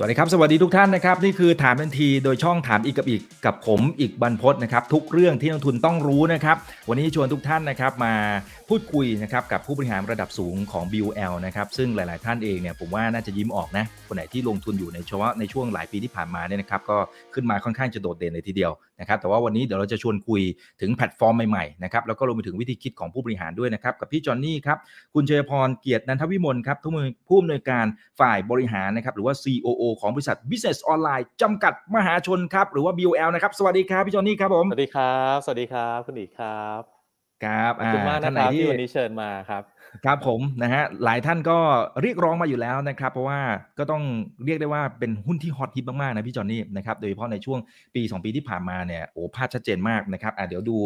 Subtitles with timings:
[0.00, 6.56] สวัสดีครับ สวัสดีทุกท่านนะครับ นี่คือถามทันทีโดยช่องถามอีกกับอีกกับผมอีกบรรพศนะครับ ทุกเรื่องที่นักทุนต้องรู้นะครับ
[6.88, 8.14] วันนี้ชวนทุกท่านนะครับมา
[8.68, 16.98] พูดคุยนะครับกับผู้บริหารระดับสูงของ BUL นะครับซึ่งหลาย ๆ ท่านเองเนี่ยผมว่าน่าจะยิ้มออกนะคนไหนที่ลงทุนอยู่ในเฉพาะในช่วงหลายปีที่ผ่านมาเนี่ยนะครับก็
[17.34, 20.42] ขึ้นมาค่อนข้างจะโดดเด่นเลยทีเดียว นะครับแต่ว่าวันนี้เดี๋ยวเราจะชวนคุย
[20.80, 24.78] ถึงแพลตฟอร์มใหม่ๆนะครับแล้วก็รวมไปถึงวิธีคิดของผู้บริหารด้วยนะครับกับพี่จอนนี่ครับ
[25.14, 26.90] คุณเจยพรเกียรตินันทวิมลครับผู้
[27.28, 27.86] ผู้อำนวยการ
[28.20, 36.82] ฝ่ายบริหารนะครับหรือว่า COO ของบริษัท Business Online จำกัดมหาชนครับหรือว่า BUL นะครับสวัสดีครับพี่จอนนี่ครับผมสวัสดีครับ สวัสดีครับคุณอีกครับ
[37.44, 39.62] ครับขอบคุณมากนะครับที่วันนี้เชิญมาครับ
[40.04, 41.58] ครับผมนะฮะหลายท่านก็
[42.02, 43.40] เรียกร้องมาอยู่แล้วนะครับ เพราะว่า
[43.78, 44.02] ก็ต้อง
[44.44, 47.58] เรียกได้ว่าเป็นหุ้นที่ฮอตฮิตมากๆนะพี่จอนนี่นะครับโดยเฉพาะในช่วง
[47.94, 50.78] ปี 2 ปีที่ผ่านมาเนี่ยโอ้ภาพชัดเจนมากนะครับอะเดี๋ยวดู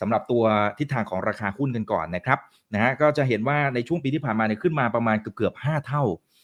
[0.00, 0.42] สำหรับตัว
[0.78, 2.38] ทิศทางของราคาหุ้นกันก่อนนะครับ
[2.74, 6.02] นะฮะก็จะเห็นว่าในช่วงปีที่ผ่านมาเนี่ยขึ้นมาประมาณเกือบเกือบ5เท่า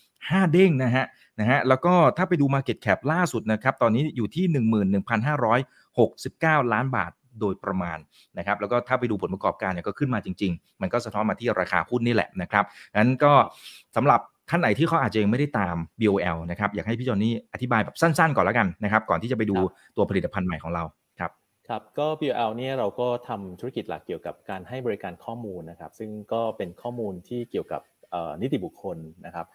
[0.09, 1.07] 5 เด้งนะฮะ
[1.41, 4.45] นะฮะแล้วก็ถ้าไปดู Market Cap ล่าสุดนะครับตอนนี้อยู่ที่
[5.55, 7.99] 11,569 ล้านบาท โดยประมาณ
[8.39, 12.65] นะครับแล้วก็ถ้าไปดูผลประกอบการเนี่ยก็ขึ้นมาจริง ๆ มันก็สะท้อนมาที่ราคาหุ้นนี่แหละนะครับ
[12.97, 13.33] งั้นก็
[13.97, 14.21] สำหรับ
[14.51, 19.57] ท่านไหนที่เขาอาจจะยังไม่ได้ตาม BOL นะครับอยากให้พี่จอนนี่อธิบายแบบสั้นๆ ก่อนแล้วกันนะครับก่อนที่จะไปดู
[19.97, 20.85] ตัวผลิตภัณฑ์ใหม่ของเรา
[21.21, 21.31] ครับ
[21.69, 27.83] ครับก็ BOL เนี่ยเราก็ทำธุรกิจหลักเกี่ยวกับการให้บริการข้อมูลนะครับซึ่งก็เป็นข้อมูลที่เกี่ยวกับ
[28.43, 29.47] นิติบุคคลนะครับ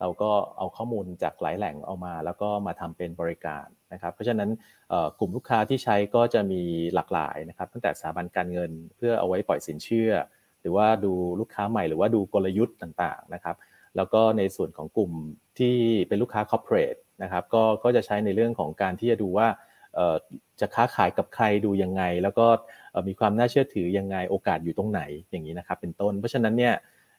[0.00, 4.50] เราก็เอาข้อมูลจากหลายแหล่งเอามา แล้วก็มาทำเป็นบริการ นะครับเพราะฉะนั้น
[5.18, 6.62] กลุ่มลูกค้าที่ใช้ก็จะมี
[6.94, 10.12] หลากหลายนะครับ ตั้งแต่สถาบันการเงินเพื่อเอาไว้ปล่อยสินเชื่อ
[10.60, 13.56] หรือว่าดูลูกค้าใหม่หรือว่าดูกลยุทธ์ต่างๆนะครับ
[13.96, 15.12] แล้วก็ในส่วนของกลุ่ม
[15.58, 15.76] ที่
[16.08, 19.48] เป็นลูกค้า corporate นะครับก็ก็จะใช้ในเรื่องของการที่จะดูว่า
[20.60, 22.46] จะค้าขายกับใครดูยังไง แล้วก็
[23.08, 26.74] มีความน่าเชื่อถือยังไงโอกาสอยู่ตรงไหนอย่างนี้นะครับเป็นต้น เพราะฉะนั้นเนี่ย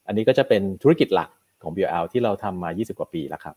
[0.08, 1.30] อันนี้ก็จะเป็นธุรกิจหลัก
[1.64, 3.56] ของ BL ที่เราทำมา 20 กว่าปีแล้วครับ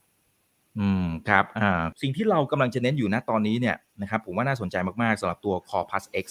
[0.81, 6.27] อืมครับอ่าสิ่งที่เรากำลังจะเน้นอยู่นะตอนนี้เนี่ยนะครับผมว่าน่าสนใจมากๆสำหรับตัว Core Plus X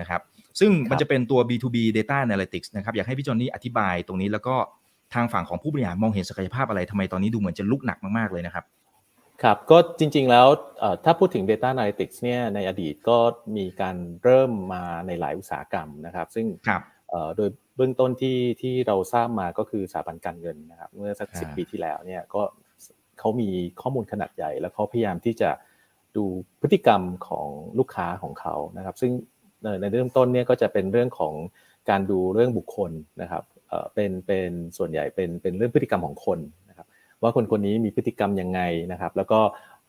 [0.00, 0.20] นะครับ
[0.60, 4.56] ซึ่งมันจะเป็นตัว B2B Data Analytics นะครับอยากให้พี่จอนนี่อธิบายตรงนี้แล้วก็
[5.14, 8.64] ทางฝั่งของผู้บริหารมองเห็นศักยภาพอะไรทำไมตอนนี้ดูเหมือนจะลุกหนักมากๆเลยนะครับ
[9.42, 10.46] ครับ ก็จริงๆแล้ว
[11.04, 13.18] ถ้าพูดถึง Data Analytics เนี่ยในอดีตก็
[13.56, 16.46] มีการเริ่มมาในหลายอุตสาหกรรมนะครับ ซึ่ง
[17.36, 22.42] โดยเบื้องต้นที่ที่เราทราบมาก็คือสถาบันการเงินนะครับ เมื่อสักสิปีที่แล้วเนี่ยก็
[23.18, 23.48] เขามี
[23.80, 25.50] ข้อมูลขนาดใหญ่ แล้วเขาพยายามที่จะ
[26.16, 26.24] ดู
[26.60, 27.48] พฤติกรรมของ
[27.78, 29.12] ลูกค้าของเขานะครับ ซึ่ง
[29.80, 31.34] ในเริ่มต้นเนี่ยก็จะเป็นเรื่องของ
[31.90, 32.90] การดูเรื่องบุคคล
[33.22, 33.42] นะครับ
[33.94, 36.86] เป็นเป็นส่วนใหญ่เป็นเป็นเรื่องพฤติกรรมของคนนะครับ
[37.22, 38.60] ว่าคนคนนี้มีพฤติกรรมยังไง
[38.92, 39.40] นะครับ แล้วก็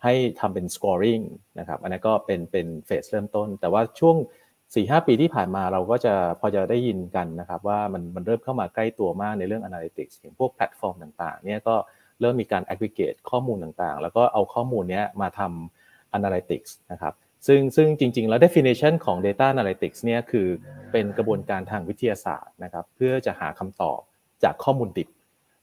[0.04, 1.24] ให้ทำเป็น scoring
[1.60, 4.16] นะครับอันนี้ก็เป็นเป็นเฟสเริ่มต้น แต่ว่าช่วง
[4.50, 11.76] 4ีหปีที่ผ่านมาเราก็จะพอจะได้ยินกันนะครับ ว่ามันมันเริ่มเข้ามาใกล้ตัวมากในเรื่อง analytics อย่างพวกแพลตฟอร์มต่างๆเนี่ยก็
[12.22, 17.14] เริ่มมีการ aggregate ข้อมูลต่างๆ แล้วก็เอาข้อมูลนี้มาทำ analytics นะครับ
[17.48, 20.48] ซึ่งซึ่งจริง ๆ แล้ว definition ของ data analytics เนี่ยคือ
[20.92, 24.00] เป็นกระบวนการทางวิทยาศาสตร์นะครับเพื่อจะหาคำตอบ
[24.44, 25.10] จากข้อมูลดิบ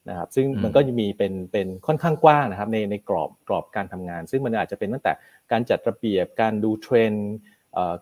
[0.08, 5.12] นะครับซึ่งมันก็จะมีเป็นเป็นค่อนข้างกว้างนะครับในในกรอบกรอบการทำงาน ซึ่งมันอาจจะเป็นตั้งแต่
[5.52, 7.28] การจัดระเบียบการดูเทรนด์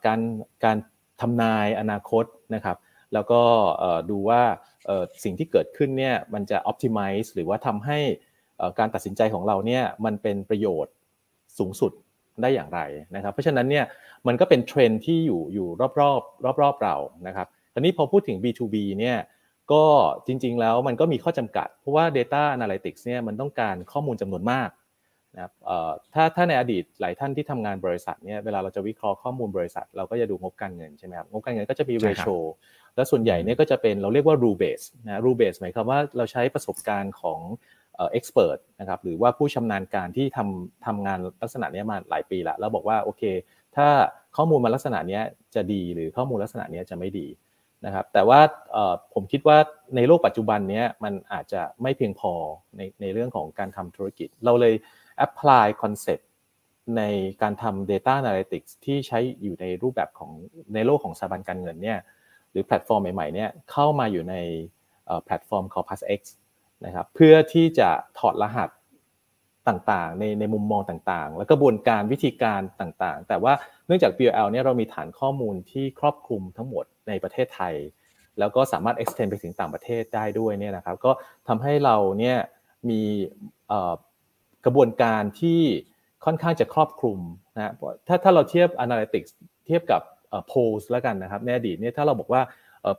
[0.06, 0.20] การ
[0.64, 0.76] การ
[1.20, 2.76] ทำนายอนาคตนะครับ
[3.14, 3.40] แล้วก็
[4.10, 4.42] ดูว่า
[5.24, 7.98] สิ่งที่เกิดขึ้นเนี่ยมันจะ optimize หรือว่าทำให้
[8.78, 10.92] การตัดสินใจของเราเนี่ยมันเป็นประโยชน์
[11.58, 11.92] สูงสุด
[12.42, 12.80] ได้อย่างไร
[13.16, 13.84] นะครับ เพราะฉะนั้นเนี่ย
[14.26, 15.68] มันก็เป็นเทรนที่อยู่อยู่
[16.00, 19.18] รอบๆรอบๆเรานะครับตอนนี้พอพูดถึง B2B เนี่ย
[19.72, 19.84] ก็
[20.26, 24.70] จริงๆแล้วมันก็มีข้อจำกัด เพราะว่า Data Analytics เนี่ยมันต้องการข้อมูลจำนวนมาก
[25.34, 25.52] นะครับ
[26.14, 32.36] ถ้าถ้าในอดีตหลายท่านที่ทำงานบริษัทเนี่ยเวลาเราจะวิเคราะห์ข้อมูลบริษัท เราก็จะดูงบการเงินใช่ไหมครับงบการเงินก็จะมี ratio
[32.96, 37.40] และส่วนใหญ่เนี่ยก็จะเป็นเราเรียกว่า rule base นะ rule base หมายความว่าเราใช้ประสบการณ์ของ
[37.96, 43.22] เอ็กซ์เพรสนะครับหรือว่าผู้ชำนาญการที่ทำทำงานลักษณะนี้มาหลายปีแล้วแล้วบอกว่าโอเค
[43.76, 43.88] ถ้า
[44.36, 45.20] ข้อมูลมาลักษณะนี้
[45.54, 47.26] จะดีหรือข้อมูลลักษณะนี้จะไม่ดี
[47.84, 48.40] นะครับแต่ว่า
[49.14, 49.58] ผมคิดว่า
[49.96, 52.32] ในโลกปัจจุบันนี้มันอาจจะไม่เพียงพอ
[52.76, 54.74] ในในเรื่องของการทำธุรกิจ เราเลย
[55.26, 56.24] apply concept
[56.96, 57.02] ใน
[57.42, 60.30] การทำ data analytics ที่ใช้อยู่ในรูปแบบของ
[60.74, 61.98] ในโลกของสถาบันการเงินเนี่ย
[62.50, 64.34] หรือแพลตฟอร์มใหม่ๆเนี่ยเข้ามาอยู่ใน
[65.24, 66.20] แพลตฟอร์ม Corpus X
[66.84, 68.70] นะครับเพื่อที่จะถอดรหัส
[69.68, 73.52] ต่างๆ ในในมุมมองต่างๆ และกระบวนการวิธีการต่างๆ แต่ว่า
[73.86, 77.74] เนื่องจาก BOL เนี่ยเรามีฐานข้อมูลที่ครอบคลุมทั้งหมดในประเทศไทย
[78.38, 81.12] แล้วก็สามารถ extend ไปถึงต่างประเทศได้ด้วยเนี่ยนะครับก็
[81.48, 82.38] ทำให้เราเนี่ย
[82.90, 83.02] มี
[84.64, 85.60] กระบวนการที่
[86.24, 87.18] ค่อนข้างจะครอบคลุม
[87.56, 87.72] นะ
[88.08, 89.30] ถ้าถ้าเราเทียบ Analytics
[89.66, 90.02] เทียบกับ
[90.46, 90.58] โพล
[90.90, 92.42] แล้วกันนะครับในอดีตเนี่ยถ้าเราบอกว่า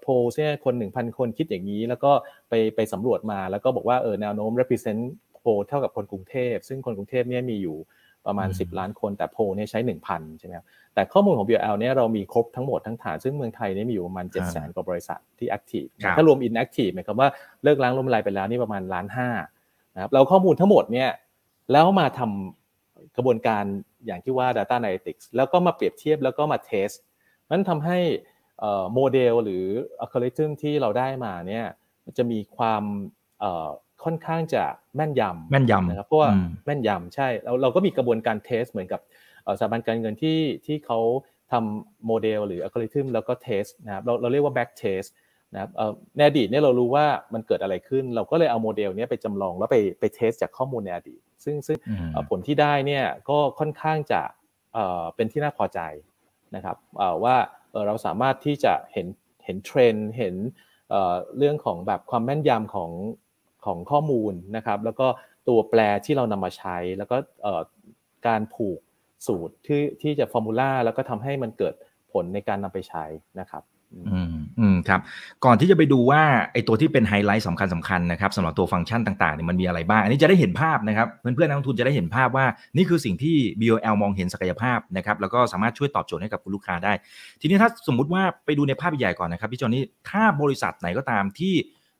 [0.01, 2.11] โพลเนี่ยคน 1,000 คนคิดอย่างนี้ แล้วก็
[2.49, 5.01] ไปไปสำรวจมาแล้วก็บอกว่าเออแนวโน้ม represent
[5.35, 7.77] โพลเท่ากับคนกรุงเทพ ซึ่งคนกรุงเทพเนี่ยมีอยู่
[8.25, 9.79] ประมาณ 10 ล้านคนแต่โพลเนี่ยใช้
[10.09, 17.29] 1,000 ใช่ไหมครับแต่ข้อมูลของ BL เนี่ยเรามีครบทั้งหมดทั้งฐาน ซึ่งเมืองไทยเนี่ยมีอยู่ประมาณ7 0 0 0 0 0กว่าบริษัทที่ active ถ้ารวม inactive หมายความว่า
[17.63, 19.29] เลิกล้างล้มลายไปแล้วนี่ประมาณล้านห้า
[19.93, 21.09] นะครับเราข้อมูลทั้งหมดเนี่ย
[21.71, 23.63] แล้วมาทำกระบวนการ
[24.05, 26.95] อย่างที่ว่า data analytics แล้วก็มาเปรียบเทียบแล้วก็มา test
[27.51, 27.99] นั้นทำให้
[28.93, 29.65] โมเดลหรือ
[29.99, 31.65] อัลกอริทึมที่เราได้มาเนี่ย
[32.17, 32.83] จะมีความ
[34.03, 34.63] ค่อนข้างจะ
[34.95, 36.29] แม่นยำแม่นยำนะครับเพราะว่า
[36.65, 39.01] แม่นยำใช่เราเราก็มีกระบวนการ test เหมือนกับ
[39.59, 40.99] สถาบันการเงินที่ที่เขา
[41.51, 45.03] ทำโมเดลหรืออัลกอริทึมแล้วก็ test นะครับเราเราเรียกว่า backtest
[45.53, 45.69] นะครับ
[46.15, 51.77] ในอดีตเนี่ยเรารู้ว่ามันเกิดอะไรขึ้น เราก็เลยเอาโมเดลนี้ไปจำลองแล้วไปไป test จากข้อมูลในอดีต ซึ่งซึ่ง
[52.29, 54.21] ผลที่ได้เนี่ยก็ค่อนข้างจะ
[55.15, 55.79] เป็นที่น่าพอใจ
[56.55, 56.77] นะครับ
[57.23, 57.35] ว่า
[57.87, 59.07] เราสามารถที่จะเห็น
[59.45, 60.35] เห็นเทรนด์เห็น
[61.37, 62.91] เรื่องของแบบความแม่นยำของ
[63.65, 65.07] ของข้อมูลนะครับ แล้วก็
[65.47, 67.17] ตัวแปรที่เรานำมาใช้ แล้วก็
[68.27, 68.79] การผูก
[69.27, 71.73] สูตรที่ที่จะ formula แล้วก็ทำให้มันเกิด
[72.11, 73.05] ผลในการนำไปใช้
[73.39, 73.63] นะครับ
[74.11, 74.99] อืมอืมครับ
[75.45, 76.21] ก่อนที่จะไปดูว่า
[76.53, 82.45] ไอตัวที่เป็นไฮไลท์สำคัญสำคัญนะครับสำหรับตัวฟังก์ชันต่างๆเนี่ยมันมีอะไรบ้าง อันนี้จะได้เห็นภาพนะครับ เพื่อนๆนักลงทุนจะได้เห็นภาพว่า
[82.77, 86.93] นี่คือสิ่งที่ BOL มองเห็นศักยภาพนะครับแล้วก็สามารถช่วยตอบโจทย์ให้กับคุณลูกค้าได้
[87.41, 91.53] ทีนี้ถ้าสมมุติว่าไปดูในภาพใหญ่ก่อนนะครับพี่จอนี่ถ้าบริษัทไหนก็ตามที่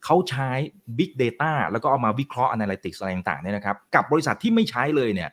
[0.04, 0.50] เขาใช้
[0.98, 5.30] Big Data แล้วก็เอามาวิเคราะห์ Analytics อะไรต่างๆเนี่ยนะครับกับบริษัทที่ไม่ใช้เลยเนี่ย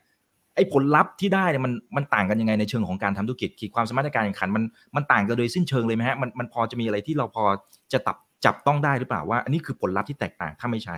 [0.55, 4.63] ไอ้ผลลัพธ์ที่ได้เนี่ยมันมันต่างกันยังไงในเชิงของการทำธุรกิจขีดความสามารถในการแข่งขันมัน
[4.95, 7.43] มันต่างกันโดยสิ้นเชิงเลยไหมฮะมันมันพอจะมีอะไรที่เราพอ
[7.93, 10.97] จะตับจับต้องได้หรือเปล่าว่า อันนี้คือผลลัพธ์ที่แตกต่างถ้าไม่ใช้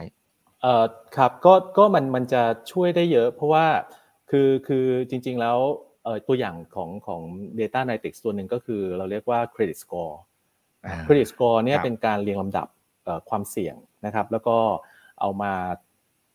[0.62, 0.84] เอ่อ
[1.18, 3.66] ครับก็ก็มันมันจะช่วยได้เยอะ เพราะว่า
[4.30, 5.57] คือคือจริง ๆแล้ว
[6.04, 7.22] เอ่อตัวอย่างของของ
[7.60, 10.16] data analytics ตัวหนึ่งก็คือเราเรียกว่า credit score
[11.07, 12.68] credit score เนี่ยเป็นการเรียงลำดับ
[13.30, 13.75] ความเสี่ยง
[14.06, 14.57] นะครับ แล้วก็
[15.22, 15.54] เอามา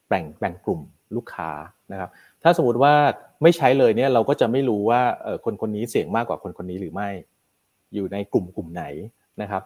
[0.09, 0.81] แบ่งแบ่งกลุ่ม
[1.17, 1.51] ลูกค้า
[1.93, 2.11] นะครับ
[2.43, 2.95] ถ้าสมมติว่า
[3.43, 5.01] ไม่ใช้เลยเนี่ยเราก็จะไม่รู้ว่า
[5.45, 7.09] คนคนนี้เสี่ยงมากกว่าคนคนนี้หรือไม่
[7.95, 8.85] อยู่ในกลุ่มกลุ่มไหน
[9.43, 9.63] นะครับ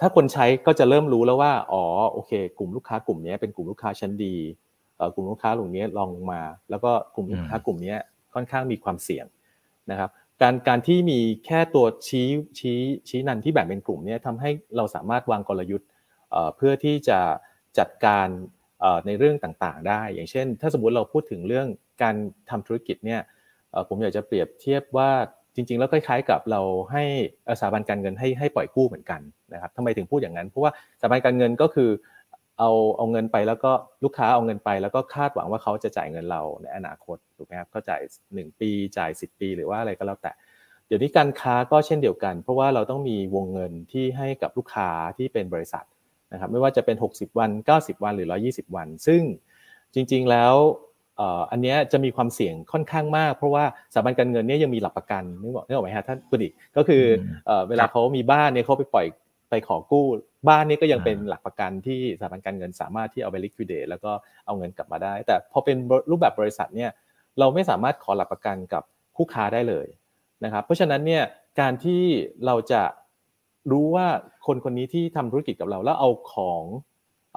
[0.00, 4.36] ถ้าคนใช้ก็จะเริ่มรู้แล้วว่าอ๋อโอเค กลุ่มลูกค้ากลุ่มนี้เป็นกลุ่มลูกค้าชั้นดี
[5.14, 7.94] กลุ่มลูกค้ากลุ่มนี้ลองมา แล้วก็กลุ่มลูกค้ากลุ่มนี้
[8.34, 9.26] ค่อนข้างมีความเสี่ยง
[9.90, 10.10] นะครับ
[10.42, 12.28] การการที่มีแค่ตัวชี้
[12.58, 12.78] ชี้
[13.08, 15.88] ชี้นันที่แบ่งเป็นกลุ่มนี้ทำให้เราสามารถวางกลยุทธ์
[16.56, 17.18] เพื่อที่จะ
[17.78, 18.26] จัดการ
[19.06, 21.68] ในเรื่องต่างๆ ได้ อย่างเช่น ถ้าสมมติเราพูดถึงเรื่อง
[22.02, 22.14] การ
[22.50, 23.20] ทำธุรกิจเนี่ย
[23.88, 25.10] ผมอยากจะเปรียบเทียบว่า
[25.54, 26.60] จริง ๆ แล้วคล้ายๆกับเรา
[26.92, 27.04] ให้
[27.60, 29.20] สถาบันการเงินให้ให้ปล่อยกู้เหมือนกัน
[29.52, 31.90] นะครับทำไมถึงพูดอย่างนั้น เพราะว่าสถาบันการเงินก็คือ
[32.58, 33.72] เอาเอาเงินไปแล้วก็
[34.04, 38.00] ลูกค้าเอาเงินไป แล้วก็คาดหวังว่าเขาจะจ่ายเงินเราในอนาคตถูกไหมครับเขาจ่าย
[38.30, 40.32] 1 ปีจ่าย 10 ปี หรือว่าอะไรก็แล้วแต่
[40.86, 45.84] เดี๋ยวนี้การค้าก็เช่นเดียวกัน เพราะว่าเราต้องมีวงเงินที่ให้กับลูกค้าที่เป็นบริษัท
[46.32, 49.22] นะครับไม่ว่าจะเป็น 60 วัน 90 วันหรือ 120 วัน ซึ่ง
[49.94, 50.54] จริง ๆ แล้ว
[51.50, 57.02] อันนี้จะมีความเสี่ยงค่อนข้างมาก เพราะว่าสถาบันการเงินเนี่ยยังมีหลักประกันนึกบอกนึกออกไหมฮะท่านคุณอีกก็คือ
[57.68, 59.06] เวลาเขามีบ้านเนี่ยเขาไปปล่อย
[59.50, 60.04] ไปขอกู้
[60.48, 64.12] บ้านนี้ก็ยังเป็นหลักประกันที่สถาบันการเงินสามารถที่เอาไปลิควิดเดตแล้วก็
[64.46, 65.76] เอาเงินกลับมาได้ แต่พอเป็น
[66.10, 66.90] รูปแบบบริษัทเนี่ย
[67.38, 68.82] เราไม่สามารถขอหลักประกันกับ
[69.16, 69.86] คู่ค้าได้เลย
[70.44, 71.22] นะครับเพราะฉะนั้นเนี่ย
[71.60, 72.02] การที่
[72.46, 72.82] เราจะ
[73.72, 74.06] รู้ว่า
[74.46, 76.64] คนคนนี้ที่ทำธุรกิจกับเราแล้วเอาของ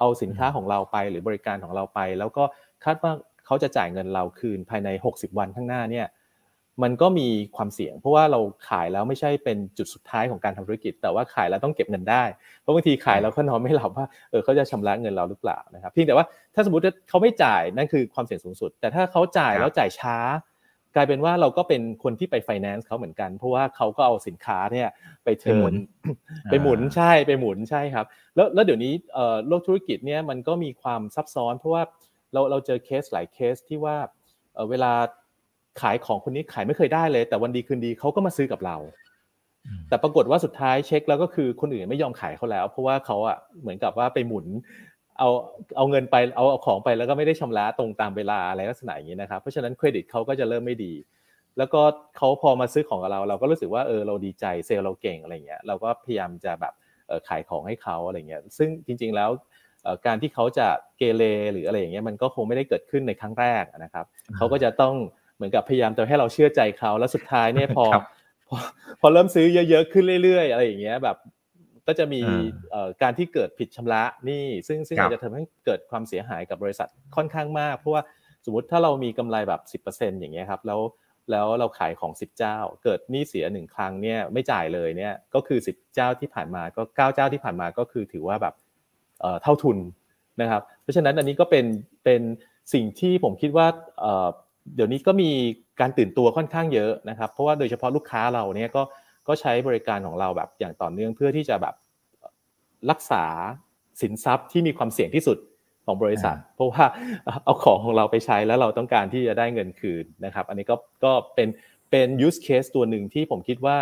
[0.00, 2.44] เอาสินค้าของเราไปหรือบริการของเราไป แล้วก็
[2.84, 3.12] คาดว่า
[3.52, 6.06] เขาจะจ่ายเงินเราคืนภายใน 60 วันข้างหน้าเนี่ย
[6.82, 12.24] มันก็มีความเสี่ยง เพราะว่าเราขายแล้วไม่ใช่เป็นจุดสุดท้ายของการทำธุรกิจ แต่ว่าขายแล้วต้องเก็บเงินได้
[12.60, 20.16] เพราะบางทีขายแล้วก็นอนไม่หลับว่าเออเขาจะชำระเงินเราหรือเปล่านะครับเพียงแต่ว่าถ้าสมมติเขาไม่จ่ายนั่นคือความเสี่ยงสูงสุด แต่ถ้าเขาจ่ายแล้วจ่ายช้า
[20.96, 24.88] กลายเป็นว่าเราก็เป็นคนที่ไปไฟแนนซ์เขาเหมือนกัน เพราะว่าเขาก็เอาสินค้าเนี่ย
[25.24, 25.72] ไป turn
[26.50, 28.06] ไปหมุนใช่ไปหมุนใช่ครับ
[28.36, 28.92] แล้วแล้วเดี๋ยวนี้
[29.48, 31.82] โลกธุรกิจเนี่ยมันก็มีความซับซ้อน เพราะว่า
[32.32, 33.96] เราเราเจอเคสหลายเคสที่ว่า
[34.70, 34.92] เวลา
[35.80, 38.76] ขายของคนนี้ขายไม่เคยได้เลย แต่วันดีคืนดีเขาก็มาซื้อกับเรา
[39.88, 44.46] แต่ปรากฏว่าสุดท้ายเช็คแล้วก็คือคนอื่นไม่ยอมขายเขาแล้ว เพราะว่าเขาอะเหมือนกับว่าไปหมุน
[45.18, 45.28] เอา
[45.76, 50.92] เอาเงินไปเอาเอาของไปแล้วก็ไม่ได้ชำระตรงตามเวลาอะไรลักษณะอย่างนี้นะครับเพราะฉะนั้นเครดิตเขาก็จะเริ่มไม่ดี
[51.58, 51.82] แล้วก็
[52.16, 56.74] เขาพอมาซื้อของกับเรา เราก็รู้สึกว่าเออเราดีใจเซลล์เราเก่งอะไรเงี้ยเราก็พยายามจะแบบ
[57.28, 59.30] ขายของให้เขาอะไรเงี้ยซึ่งจริง ๆแล้ว
[60.06, 61.22] การที่เขาจะเกเร
[61.52, 64.04] หรืออะไรอย่างเงี้ยมันก็คงไม่ได้เกิดขึ้นในครั้งแรกนะครับ
[64.36, 64.94] เขาก็จะต้อง
[65.36, 67.84] เหมือนกับพยายามจะให้เราเชื่อใจเขาแล้วสุดท้ายเนี่ยพอ
[68.48, 68.56] พอ
[69.00, 71.16] พอเริ่มซื้อเยอะๆขึ้นเรื่อยๆ อะไรอย่างเงี้ยแบบ
[71.86, 72.20] ก็จะมี
[73.02, 78.02] การที่เกิดผิดชำระนี่ซึ่งซึ่งอาจจะทำให้เกิดความเสียหายกับบริษัทค่อนข้างมาก เพราะว่า
[78.44, 80.80] สมมติถ้าเรามีกำไรแบบ 10%อย่างเงี้ยครับแล้ว
[81.30, 88.54] แล้วเราขายของ 10 เจ้า เกิดหนี้เสียหนึ่งครั้งเนี่ยไม่จ่ายเลยเนี่ยก็คือ 10 เจ้าที่ผ่านมาก็9เจ้าที่ผ่านมาก็คือถือว่าแบบ
[89.42, 89.78] เท่าทุน
[90.40, 91.64] นะครับ เพราะฉะนั้นอันนี้ก็เป็น
[92.04, 92.22] เป็น
[92.72, 93.66] สิ่งที่ผมคิดว่า
[94.74, 95.30] เดี๋ยวนี้ก็มี
[95.80, 98.82] การตื่นตัวค่อนข้างเยอะนะครับ เพราะว่าโดยเฉพาะลูกค้าเราเนี่ยก็
[99.28, 101.74] ก็ใช้บริการของเราแบบอย่างต่อเนื่องเพื่อที่จะแบบ
[102.90, 103.24] รักษา
[104.00, 105.38] สินทรัพย์ที่มีความเสี่ยงที่สุด
[105.86, 106.84] ของบริษัท เพราะว่า
[107.44, 111.48] เอาของของเราไปใช้แล้วเราต้องการที่จะได้เงินคืนนะครับ อันนี้ก็ก็เป็น
[111.90, 113.76] เป็น use case ตัวหนึ่งที่ผมคิดว่า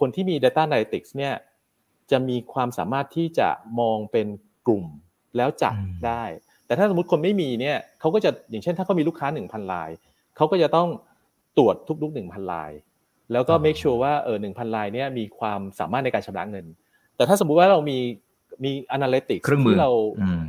[0.00, 1.34] คนที่มี data analytics เนี่ย
[2.10, 3.48] จะมีความสามารถที่จะ
[3.80, 4.26] มองเป็น
[4.66, 4.84] กลุ่ม
[5.36, 5.74] แล้วจัด
[6.06, 6.22] ได้
[6.66, 9.90] แต่ถ้าสมมติคนไม่มีเนี่ยเขาก็จะอย่างเช่น ถ้าเขามีลูกค้า 1,000ลาย
[10.36, 10.88] เขาก็จะต้อง
[11.58, 12.70] ตรวจทุกๆ1,000ลาย
[13.32, 16.66] แล้วก็ make sure ว่าเออ1,000ลายเนี่ยมีความสามารถในการชำระเงิน
[17.16, 17.98] แต่ถ้าสมมุติว่าเรามี
[18.64, 19.90] มี analytics เครื่องมือที่เรา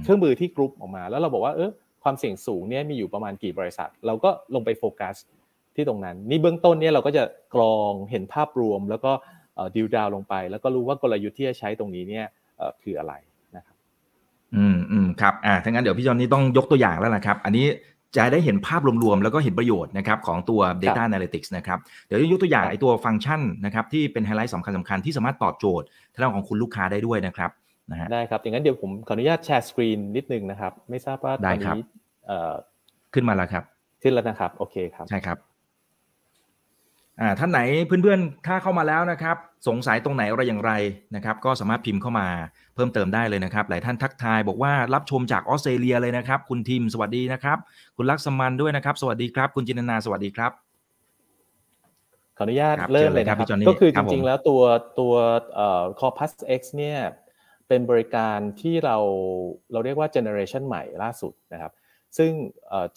[0.04, 1.70] เครื่องมือที่กรุ๊ปออกมา แล้วเราบอกว่าเออ
[2.04, 5.16] ความเสี่ยงสูงเนี่ยมีอยู่ประมาณกี่บริษัท เราก็ลงไปโฟกัส
[5.76, 7.24] ที่ตรงนั้น นี่เบื้องต้นเนี่ยเราก็จะ
[7.56, 9.12] กรองเห็นภาพรวม แล้วก็
[9.76, 12.26] ดิวดาวลงไป แล้วก็รู้ว่ากลยุทธ์ที่จะใช้ตรงนี้เนี่ย
[12.84, 13.14] คืออะไร
[13.56, 13.76] นะครับ
[14.56, 17.66] อืมอืมครับอ่าถ้างั้นเดี๋ยวพี่จอนนี่ต้องยกตัวอย่างแล้วนะครับ อันนี้
[18.18, 27.52] จะได้เห็นภาพรวมๆ แล้วก็เห็นประโยชน์นะครับของตัว Data Analytics นะครับ เดี๋ยวยกตัวอย่างไอ้ตัวฟังก์ชันนะครับที่เป็นไฮไลท์สำคัญสำคัญที่สามารถตอบโจทย์ทางด้านของคุณลูกค้าได้ด้วยนะครับ
[27.92, 31.72] นะฮะได้ครับ อย่างนั้นเดี๋ยวผมขออนุญาตแชร์สกรีนนิดนึงนะครับ ไม่ทราบว่าตอนนี้
[33.14, 33.64] ขึ้นมาแล้วครับ
[34.04, 35.38] ขึ้นแล้วนะครับ โอเคครับ ใช่ครับ
[37.20, 39.38] อ่าท่านไหนเพื่อนๆ ถ้าเข้ามาแล้วนะครับ
[39.68, 40.72] สงสัยตรงไหนอะไรอย่างไร
[41.16, 42.28] นะครับ ก็สามารถพิมพ์เข้ามา
[42.76, 47.58] เพิ่มเติมได้เลยนะครับ หลายท่านทักทายบอกว่ารับชมจากออสเตรเลียเลยนะครับ คุณทีมสวัสดีนะครับ
[47.98, 50.52] คุณลักษมันด้วยนะครับ สวัสดีครับ คุณจินนาสวัสดีครับ
[52.38, 53.38] ขออนุญาตเริ่มเลยครับ
[53.70, 54.62] ก็คือจริงๆแล้วตัว
[55.00, 55.14] ตัว
[55.56, 57.00] เอ่อ Corpus X เนี่ย
[57.68, 58.98] เป็นบริการที่เรา
[59.72, 61.72] เราเรียกว่าเจเนอเรชันใหม่ล่าสุดนะครับ
[62.18, 62.32] ซึ่ง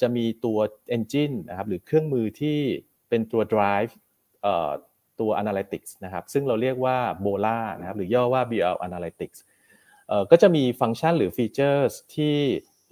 [0.01, 0.59] จะมีตัว
[0.97, 2.59] Engine นะครับหรือเครื่องมือที่
[3.09, 3.93] เป็นตัว drive
[5.21, 9.39] ตัว Analytics นะครับซึ่งเราเรียกว่า BOLA นะครับหรือย่อว่า BL Analytics
[10.31, 12.37] ก็จะมีฟังก์ชันหรือฟีเจอร์ที่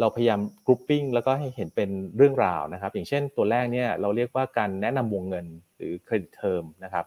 [0.01, 7.05] เราพยายาม grouping แล้วก็ให้เห็นเป็นเรื่องราวนะครับ อย่างเช่นตัวแรกเนี่ยเราเรียกว่าการแนะนำวงเงินหรือ credit term นะครับ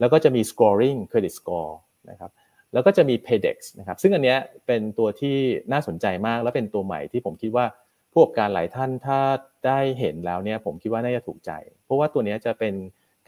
[0.00, 1.72] แล้วก็จะมี scoring credit score
[2.10, 2.30] นะครับ
[2.72, 5.36] แล้วก็จะมี PayDex นะครับซึ่งอันเนี้ยเป็นตัวที่
[5.72, 7.66] น่าสนใจมากและเป็นตัวใหม่ที่ผมคิดว่า
[8.12, 9.18] ผู้ประกอบการหลายท่านถ้า
[9.66, 11.50] ได้เห็นแล้วเนี่ยผมคิดว่าน่าจะถูกใจ
[11.84, 12.74] เพราะว่าตัวนี้จะเป็น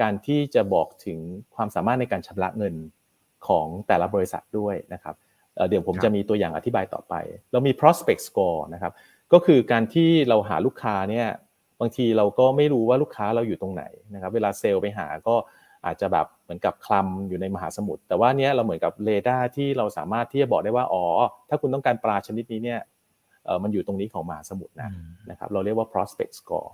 [0.00, 1.18] การที่จะบอกถึง
[1.54, 2.74] ความสามารถในการชำระเงิน
[3.46, 5.14] ของแต่ละบริษัทด้วยนะครับ
[5.68, 7.14] เดี๋ยวผมจะมีตัวอย่างอธิบายต่อไป
[7.52, 8.92] เรามี prospect score นะครับ
[9.32, 11.28] ก็คือการที่เราหาลูกค้าเนี่ย
[11.80, 13.84] บางทีเราก็ไม่รู้ว่าลูกค้าเราอยู่ตรงไหน
[14.14, 15.34] นะครับ เวลาเซลล์ไปหาก็
[15.86, 21.04] อาจจะแบบเหมือนกับคลำอยู่ในมหาสมุทรแต่ว่าเนี้ยเราเหมือนกับเรดาร์ที่เราสามารถที่จะบอกได้ว่าอ๋อ
[21.48, 22.80] ถ้าคุณต้องการปลาชนิดนี้เนี่ย
[23.46, 24.90] เออมันอยู่ตรงนี้ของมหาสมุทรนะ
[25.30, 26.70] นะครับ เราเรียกว่า prospect score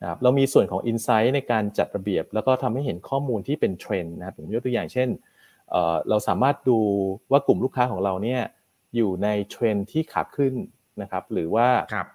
[0.00, 5.08] นะครับเรามีส่วนของ insight ในการจัดระเบียบ แล้วก็ทำให้เห็นข้อมูลที่เป็นเทรนด์นะครับผมยกตัวอย่างเช่น
[5.70, 6.78] เออเราสามารถดู
[7.30, 8.40] ว่ากลุ่มลูกค้าของเราเนี่ย
[8.96, 10.54] อยู่ในเทรนด์ที่ขาขึ้น
[11.02, 11.66] นะครับหรือว่า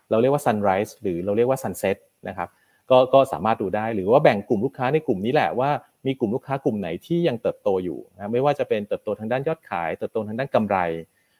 [0.09, 1.97] เราเรียกว่า sunrise หรือเราเรียกว่า sunset
[2.27, 2.49] นะครับ
[2.89, 5.69] ก็ก็สามารถดูได้หรือว่าแบ่งกลุ่มลูกค้าในกลุ่มนี้แหละว่า
[6.05, 10.77] มีกลุ่มลูกค้ากลุ่มไหนที่ยังเติบโตอยู่นะไม่ว่าจะเป็นเติบโตทางด้านยอดขาย เติบโตทางด้านกำไร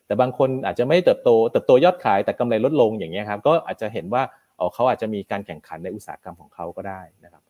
[0.05, 4.23] แต่บางคนอาจจะไม่เติบโตเติบโตยอดขายแต่กำไรลดลงอย่างเงี้ยครับก็อาจจะเห็นว่า
[4.73, 7.43] เขาอาจจะมีการแข่งขันในอุตสาหกรรมของเขาก็ได้นะครับ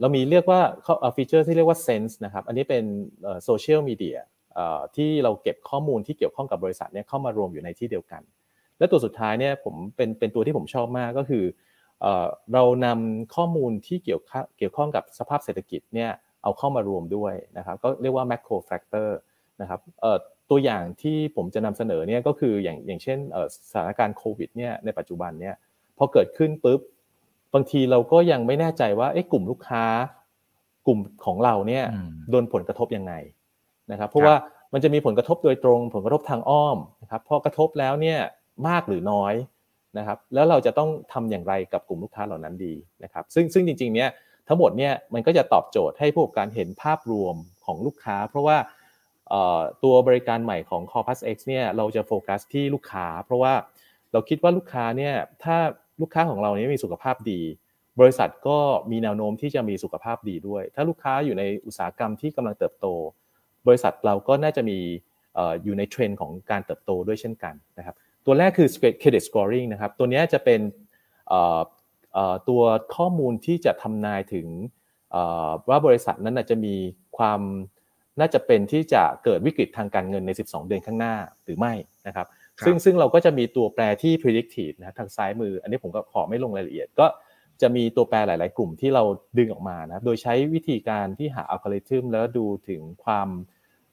[0.00, 0.60] เรามีเรียกว่า
[1.16, 2.84] ฟีเจอร์ที่เรียกว่า Sense นะครับ อันนี้เป็น
[3.44, 4.18] โซเชียลมีเดีย
[4.96, 8.22] ที่เราเก็บข้อมูลที่เกี่ยวข้องกับบริษัทเนี่ยเข้ามารวมอยู่ในที่เดียวกัน
[8.78, 11.44] และตัวสุดท้ายเนี่ยผมเป็นเป็นตัวที่ผมชอบมากก็คือ
[12.54, 14.20] เรานำข้อมูลที่เกี่ยว
[14.58, 16.10] เกี่ยวข้องกับสภาพเศรษฐกิจเนี่ย
[16.42, 19.08] เอาเข้ามารวมด้วยนะครับ ก็เรียกว่า macro factor
[19.60, 19.80] นะครับ
[20.50, 23.18] ตัวอย่างที่ผมจะนำเสนอเนี่ยก็คืออย่างอย่างเช่น
[23.70, 25.54] สถานการณ์โควิดเนี่ยในปัจจุบันเนี่ย
[25.98, 26.80] พอเกิดขึ้นปุ๊บ
[27.54, 29.84] บางทีเราก็ยังไม่แน่ใจว่าเอ๊ะกลุ่มลูกค้า
[30.86, 31.84] กลุ่มของเราเนี่ย
[32.30, 33.12] โดนผลกระทบยังไง
[33.92, 34.34] นะครับเพราะว่า
[34.72, 38.18] มันจะมีผลกระทบโดยตรง ผลกระทบทางอ้อมนะครับพอกระทบแล้วเนี่ย
[38.68, 39.34] มากหรือน้อย
[39.98, 42.74] นะครับแล้วเราจะต้องทำอย่างไรกับกลุ่มลูกค้าเหล่านั้นดี
[43.04, 44.10] นะครับซึ่งซึ่งจริงๆเนี่ย
[44.48, 48.58] ทั้งหมดเนี่ยมันก็จะตอบโจทย์ให้ผู้ประกอบการเห็นภาพรวมของลูกค้า เพราะว่า
[49.84, 53.52] ตัวบริการใหม่ของ Corpus X เนี่ยเราจะโฟกัสที่ลูกค้า เพราะว่า
[54.12, 55.14] เราคิดว่าลูกค้าเนี่ย
[55.44, 55.56] ถ้า
[56.00, 57.40] ลูกค้าของเราเนี่ยมีสุขภาพดี
[58.00, 58.58] บริษัทก็
[58.90, 62.86] มีแนวโน้มที่จะมีสุขภาพดีด้วย ถ้าลูกค้าอยู่ในอุตสาหกรรมที่กำลังเติบโต
[63.66, 64.78] บริษัทเราก็น่าจะมี
[65.64, 67.94] อยู่ในเทรนด์ของการเติบโตด้วยเช่นกันนะครับ
[68.26, 68.68] ตัวแรกคือ
[69.00, 70.60] credit scoring นะครับตัวนี้จะเป็น
[72.48, 72.62] ตัว
[72.96, 74.46] ข้อมูลที่จะทำนายถึง
[75.68, 76.74] ว่าบริษัทนั้นจะมี
[77.18, 77.40] ความ
[78.20, 81.14] น่าจะเป็นที่จะเกิดวิกฤตทางการเงินใน 12 เดือนข้างหน้า
[81.44, 81.72] หรือไม่
[82.06, 82.26] นะครับ
[82.66, 87.06] ซึ่งซึ่งเราก็จะมีตัวแปรที่ predictive นะทางซ้ายมือ อันนี้ผมก็ขอไม่ลงรายละเอียด ก็
[87.62, 89.02] จะมีตัวแปรหลาย ๆ กลุ่มที่เรา
[89.38, 93.28] ดึงออกมานะโดยใช้วิธีการที่หาอัลกอริทึมแล้วดูถึงความ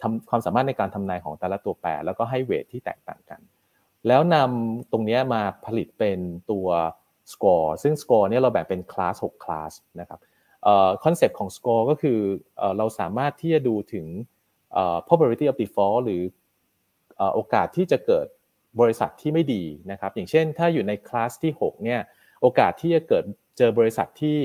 [0.01, 3.41] ทำความสามารถในการทำนายของแต่ละตัวแปร แล้วก็ให้เวทที่แตกต่างกัน
[4.07, 6.19] แล้วนำตรงนี้มาผลิตเป็น
[6.51, 6.67] ตัว
[7.33, 10.19] สกอร์ซึ่งสกอร์เนี่ยเราแบ่งเป็นคลาส6คลาสนะครับ
[11.03, 12.19] คอนเซปต์ของสกอร์ก็คือ
[12.77, 14.05] เราสามารถที่จะดูถึง
[15.07, 16.21] probability of default หรือ
[17.33, 18.27] โอกาสที่จะเกิด
[18.79, 21.99] บริษัทที่ไม่ดีนะครับ อย่างเช่น ถ้าอยู่ในคลาสที่6เนี่ย
[22.41, 23.23] โอกาสที่จะเกิด
[23.57, 24.37] เจอบริษัทที่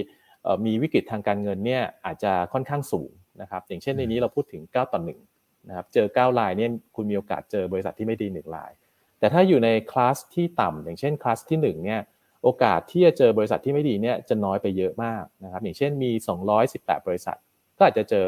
[0.67, 3.11] มีวิกฤตทางการเงินเนี่ยอาจจะค่อนข้างสูง
[3.43, 5.01] นะครับอย่างเช่นในนี้เราพูดถึง 9 ต่อ
[5.35, 8.71] 1นะครับเจอ 9 รายเนี่ยคุณมีโอกาสเจอบริษัทที่ไม่ดี1ราย
[9.19, 12.01] แต่ถ้าอยู่ในคลาสที่ต่ำอย่างเช่นคลาสที่1เนี่ย
[12.43, 16.11] โอกาสที่จะเจอบริษัทที่ไม่ดีเนี่ยจะน้อยไปเยอะมากนะครับอย่างเช่นมี
[16.59, 17.39] 218 บริษัท
[17.77, 18.27] ก็อาจจะเจอ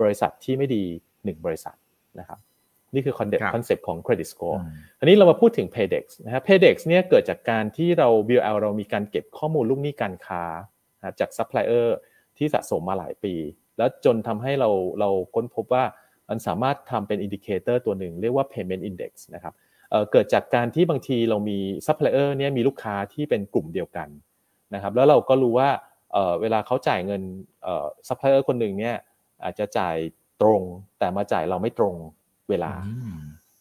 [0.00, 0.84] บริษัทที่ไม่ดี
[1.14, 1.76] 1 บริษัท
[2.18, 2.38] นะครับ
[2.94, 4.58] นี่คือคอนเซ็ปต์คอนเซ็ปต์ของ credit score
[5.00, 10.42] อันนี้เรามาพูดถึง paydex นะครับ paydex เนี่ยเกิดจากการที่เรา BOL เรามีการเก็บข้อมูลลูกหนี้การค้า
[11.20, 11.96] จากซัพพลายเออร์
[12.38, 13.34] ที่สะสมมาหลายปี
[13.78, 14.70] แล้วจนทำให้เรา
[15.00, 15.84] เราค้นพบว่า
[16.28, 19.54] มันสามารถทำเป็น indicator ตัวหนึ่งเรียกว่า payment index นะครับ
[20.12, 24.08] เกิดจากการที่บางทีเรามีซัพพลายเออร์เนี่ยมีลูกค้าที่เป็นกลุ่มเดียวกัน
[24.74, 25.70] นะครับแล้วเราก็รู้ว่า
[26.40, 27.22] เวลาเขาจ่ายเงิน
[28.08, 28.96] ซัพพลายเออร์คนหนึ่งเนี่ย
[29.44, 29.96] อาจจะจ่าย
[30.40, 30.60] ตรง
[30.98, 31.94] แต่มาจ่ายเราไม่ตรง
[32.50, 32.72] เวลา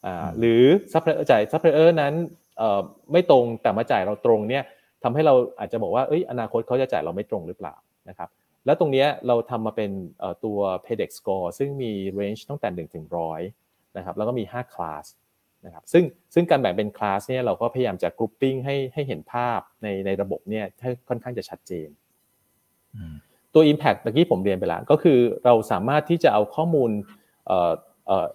[0.06, 2.14] อ่าหรือซัพพลายเออร์จ่ายซัพพลายเออร์นั้น
[2.58, 4.64] เอ่อไม่ตรงแต่มาจ่ายเราตรงเนี่ย
[5.04, 7.76] ทำให้เราอาจจะบอกว่าเอ้ยอนาคตเขาจะจ่ายเราไม่ตรงหรือเปล่า
[8.10, 8.30] นะครับ
[8.66, 9.92] แล้วตรงนี้เราทำมาเป็น
[10.44, 13.06] ตัว PayDex Score ซึ่งมี range ตั้งแต่1ถึง
[13.50, 15.06] 100นะครับแล้วก็มี5 class
[15.66, 21.90] นะครับซึ่งซึ่งการแบ่งเป็นคลาสเนี่ยเราก็พยายามจะ grouping ให้ให้เห็นภาพในในระบบเนี่ยให้ค่อนข้างจะชัดเจน
[23.54, 26.92] ตัว Impact เมื่อกี้ผมเรียนไปแล้ว ก็คือเราสามารถที่จะเอาข้อมูล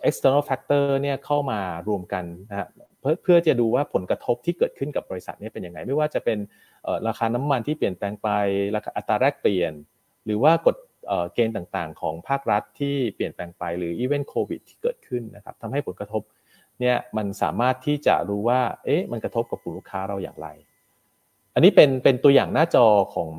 [0.09, 2.69] external factor เนี่ยเข้ามารวมกันนะฮะ
[3.01, 6.39] เพื่อเพื่อจะดูว่าผลกระทบที่เกิดขึ้นกับบริษัทนี้เป็นยังไง ไม่ว่าจะเป็น
[7.09, 8.29] ราคาน้ำมันที่เปลี่ยนแปลงไป
[8.77, 9.73] ราคาอัตราแลกเปลี่ยน
[10.27, 10.77] หรือว่ากฎ
[11.35, 16.23] เกณฑ์ต่างๆ ของภาครัฐที่เปลี่ยนแปลงไปหรืออีเวนต์โควิดที่เกิดขึ้นนะครับทำให้ผลกระทบ
[16.81, 20.49] เนี่ยมันสามารถที่จะรู้ว่าเอ๊ะมันกระทบกับกลุ่มลูกค้าเราอย่างไร
[21.55, 23.31] อันนี้เป็นเป็นตัวอย่างหน้าจอของ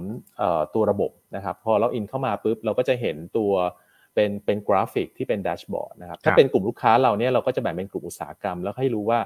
[0.75, 3.51] ตัวระบบนะครับ พอเราอินเข้ามาปุ๊บเราก็จะเห็นตัว
[4.17, 9.19] เป็นเป็นกราฟิกที่เป็นแดชบอร์ดนะครับถ้าเป็นกลุ่มลูกค้าเราเนี่ยเราก็จะแบ่งเป็นกลุ่มอุตสาหกรรม แล้วให้รู้ว่า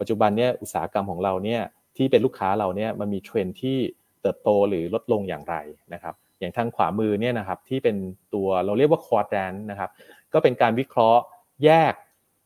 [0.00, 1.60] ปัจจุบันเนี่ยอุตสาหกรรมของเราเนี่ย
[1.96, 3.76] ที่เป็นลูกค้าเราเนี่ยมันมีเทรนที่
[4.22, 5.56] เติบโตหรือลดลงอย่างไร
[5.94, 7.96] นะครับอย่างทางขวามือเนี่ยนะครับที่เป็น
[8.34, 9.90] ตัวเราเรียกว่าควอดแรนนะครับ
[10.32, 11.22] ก็เป็นการวิเคราะห์
[11.64, 11.92] แยก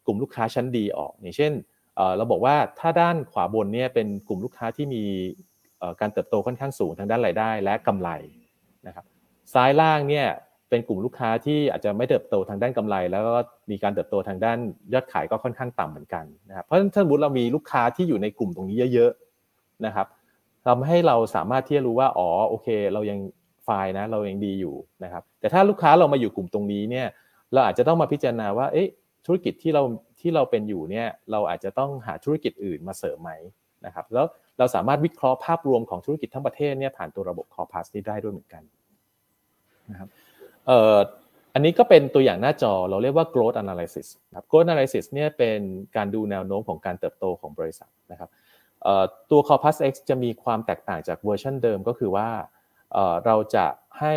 [0.07, 1.53] กลุ่มลูกค้าชั้นดีออก อย่างเช่น
[2.17, 5.05] เราบอกว่าถ้าด้านขวาบนเนี่ยเป็นกลุ่มลูกค้าที่มี
[6.01, 8.11] การเติบโตค่อนข้างสูงทางด้านรายได้และกำไร
[8.87, 9.05] นะครับ
[9.55, 10.27] ซ้ายล่างเนี่ย
[10.69, 13.37] เป็นกลุ่มลูกค้าที่อาจจะไม่เติบโตทางด้านกำไร แล้วก็
[13.71, 14.59] มีการเติบโตทางด้าน
[14.93, 20.07] ยอดขายก็ค่อนข้างต่ำเหมือนกันนะครับเพราะฉะนั้นถ้าสมมติเรามีลูกค้าที่อยู่ในกลุ่มตรงนี้เยอะๆนะครับ
[20.67, 23.19] ทำให้เราสามารถที่จะรู้ว่าอ๋อโอเค เรายัง
[23.65, 24.75] ไฟนะเรายังดีอยู่
[25.05, 27.07] นะครับ แต่ถ้าลูกค้าเรามาอยู่กลุ่มตรงนี้เนี่ย
[27.53, 28.89] เราอาจจะต้องมาพิจารณาว่าเอ๊ะ
[29.27, 29.83] ธุรกิจที่เรา
[30.21, 33.31] ที่เราเป็นอยู่เนี่ยเราอาจจะต้องหาธุรกิจอื่นมาเสริมไหม
[33.87, 34.27] นะครับแล้ว
[34.59, 38.63] เราสามารถวิเคราะห์ภาพรวมของธุรกิจทั้งประเทศเนี่ยผ่านตัวระบบคอร์พัสนี้ได้ด้วยเหมือนกัน
[39.91, 40.09] นะครับ
[40.67, 40.99] เอ่อ
[41.55, 45.61] อันนี้ก็เป็นตัวอย่างหน้าจอเราเรียกว่า growth analysis ครับ growth analysis เนี่ยเป็น
[45.97, 48.31] การดูแนวโน้มของการเติบโตของบริษัทนะครับ
[49.31, 52.29] ตัว Corpus X จะมีความแตกต่างจากเวอร์ชันเดิมก็คือว่า
[53.27, 53.67] เราจะ
[54.01, 54.15] ให้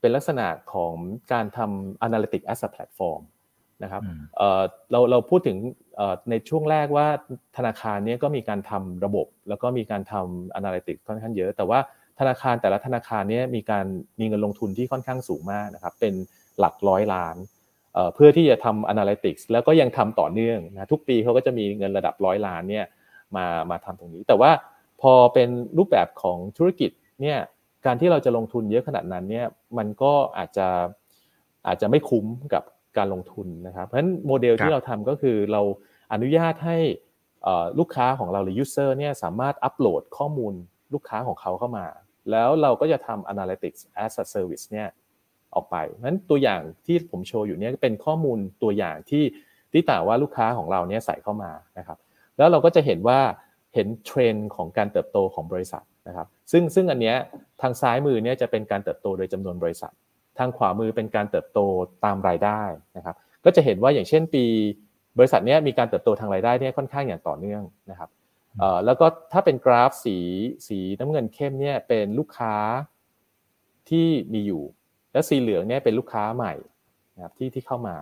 [0.00, 0.94] เป็นลักษณะของ
[1.32, 3.22] การทำ analytic as a platform
[3.82, 4.02] นะครับ
[4.90, 5.56] เราเราพูดถึง
[6.30, 7.06] ในช่วงแรกว่า
[7.56, 11.78] ธนาคารนี้ก็มีการทำระบบ แล้วก็มีการทำ analytics ค่อนข้างเยอะ แต่ว่า
[12.20, 13.86] ธนาคารแต่ละธนาคารนี้มีการ
[14.20, 16.14] มีเงินลงทุนที่ค่อนข้างสูงมากนะครับเป็น
[16.58, 17.36] หลักร้อยล้าน
[18.14, 22.86] เพื่อที่จะทำ analytics แล้วก็ยังทำต่อเนื่องนะทุกปีเขาก็จะมีเงินระดับร้อยล้านเนี่ย
[23.36, 24.50] มามาทำตรงนี้ แต่ว่า
[25.02, 25.48] พอเป็น
[25.78, 26.90] รูปแบบของธุรกิจ
[27.22, 27.38] เนี่ย
[27.86, 29.46] การที่เราจะลงทุนเยอะขนาดนั้นเนี่ย
[29.78, 30.68] มันก็อาจจะ
[31.66, 32.62] อาจจะไม่คุ้มกับ
[32.98, 35.62] การลงทุนนะครับเพราะฉะนั้นโมเดลที่เราทำก็คือเรา
[36.12, 36.78] อนุญาตให้
[37.78, 40.54] ลูกค้าของเราหรือ user เนี่ยสามารถอัปโหลดข้อมูล
[40.94, 41.86] ลูกค้าของเขาเข้ามา
[42.30, 44.88] แล้วเราก็จะทำ analytics as a service เนี่ย
[45.54, 49.24] ออกไปนั้นตัวอย่างที่ผมโชว์อยู่เนี่ยเป็นข้อมูลตัวอย่างที่
[49.72, 51.98] ที่ต่าว่าลูกค้าของเราเนี่ยใส่เข้ามานะครับ
[52.38, 53.20] แล้วเราก็จะเห็นว่า
[53.74, 57.16] เห็นเทรนด์ของการเติบโตของบริษัทนะครับซึ่งซึ่งอันเนี้ย
[57.62, 59.92] ทางซ้ายมือเนี่ยจะเป็นการเติบโตโดยจำนวนบริษัท
[60.38, 61.60] ทางขวามือเป็นการเติบโต
[62.04, 62.60] ตามรายได้
[62.96, 64.44] นะครับก็จะเห็นว่าอย่างเช่นปี
[65.18, 68.08] บริษัทเนี้ยมีการเติบโตทางรายได้เนี่ยค่อนข้างอย่างต่อเนื่องนะครับ
[68.84, 70.16] แล้วก็ถ้าเป็นกราฟสี
[70.68, 72.54] สีน้ำเงินเข้มเนี่ยเป็นลูกค้า
[73.88, 74.62] ที่มีอยู่
[75.12, 76.54] แล้วสีเหลืองเนี่ยเป็นลูกค้าใหม่
[77.14, 77.96] นะครับที่ที่เข้ามา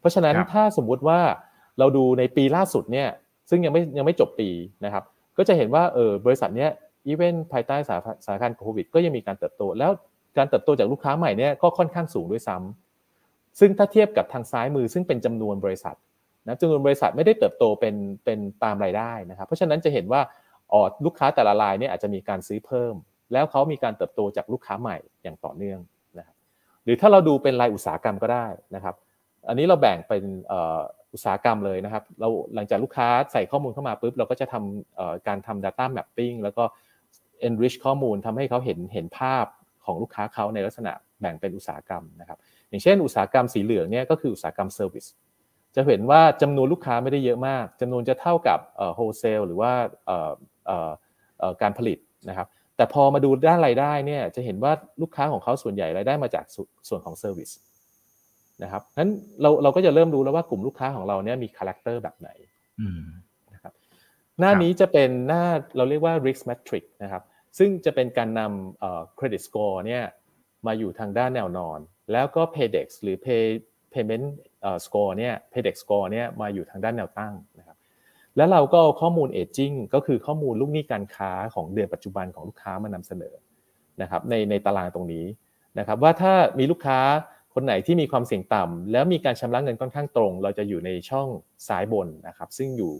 [0.00, 1.20] เพราะฉะนั้นถ้าสมมุติว่า
[1.78, 3.08] เราดูในปีล่าสุดเนี่ย
[3.50, 4.48] ซึ่งยังไม่ยังไม่จบปี
[4.84, 5.04] นะครับ
[5.36, 6.70] ก็จะเห็นว่าเออบริษัทเนี้ย
[7.06, 7.76] อีเวนต์ภายใต้
[8.24, 9.90] สถานการณ์โควิด ก็ยังมีการเติบโต แล้ว
[10.38, 15.96] การเติบโตจากลูกค้าใหม่เนี่ยก็ค่อนข้างสูงด้วยซ้ำซึ่งถ้าเทียบกับทางซ้ายมือซึ่งเป็นจำนวนบริษัท
[16.46, 20.20] นะจำนวนบริษัทไม่ได้เติบโตเป็นเป็นตามรายได้นะครับ เพราะฉะนั้นจะเห็นว่า
[20.72, 22.94] อ๋อลูกค้าแต่ละรายเนี่ยอาจจะมีการซื้อเพิ่ม
[23.32, 25.80] แล้วเขามีการเติบโตจากลูกค้าใหม่อย่างต่อเนื่อง
[26.18, 26.36] นะครับ
[26.84, 28.94] หรือถ้าเราดูเป็นรายอุตสาหกรรมก็ได้นะครับ
[29.48, 30.24] อันนี้เราแบ่งเป็น
[31.12, 36.64] อุตสาหกรรมเลยนะครับ เราหลังจากลูกค้าใส่ข้อมูลเข้ามาปุ๊บเราก็จะทำการทำ data mapping แล้วก็
[37.48, 39.46] enrich ข้อมูลทำให้เขาเห็นเห็นภาพ
[39.84, 45.06] ของลูกค้าเขาในลักษณะแบ่งเป็นอุตสาหกรรมนะครับ อย่างเช่นอุตสาหกรรมสีเหลืองเนี่ยก็คืออุตสาหกรรม service
[45.76, 48.58] จะเห็นว่าจำนวนลูกค้าไม่ได้เยอะมากจำนวนจะเท่ากับ
[48.96, 49.72] wholesale หรือว่า
[51.62, 56.44] การผลิตนะครับ แต่พอมาดูด้านรายได้เนี่ยจะเห็นว่าลูกค้าของเขาส่วนใหญ่รายได้มาจาก
[56.88, 57.50] ส่วนของ service
[58.62, 62.30] นะครับนั้นเราเราก็จะเริ่มรู้แล้วว่ากลุ่มลูกค้าของเราเนี่ยมีคาแรคเตอร์แบบไหน
[63.54, 63.72] นะครับ
[64.38, 65.44] หน้านี้จะเป็นหน้า
[65.76, 67.22] เราเรียกว่า risk metric นะครับ
[67.58, 70.04] ซึ่งจะเป็นการนำ credit score เนี่ย
[70.66, 71.78] มาอยู่ทางด้านแนวนอน
[72.12, 73.44] แล้วก็ paydex หรือ pay
[73.92, 74.26] payment
[74.84, 77.76] score เนี่ย paydex score เนี่ยมาอยู่ทางด้านแนวตั้งนะครับ
[78.36, 83.34] แล้วเราก็ข้อมูล aging ก็คือข้อมูลลูกหนี้การค้าของเดือนปัจจุบันของลูกค้ามานำเสนอ
[84.02, 85.24] นะครับในในตารางตรงนี้
[85.78, 86.98] นะครับว่าถ้ามีลูกค้า
[87.54, 91.28] คนไหนที่มีความเสี่ยงต่ำแล้วมีการชำระเงินค่อนข้างตรง เราจะอยู่ในช่อง
[91.68, 92.92] ซ้ายบนนะครับซึ่งอยู่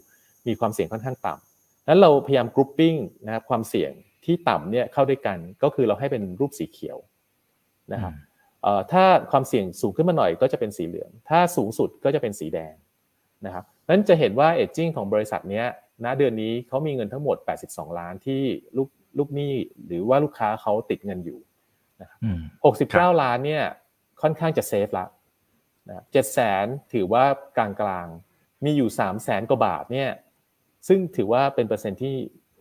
[0.47, 2.95] มีความเสี่ยงค่อนข้างต่ำนั้นเราพยายามกรุ๊ปปิ้ง
[3.27, 3.93] นะครับความเสี่ยง
[4.25, 6.97] ที่ต่ำเนี่ยเข้าด้วยกันก็คือเราให้เป็นรูปสีเขียว
[7.93, 8.13] นะครับ
[8.93, 12.75] ถ้าความเสี่ยงสูงขึ้นมาหน่อยก็จะเป็นสีเหลือง ถ้าสูงสุดก็จะเป็นสีแดง
[13.47, 15.63] นะครับนั้นจะเห็นว่าเอจจิ้งของบริษัทนี้
[16.05, 18.43] ณเดือนนี้เขามีเงินทั้งหมด 82 ล้านที่
[18.77, 19.55] ลูกลูกหนี้
[19.87, 21.39] หรือว่าลูกค้าเขาติดเงินอยู่
[22.01, 22.21] นะครับ
[23.13, 23.65] 69 ล้านเนี่ย
[24.23, 25.07] ค่อนข้างจะเซฟละ
[25.89, 27.25] นะเจ็ดแสนถือว่า
[27.57, 28.07] กลางกลาง
[28.65, 30.11] มีอยู่3 0 0แสนกว่าบาทเนี่ย
[30.89, 32.15] ซึ่งถือว่าเป็นเปอร์เซ็นที่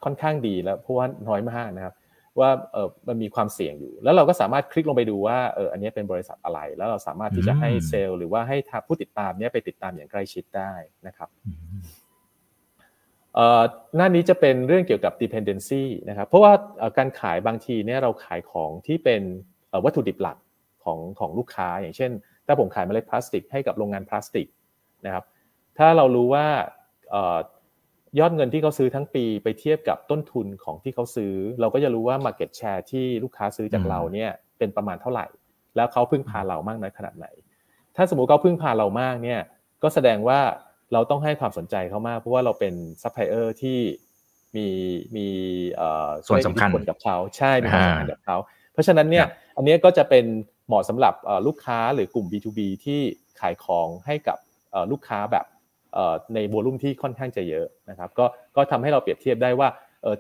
[0.04, 1.94] ค่อนข้างดีแล้วเพราะว่าน้อยมากนะครับ
[2.42, 10.72] ว่าเออมันมีความเสี่ยงอยู่ แล้วเราก็สามารถคลิกลงไปดูว่าเอออันนี้เป็นบริษัทอะไร แล้วเราสามารถที่จะให้เซลล์ หรือว่าให้ผู้ติดตามเนี้ยไปติดตามอย่างใกล้ชิดได้
[11.08, 11.30] นะครับ
[13.96, 16.54] หน้านี้จะเป็นเรื่องเกี่ยวกับ dependency นะครับ เพราะว่า
[16.98, 19.22] การขายบางทีเนี่ยเราขายของที่เป็น
[19.86, 20.38] วัตถุดิบหลัก
[20.84, 22.12] ของของลูกค้า อย่างเช่น
[22.46, 24.48] ถ้าผมขายเมล็ดพลาสติกให้กับโรงงานพลาสติก
[25.06, 25.24] นะครับ
[25.78, 26.48] ถ้าเรารู้ว่า
[28.20, 35.26] ยอดเงินที่เขาซื้อทั้งปีไปเทียบกับต้นทุนของที่เขาซื้อ เราก็จะรู้ว่า Market Share ที่ลูกค้าซื้อจากเราเนี่ยเป็นประมาณเท่าไหร่
[35.76, 37.28] แล้วเขาพึ่งพาเรามากน้อยขนาดไหน
[37.96, 39.40] ถ้าสมมุติเขาพึ่งพาเรามากเนี่ย
[39.84, 40.40] ก็แสดงว่า
[40.94, 43.78] เราต้องให้ความสนใจเขามาก เพราะว่าเราเป็นซัพพลายเออร์ที่
[44.56, 44.68] มี
[45.16, 45.28] มี
[46.28, 48.38] ส่วนสำคัญกับเขาใช่มีความสำคัญกับเขา
[48.74, 49.26] เพราะฉะนั้นเนี่ย
[49.58, 50.26] อันนี้ก็จะเป็น
[50.68, 51.14] เหมาะสำหรับ
[51.48, 53.02] ลูกค้าหรือกลุ่ม B2B ที่
[53.40, 54.38] ขายของให้กับ
[54.92, 55.46] ลูกค้าแบบ
[56.36, 58.26] ใน volume ที่ค่อนข้างจะเยอะนะครับก็
[58.56, 59.70] ก็ทำให้เราเปรียบเทียบได้ว่า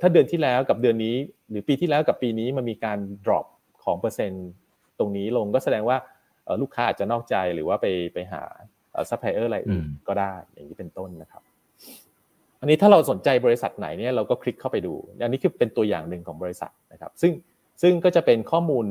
[0.02, 1.16] ถ้าเดือนที่แล้วกับเดือนนี้
[1.50, 3.46] หรือปีที่แล้วกับปีนี้มันมีการ drop
[3.84, 4.48] ของเปอร์เซ็นต์
[5.00, 5.98] ตรงนี้ลงก็แสดงว่า
[6.62, 8.42] ลูกค้าอาจจะนอกใจหรือว่าไปไปหา
[9.10, 11.42] ซัพพลายเออร์อะไรอื่นก็ได้อย่างนี้เป็นต้นนะครับ
[12.62, 17.34] อันนี้ถ้าเราสนใจบริษัทไหนเนี่ยเราก็คลิกเข้าไปดู อันนี้คือเป็นตัวอย่างหนึ่งของบริษัทนะครับ ซึ่ง
[17.82, 18.86] ซึ่งก็จะเป็นข้อมูล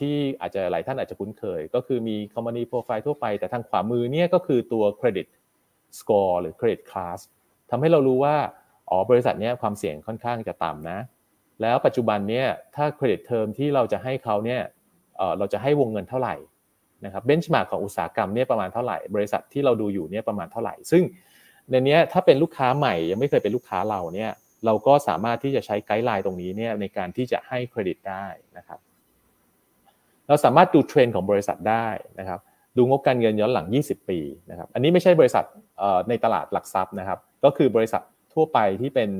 [0.00, 5.26] ที่อาจจะหลายท่านอาจจะคุ้นเคย ก็คือมี company profile ทั่วไป แต่ทางขวามือเนี่ยก็คือตัว credit
[5.98, 7.18] score หรือ credit class
[7.70, 8.36] ทำให้เรารู้ว่า
[8.90, 10.98] อ๋อบริษัทนี้ความเสี่ยงค่อนข้างจะต่ำนะ
[11.62, 14.60] แล้วปัจจุบันเนี่ยถ้าเครดิตเทอมที่เราจะให้เขาเนี่ย
[15.38, 16.34] เราจะให้วงเงินเท่าไหร่
[17.04, 21.02] นะครับ benchmark ของอุตสาหกรรมเนี่ยประมาณเท่าไหร่ บริษัทที่เราดูอยู่เนี่ยประมาณเท่าไหร่ ซึ่ง
[21.70, 24.32] ในนี้ถ้าเป็นลูกค้าใหม่ยังไม่เคยเป็นลูกค้าเราเนี่ย
[24.66, 28.26] เราก็สามารถที่จะใช้ guideline ตรงนี้เนี่ยในการที่จะให้เครดิตได้
[28.56, 28.78] นะครับ
[30.28, 32.40] เราสามารถดูเทรนด์ของบริษัทได้นะครับ
[32.76, 34.18] ดูงบการเงินย้อนหลัง 20 ปี
[34.50, 35.44] นะครับ อันนี้ไม่ใช่บริษัท
[36.08, 38.02] ในตลาดหลักทรัพย์นะครับ ก็คือบริษัท
[38.34, 39.10] ทั่วไปที่เป็น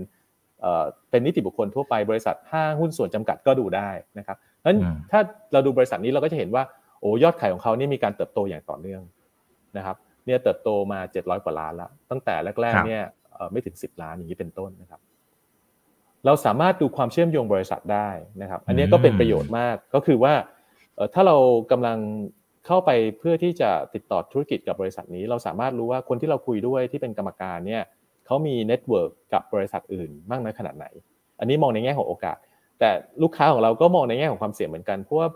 [1.10, 4.36] เป็นนิติบุคคลทั่วไปบริษัทห้างหุ้นส่วนจำกัดก็ดูได้นะครับ
[4.66, 4.78] นั้น
[5.10, 5.20] ถ้า
[5.52, 6.62] เราดูบริษัทนี้เราก็จะเห็นว่า
[7.00, 9.02] โอ้ยอดขายของเขานี่มีการเติบโตอย่างต่อเนื่อง
[9.76, 13.02] นะครับ เนี่ยเติบโตมา 700 กว่าล้านแล้วตั้งแต่แรกๆเนี่ย
[13.52, 15.00] ไม่ถึง 10 ล้านอย่างนี้เป็นต้นนะครับ
[16.26, 18.08] เราสามารถดูความเชื่อมโยงบริษัทได้
[18.42, 20.34] นะครับ อันนี้ก็เป็นประโยชน์มากก็คือว่า
[21.14, 21.36] ถ้าเรา
[21.70, 21.98] กำลัง
[22.72, 27.82] เข้าไปเพื่อที่จะติดต่อธุรกิจกับบริษัทนี้ เราสามารถรู้ว่าคนที่เราคุยด้วยที่เป็นกรรมการเนี่ย
[28.26, 30.86] เขามี network กับบริษัทอื่นมากน้อยขนาดไหน
[31.40, 32.36] อันนี้มองในแง่ของโอกาส
[32.80, 32.90] แต่
[33.22, 35.28] ลูกค้าของเราก็มองในแง่ของความเสี่ยงเหมือนกันเพราะว่า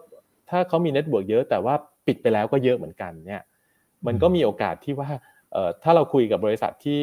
[0.50, 1.74] ถ้าเขามี network เยอะแต่ว่า
[2.06, 3.42] ปิดไปแล้วก็เยอะเหมือนกันเนี่ย
[4.06, 5.08] มันก็มีโอกาสที่ว่า
[5.82, 7.00] ถ้าเราคุยกับบริษัทที่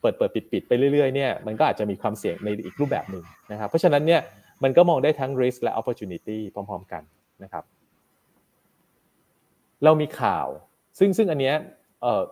[0.00, 4.20] เปิดเปิดปิดปิดไปเรื่อยๆเนี่ยมันก็อาจจะมีความเสี่ยงในอีกรูปแบบหนึ่งนะครับเพราะฉะนั้นเนี่ย
[4.62, 7.02] มันก็มองได้ทั้ง risk และ opportunity พร้อม ๆ กัน
[7.42, 7.64] นะครับ
[9.84, 10.46] เรามีข่าว
[10.98, 11.56] ซึ่งซึ่งอันเนี้ย
[12.02, 12.22] เออ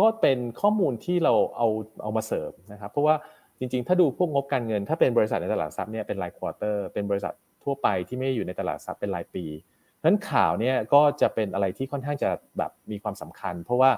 [0.00, 1.68] ก็เป็นข้อมูลที่เราเอา
[2.02, 3.14] เอามาเสริมนะครับเพราะว่า
[3.58, 9.44] จริงๆ ถ้าดูพวกงบการเงิน ถ้าเป็นบริษัทในตลาดทรัพย์เนี่ยเป็นรายควอเตอร์เป็นบริษัททั่วไปที่ไม่อยู่ในตลาดทรัพย์เป็นรายปี
[10.04, 13.90] นั้นข่าวเนี่ยก็จะเป็นอะไรที่ค่อนข้างจะแบบมีความสำคัญ เพราะว่า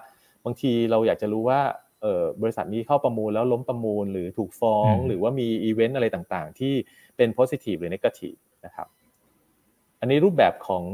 [0.44, 1.60] บางทีเราอยากจะรู้ว่า
[2.02, 6.72] เออบริษัทนี้เข้าประมูลแล้วล้มประมูลหรือถูกฟ้อง หรือว่ามีอีเวนต์อะไรต่างๆ ที่
[7.16, 8.86] เป็น positive หรือ negative นะครับ
[10.02, 10.84] อันนี้รูปแบบของ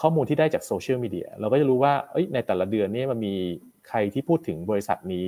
[0.00, 1.92] ข้อมูลที่ได้จากโซเชียลมีเดียเราก็จะรู้ว่า
[2.34, 3.34] ในแต่ละเดือนนี้มันมี
[3.88, 5.26] ใครที่พูดถึงบริษัทนี้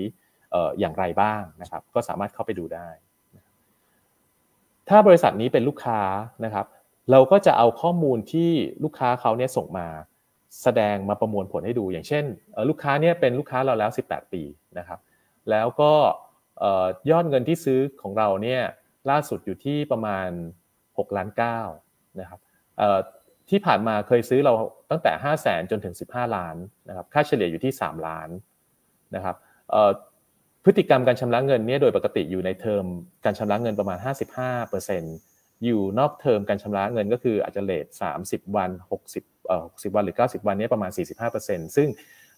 [0.81, 2.89] อย่างไรบ้างนะครับ ก็สามารถเข้าไปดูได้
[4.89, 6.01] ถ้าบริษัทนี้เป็นลูกค้า
[6.45, 6.67] นะครับ
[7.11, 8.51] เราก็จะเอาข้อมูลที่
[8.85, 9.89] ลูกค้าเขาเนี่ยส่งมา
[10.63, 12.25] แสดงมาประมวลผลให้ดู อย่างเช่น
[12.69, 14.43] ลูกค้าเนี่ยเป็นลูกค้าเราแล้ว 18 ปี
[14.79, 14.99] นะครับ
[15.51, 15.93] แล้วก็
[17.11, 18.63] ยอดเงินที่ซื้อของเราเนี่ย
[19.11, 20.29] ล่าสุดอยู่ที่ประมาณ
[20.77, 21.29] 6 ล้าน
[21.75, 22.41] 9นะครับ
[23.51, 24.53] ที่ผ่านมาเคยซื้อเรา
[24.91, 26.57] ตั้งแต่ 5 0 0แสนจนถึง 15 ล้าน
[26.89, 28.29] นะครับค่าเฉลี่ยอยู่ที่ 3 ล้าน
[29.15, 29.37] นะครับ
[30.65, 32.85] พฤติกรรมการชำระเงินเนี่ยโดยปกติอยู่ในเทอม
[33.25, 33.99] การชำระเงินประมาณ
[34.81, 37.87] 55%อยู่นอกเทอมการชำระเงินก็คืออาจจะเลท
[38.23, 38.71] 30 วัน
[39.09, 40.91] 60เอ่อ60 วันหรือ 90 วันนี้ประมาณ
[41.35, 41.89] 45%ซึ่ง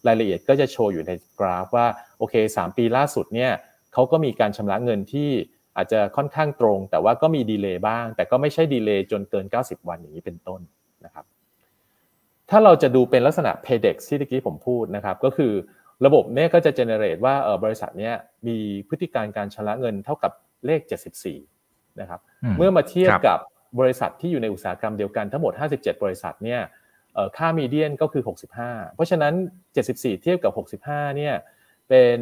[0.07, 1.87] รายละเอียดก็จะโชว์อยู่ในกราฟว่า
[2.19, 3.53] โอเค 3 ปีล่าสุดเนี่ย
[3.93, 5.31] เขาก็มีการชำระเงินที่
[5.77, 10.61] อาจจะค่อนข้างตรง แต่ว่าก็มีดีเลย์บ้าง แต่ก็ไม่ใช่ดีเลย์จนเกิน 90 วันอย่างนี้เป็นต้น
[11.05, 11.25] นะครับ
[12.51, 15.53] ถ้าเราจะดูเป็นลักษณะ paydex ที่เมื่อกี้ผมพูดนะครับก็คือ
[16.07, 18.15] ระบบเนี่ยก็จะ generate ว่าเออบริษัทเนี้ย
[18.47, 18.57] มี
[18.89, 20.33] พฤติการการชำระเงินเท่ากับ
[20.67, 20.81] เลข
[21.41, 22.21] 74นะครับ
[22.59, 23.39] เมื่อมาเทียบกับ
[23.81, 26.61] บริษัทที่อยู่ในอุตสาหกรรมเดียวกันทั้งหมด 57 บริษัทเนี่ย
[27.37, 28.23] ค่ามีเดียนก็คือ
[28.59, 29.35] 65 เพราะฉะนั้น
[29.79, 31.35] 74 เทียบกับ 65เนี่ย
[31.89, 32.19] เป็น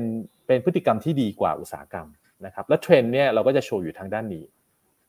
[0.46, 2.06] เป็นพฤติกรรมที่ดีกว่าอุตสาหกรรม
[2.46, 4.44] นะครับและเทรนด์เนี่ยเราก็จะโชว์อยู่ทางด้านนี้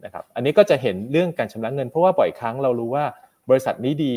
[0.05, 3.05] นะครับอันนี้ก็จะเห็นเรื่องการชำระเงิน เพราะว่าบ่อยครั้งเรารู้ว่า
[3.49, 4.15] บริษัทนี้ดี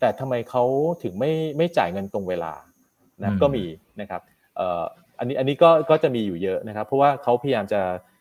[0.00, 0.64] แต่ทำไมเขา
[1.02, 2.52] ถึงไม่ไม่จ่ายเงินตรงเวลา
[3.22, 3.64] นะก็มี
[4.00, 4.22] นะครับ
[5.18, 7.80] อันนี้อันนี้ก็ก็จะมีอยู่เยอะนะครับ เพราะว่าเขาพยายามจะ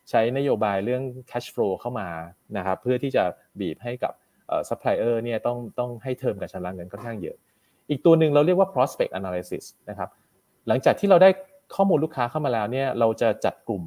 [0.10, 2.10] ใช้นโยบายเรื่อง cash flow เข้ามา
[2.58, 3.24] นะครับเพื่อที่จะ
[3.60, 4.14] บีบให้กับ
[4.70, 7.38] ซัพพลายเออร์เนี่ยต้องต้องให้เทอมการชำระเงินค่อนข้างเยอะ
[7.90, 10.10] อีกตัวหนึ่งเราเรียกว่า prospect analysis นะครับ
[10.68, 11.30] หลังจากที่เราได้
[11.76, 13.84] ข้อมูลลูกค้าเข้ามาแล้วเนี่ยเราจะจัดกลุ่ม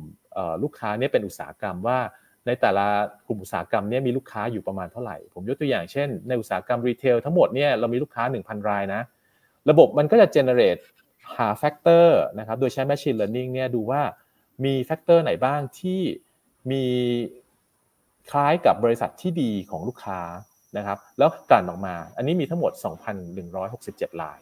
[0.62, 1.98] ลูกค้าเนี่ยเป็นอุตสาหกรรมว่า
[2.47, 2.87] ในแต่ละ
[3.29, 9.03] กลุ่มอุตสาหกรรมเนี่ยมีลูกค้าอยู่ประมาณเท่าไหร่ ผมยกตัวอย่างเช่น ในอุตสาหกรรม retail ทั้งหมดเนี่ยเรามีลูกค้า 1,000 รายนะ
[9.71, 10.83] ระบบมันก็จะ generate
[11.37, 14.03] หา factor นะครับโดยใช้ Machine Learning เนี่ยดูว่า
[14.65, 16.01] มี factor ไหนบ้างที่
[16.71, 16.85] มี
[18.31, 20.21] คล้ายกับบริษัทที่ดีของลูกค้า
[20.77, 22.73] นะครับแล้วกลั่นออกมา อันนี้มีทั้งหมด
[23.47, 24.39] 2,167 ราย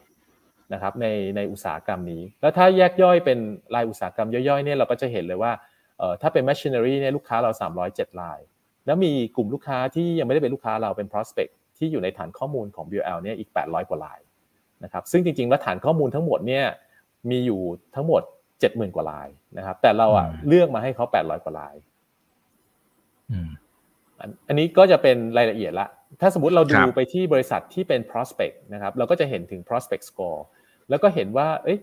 [0.72, 3.38] นะครับในในอุตสาหกรรมนี้ แล้วถ้าแยกย่อยเป็น
[3.74, 5.52] รายอุตสาหกรรมย่อยๆเนี่ยเราก็จะเห็นเลยว่า
[6.22, 7.50] ถ้าเป็น machinery เนี่ยลูกค้าเรา
[7.86, 8.40] 307ราย
[8.86, 14.20] แล้วมีกลุ่มลูกค้าที่ยังไม่ได้เป็นลูกค้าเราเป็น prospect ที่อยู่ในฐานข้อมูลของ BL เนี่ยอีก 800 กว่าราย
[14.84, 16.64] นะครับซึ่งจริงๆแล้วฐานข้อมูลทั้งหมดเนี่ย
[17.30, 17.60] มีอยู่
[17.94, 18.22] ทั้งหมด
[18.58, 19.28] 70,000 กว่าลาย
[19.58, 21.74] นะครับแต่เราอะเลือกมาให้เขา 800 กว่าลาย
[24.48, 25.88] อันนี้ก็จะเป็นรายละเอียดละ
[26.20, 30.40] ถ้าสมมติเราดูไปที่บริษัทที่เป็น prospect นะครับ เราก็จะเห็นถึง prospect score
[30.90, 31.78] แล้วก็เห็นว่า เอ้ย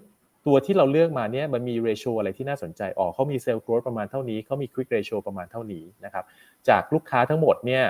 [0.46, 6.26] ตัวที่เราเลือกมาเนี่ยมันมี ratio อะไรที่น่าสนใจอ๋อเขามี sales growth ประมาณเท่านี้เขามี quick ratio ประมาณเท่านี้นะครับ
[6.70, 7.84] จากลูกค้าทั้งหมดเนี่ย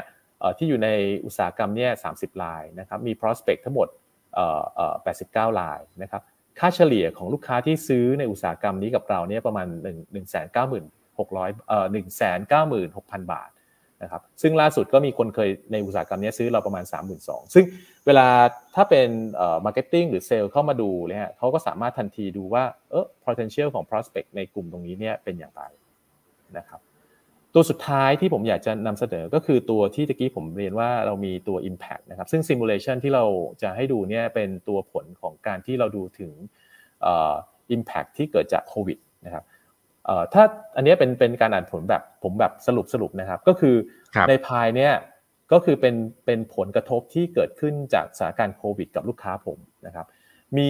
[0.57, 0.89] ที่อยู่ใน
[1.25, 3.87] อุตสาหกรรมเนี่ย30ลายนะครับมี prospect ทั้งหมด
[4.93, 6.21] 89ลายนะครับ
[6.59, 10.57] ค่าเฉลี่ยของลูกค้าที่ซื้อในอุตสาหกรรมนี้กับเราเนี่ยประมาณ1 1 9
[11.17, 11.85] 600เอ่อ
[12.59, 13.49] 196,000 บาท
[14.03, 16.83] นะครับซึ่งล่าสุดก็มีคนเคยในอุตสาหกรรมนี้ซื้อเราประมาณ
[17.19, 17.65] 32,000ซึ่ง
[18.05, 18.27] เวลา
[18.75, 25.63] ถ้าเป็นเอ่อ marketing หรือเซลล์เข้ามาดูเนี่ยเขาก็สามารถทันทีดูว่าเออ potential ของ prospect ในกลุ่มตรงนี้เนี่ยเป็นอย่างไร
[26.59, 26.81] นะครับ
[27.55, 33.25] ตัวสุดท้ายที่ผมอยากจะนำเสนอก็คือตัวที่ตะกี้ผมเรียนว่าเรามีตัว Impact นะครับซึ่ง Simulation ที่เรา
[33.61, 36.31] จะให้ดูเนี่ยเป็นตัวผลของการที่เราดูถึง
[37.75, 39.43] Impact ที่เกิดจากโควิดนะครับ
[40.33, 40.43] ถ้า
[40.75, 43.75] อันนี้เป็นเป็นการอ่านผลแบบผมแบบสรุปสรุปนะครับ ก็คือ
[44.29, 44.93] ในพายเนี่ย
[45.51, 50.05] ก็คือเป็นเป็นผลกระทบที่เกิดขึ้นจากสถานการณ์โควิด กับลูกค้าผมนะครับ
[50.57, 50.69] มี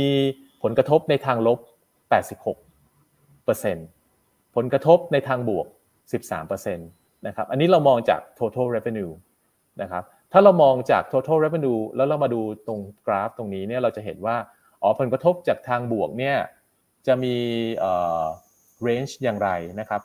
[0.64, 1.60] ผลกระทบในทางลบ
[3.32, 5.66] 86%ผลกระทบในทางบวก
[6.26, 9.14] 13%นะครับ อันนี้เรามองจาก total revenue
[9.82, 14.38] นะครับ ถ้าเรามองจาก total revenue แล้วเรามาดูตรงกราฟตรงนี้เนี่ยเราจะเห็นว่า
[14.82, 16.38] อ๋อผลกระทบจากทางบวกเนี่ย
[17.08, 17.36] จะมี
[17.80, 17.86] range อ
[19.28, 20.02] ย่างไรนะครับ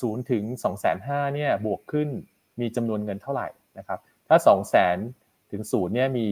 [0.00, 2.08] ศูนย์ถึง2 5 0 0 0เนี่ยบวกขึ้น
[2.60, 6.26] มีจำนวนเงินเท่าไหร่นะครับถ้า2 0 0 0 0ถึงศูนย์เนี่ยมี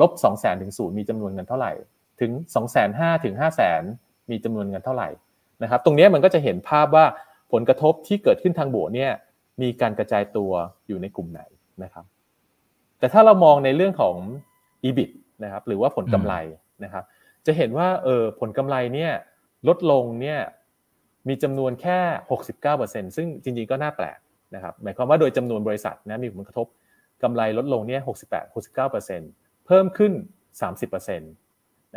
[0.00, 1.72] ลบ2 0 0 0 0ถึงศูนย์มีจำนวนเงินเท่าไหร่
[2.20, 5.08] ถึง2 5 0 0 0ถึง5 0 0 0 0มีจำนวนเงินเท่าไหร่
[5.62, 7.04] นะครับตรงนี้มันก็จะเห็นภาพว่า
[7.52, 9.10] ผลกระทบที่เกิดขึ้นทางบวกเนี่ย
[9.62, 10.50] มีการกระจายตัว
[10.88, 11.42] อยู่ในกลุ่มไหน
[11.82, 12.04] นะครับ
[12.98, 14.16] แต่ถ้าเรามองในเรื่องของ
[14.84, 15.10] EBIT
[15.44, 16.34] นะครับหรือว่าผลกำไร
[16.84, 17.04] นะครับ
[17.46, 19.12] จะเห็นว่าเออผลกำไรเนี่ย
[19.68, 20.40] ลดลงเนี่ย
[21.28, 21.98] มีจำนวนแค่
[22.54, 24.18] 69%ซึ่งจริงๆก็น่าแปลก
[24.54, 26.66] นะครับหมายความว่าโดยจำนวนบริษัทนะมีผลกระทบ
[27.22, 30.12] กำไรลดลงเนี่ย68 69%เพิ่มขึ้น
[30.84, 31.22] 30%น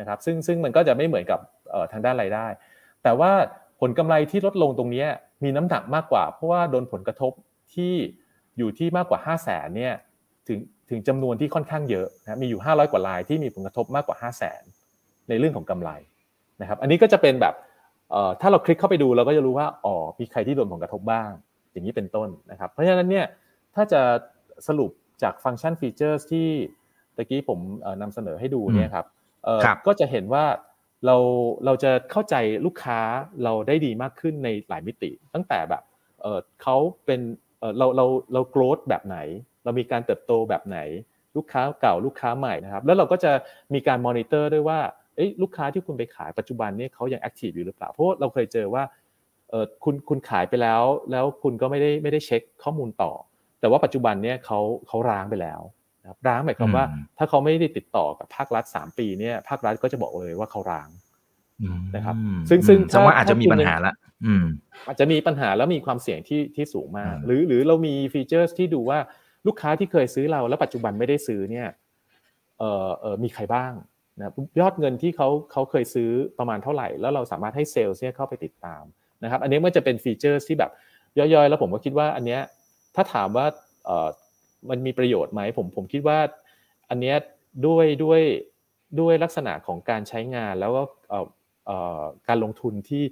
[0.02, 1.40] ะครับซึ่งซึ่งมันก็จะไม่เหมือนกับ
[1.92, 2.48] ทางด้านรายได้
[3.04, 3.32] แต่ว่า
[3.82, 5.06] ผลกำไรที่ลดลงตรงนี้
[5.44, 7.32] มีน้ำหนักมากกว่า เพราะว่าโดนผลกระทบ
[7.74, 7.94] ที่
[8.58, 9.94] อยู่ที่มากกว่า 5 0 0แสนเนี่ย
[10.48, 14.64] ถึงถึงจำนวนที่ค่อนข้างเยอะนะมีอยู่ 500 กว่ารายที่มีผลกระทบมากกว่า 5 0 0แสน
[15.30, 15.90] ในเรื่องของกำไร
[16.62, 17.56] นะครับอันนี้ก็จะเป็นแบบ
[18.42, 21.30] ถ้าเราคลิกเข้าไปดูเราก็จะรู้ว่าอ๋อมีใครที่โดนผลกระทบบ้าง
[21.72, 23.26] อย่างนี้เป็นต้นนะครับ เพราะฉะนั้นเนี่ย
[23.76, 24.02] ถ้าจะ
[24.68, 24.92] สรุป
[25.24, 26.48] จากฟังก์ชันฟีเจอร์ที่
[27.16, 27.60] ตะกี้ผม
[28.02, 29.06] นำเสนอให้ดูเนี่ยครับ
[29.88, 30.46] ก็จะเห็นว่า
[31.06, 31.18] เรา
[31.66, 33.00] เราจะเข้าใจลูกค้า
[33.44, 35.84] เราได้ดีมากขึ้นในหลายมิติ ตั้งแต่แบบ
[36.62, 37.20] เขาเป็น
[37.78, 39.18] เราเราเราโกรธแบบไหน
[39.64, 40.80] เรามีการเติบโตแบบไหน
[41.36, 43.32] ลูกค้าเก่าลูกค้าใหม่นะครับ แล้วเราก็จะ
[43.74, 44.80] มีการมอนิเตอร์ด้วยว่า
[45.42, 48.84] ลูกค้าที่คุณไปขายปัจจุบันนี้เขายังแอคทีฟอยู่หรือเปล่าเพราะเราเคยเจอว่า
[49.50, 53.12] เออคุณคุณขายไปแล้ว แล้วคุณก็ไม่ได้ไม่ได้เช็คข้อมูลต่อ
[53.60, 55.62] แต่ว่าปัจจุบันเนี่ยเขาเขาร้างไปแล้ว
[56.02, 56.86] นะครับร้างหมายความว่า
[57.18, 60.90] ถ้าเขาไม่ได้ติดต่อกับภาครัฐสามปีเนี่ยภาครัฐก็จะบอกเลยว่าเขาร้าง
[61.96, 62.16] นะครับ
[62.50, 63.94] ซึ่งซึ่งถ้าว่าอาจจะมีปัญหาละ
[64.88, 69.00] อาจจะมีปัญหาแล้วมีความเสี่ยงที่ที่สูงมาก หรือหรือเรามีฟีเจอร์ที่ดูว่า
[69.48, 71.68] ลูกค้าที่เคยซื้อเราแล้วปัจจุบันไม่ได้ซื้อเนี่ย
[72.60, 73.72] เออเออมีใครบ้าง
[74.22, 78.84] นะยอดเงินที่เขาเขาเคยซื้อประมาณเท่าไหร่ แล้วเราสามารถให้เซลล์เนี่ยเข้าไปติดตาม
[79.24, 80.72] นะครับ อันนี้มันจะเป็นฟีเจอร์ที่แบบ
[81.18, 82.42] ย่อยๆ แล้วผมก็คิดว่าอันเนี้ย
[82.96, 83.46] ถ้าถามว่า
[83.86, 84.10] เออ
[84.70, 86.20] มันมีประโยชน์ไหมผมผมคิดว่า
[86.90, 87.16] อันเนี้ย
[87.68, 88.22] ด้วยด้วย
[89.00, 90.82] ด้วยลักษณะของการใช้งานแล้วก็
[92.28, 93.04] การลงทุนที่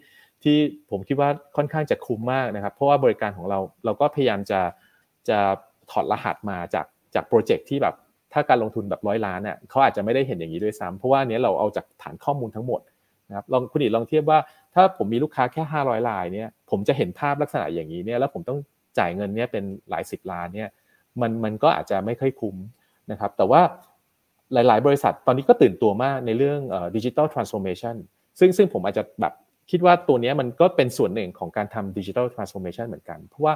[0.43, 0.57] ที่
[0.91, 4.61] ผมคิดว่าค่อนข้างจะคุ้มมากนะครับ เพราะว่าบริการของเราเราก็พยายามจะ
[5.29, 5.39] จะ
[5.91, 7.95] ถอดรหัสมาจากจากโปรเจกต์ที่แบบ
[8.33, 12.81] ถ้าการลงทุนแบบร้อยล้านเนี่ยเขาอาจจะไม่ได้เห็นอย่างนี้ด้วยซ้ำเพราะว่าเนี้ยเราเอาจากฐานข้อมูลทั้งหมด
[13.29, 14.39] นะครับลองคุณอีลองเทียบว่า
[14.75, 18.59] ถ้าผมมีลูกค้าแค่ 500รายเนี่ยผมจะเห็นภาพลักษณะอย่างนี้เนี่ยแล้วผมต้อง
[18.97, 20.69] จ่ายเงินเนี่ยเป็นหลายสิบล้านเนี่ย
[21.21, 22.55] มันมันก็อาจจะไม่ค่อยคุ้ม
[23.11, 23.61] นะครับแต่ว่า
[24.53, 26.59] หลาย ๆ บริษัทตอนนี้ก็ตื่นตัวมากในเรื่อง
[26.95, 27.95] ดิจิทัลทรานส์โอมชัน
[28.39, 29.33] ซึ่งซึ่งผมอาจจะแบบ
[29.71, 33.53] คิดว่าตัวนี้มันก็เป็นส่วนหนึ่งของการทำดิจิทัลทรานส์โอมชันเหมือนกัน เพราะว่า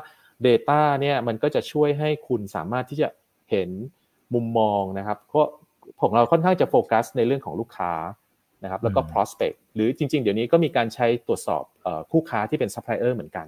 [0.47, 3.07] Data เนี่ยมันก็จะช่วยให้คุณสามารถที่จะ
[3.51, 3.69] เห็น
[4.35, 5.41] มุมมองนะครับก็
[6.01, 7.93] ของเราค่อนข้างจะโฟกัสในเรื่องของลูกค้า
[8.63, 11.63] นะครับแล้วก็ prospect หรือจริง ๆ เดี๋ยวนี้ก็มีการใช้ตรวจสอบ
[12.11, 13.47] คู่ค้าที่เป็น supplier เหมือนกัน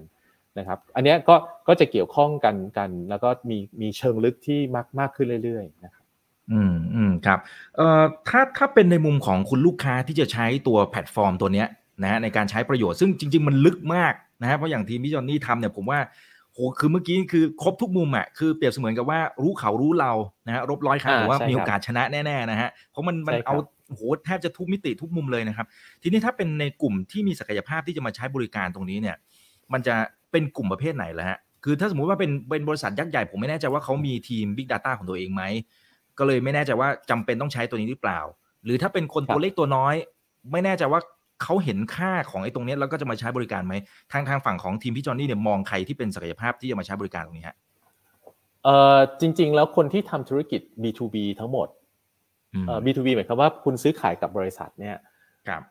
[0.60, 1.36] นะครับ อันนี้ก็
[1.68, 6.06] ก็จะเกี่ยวข้องกันกัน แล้วก็มีมีเชิงลึกที่มากมากขึ้นเรื่อยๆนะครับ
[6.52, 7.40] อืมอืมครับ
[7.76, 11.68] เอ่อถ้าถ้าเป็นในมุมของคุณลูกค้าที่จะใช้ตัวแพลตฟอร์มตัวเนี้ย
[12.04, 16.00] นะในการใช้ประโยชน์ซึ่งจริง ๆ มันลึกมากนะฮะเพราะอย่างทีมพี่จอนนี่ทำเนี่ยผมว่า
[16.56, 20.12] โหคือเมื่อกี้คือครบทุกมุมอะคือเปรียบเสมือนกับว่ารู้เขารู้เรา
[20.48, 23.56] นะฮะรบร้อยครั้งแต่ว่ามีโอกาสชนะแน่ๆนะฮะเพราะมันมันเอา
[23.92, 25.68] โหแทบจะทุกมิติทุกมุมเลยนะครับ
[26.02, 29.16] ทีนี้ถ้าเป็นในกลุ่มที่มีศักยภาพที่จะมาใช้บริการตรงนี้เนี่ย
[29.74, 29.96] มันจะ
[30.32, 35.44] เป็นกลุ่มประเภทไหนล่ะฮะคือถ้าสมมุติว่าเป็นเป็นบริษัทยักษ์ใหญ่ผมไม่แน่ใจว่าเขามีทีม Big Data ของตัวเองไหม
[36.18, 38.20] ก็เลยไม่แน่ใจว่าจำเป็นต้องใช้ตัวนี้หรือเปล่า
[38.64, 39.96] หรือถ้าเป็นคนตัวเล็กตัวน้อย
[40.52, 41.02] ไม่แน่ใจว่า
[41.44, 43.74] เขาเห็นค่าของไอ้ตรงนี้แล้วก็จะมาใช้บริการไหม
[44.12, 47.58] ทางทางฝั่งของทีมพี่จอนนี่เนี่ยมองใครที่เป็นศักยภาพที่จะมาใช้บริการตรงนี้ฮะ
[48.64, 51.68] เอ่อจริง ๆ แล้วคนที่ทำธุรกิจ B2B ทั้งหมด
[52.68, 54.98] เอ่อ B2B หมายความว่าคุณซื้อขายกับบริษัทเนี่ย
[55.48, 55.62] ครับ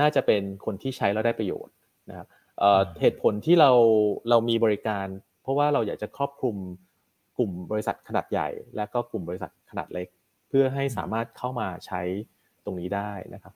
[0.00, 1.74] น่าจะเป็นคนที่ใช้แล้วได้ประโยชน์
[2.10, 2.26] นะครับ
[2.58, 3.70] เอ่อเหตุผลที่เรา
[4.30, 5.06] เรามีบริการ
[5.42, 6.56] เพราะว่าเราอยากจะครอบคลุม
[7.38, 10.08] กลุ่มบริษัทขนาดใหญ่ และก็กลุ่มบริษัทขนาดเล็ก
[10.48, 12.00] เพื่อให้สามารถเข้ามาใช้
[12.64, 13.54] ตรงนี้ได้นะครับ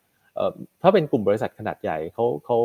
[0.83, 2.59] ถ้าเป็นกลุ่มบริษัทขนาดใหญ่เขาเขา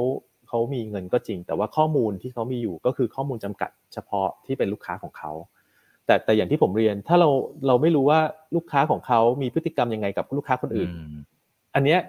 [0.47, 5.31] เขามีเงินก็จริง แต่ว่าข้อมูลที่เขามีอยู่ก็คือข้อมูลจำกัดเฉพาะที่เป็นลูกค้าของเขา
[6.05, 7.29] แต่แต่อย่างที่ผมเรียนถ้าเรา
[7.67, 8.19] เราไม่รู้ว่า
[8.55, 10.89] ลูกค้าของเขามีพฤติกรรมยังไงกับลูกค้าคนอื่น
[11.75, 11.99] อันเนี้ย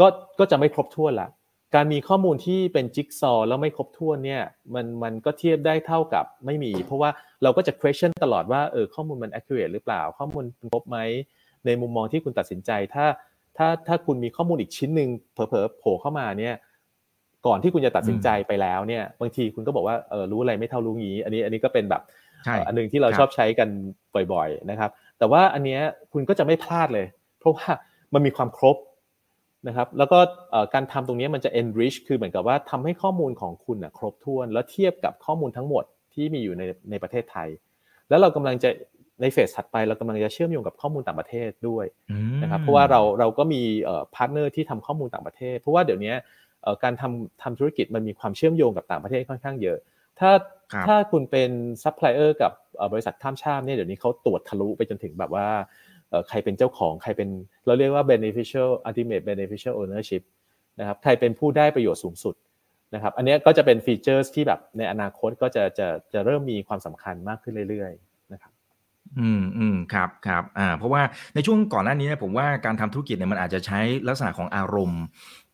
[0.00, 0.06] ก็
[0.38, 1.28] ก็จะไม่ครบถ้วนละ
[1.74, 4.42] การมีข้อมูลที่เป็นจิ๊กซอแล้วไม่ครบถ้วนเนี่ย
[4.74, 7.10] มันมันก็เทียบได้เท่ากับไม่มี เพราะว่า
[7.42, 10.98] เราก็จะ question ตลอดว่าเออข้อมูลมัน accurate หรือเปล่า ข้อมูลครบไหม
[11.66, 13.04] ในมุมมองที่คุณตัดสินใจ ถ้า
[13.56, 16.54] ถ้าถ้าคุณมีข้อมูลอีกชิ้นหนึ่งเผลอๆโผล่เข้ามาเนี่ย
[17.46, 22.02] ก่อนที่คุณจะตัดสินใจไปแล้วเนี่ย บางทีคุณก็บอกว่าเออรู้อะไรไม่เท่ารู้งี้ อันนี้อันนี้ก็เป็นแบบ
[22.66, 23.68] อันนึงที่เราชอบใช้กัน
[24.32, 25.80] บ่อยๆนะครับ แต่ว่าอันเนี้ย
[26.12, 27.06] คุณก็จะไม่พลาดเลย
[27.38, 27.66] เพราะว่า
[28.14, 28.76] มันมีความครบ
[29.68, 30.18] นะครับ แล้วก็
[30.74, 35.84] การทำตรงนี้มันจะ enrich คือเหมือนกับว่าทำให้ข้อมูลของคุณครบถ้วน แล้วเทียบกับข้อมูลทั้งหมด
[36.14, 37.48] ที่มีอยู่ในในประเทศไทย
[38.08, 38.70] แล้วเรากำลังจะ
[39.20, 41.84] ในเฟสถัดไปเรากำลังจะเชื่อมโยงกับข้อมูลต่างประเทศด้วย
[42.42, 43.62] นะครับเพราะว่าเราเราก็มี
[44.14, 46.14] พาร์ทเนอร์ที่ทำข้อมูลต่างประเทศ เพราะว่าเดี๋ยวนี้
[46.82, 49.78] การทำทำธุรกิจมันมีความเชื่อมโยงกับต่างประเทศค่อนข้างเยอะ
[50.20, 50.30] ถ้า
[50.86, 51.50] ถ้าคุณเป็น
[51.82, 52.52] ซัพพลายเออร์กับ
[52.92, 55.48] บริษัทข้ามชาติเนี่ยเดี๋ยวนี้เขาตรวจทะลุไปจนถึงแบบว่า
[56.28, 57.28] ใครเป็นเจ้าของใครเป็น
[57.66, 60.22] เราเรียกว่า beneficial ultimate beneficial ownership
[60.80, 62.34] นะครับใครเป็นผู้ได้ประโยชน์สูงสุด
[62.94, 68.13] นะครับอันนี้ก็จะเป็นฟีเจอร์ที่แบบในอนาคตก็จะจะจะเริ่มมีความสำคัญมากขึ้นเรื่อยๆนะครับ
[69.18, 71.02] อืมอืมครับครับอ่าเพราะว่า
[71.34, 75.02] ในช่วงก่อนหน้านี้เนี่ยผมว่าการทำธุรกิจเนี่ยมันอาจจะใช้ลักษณะของอารมณ์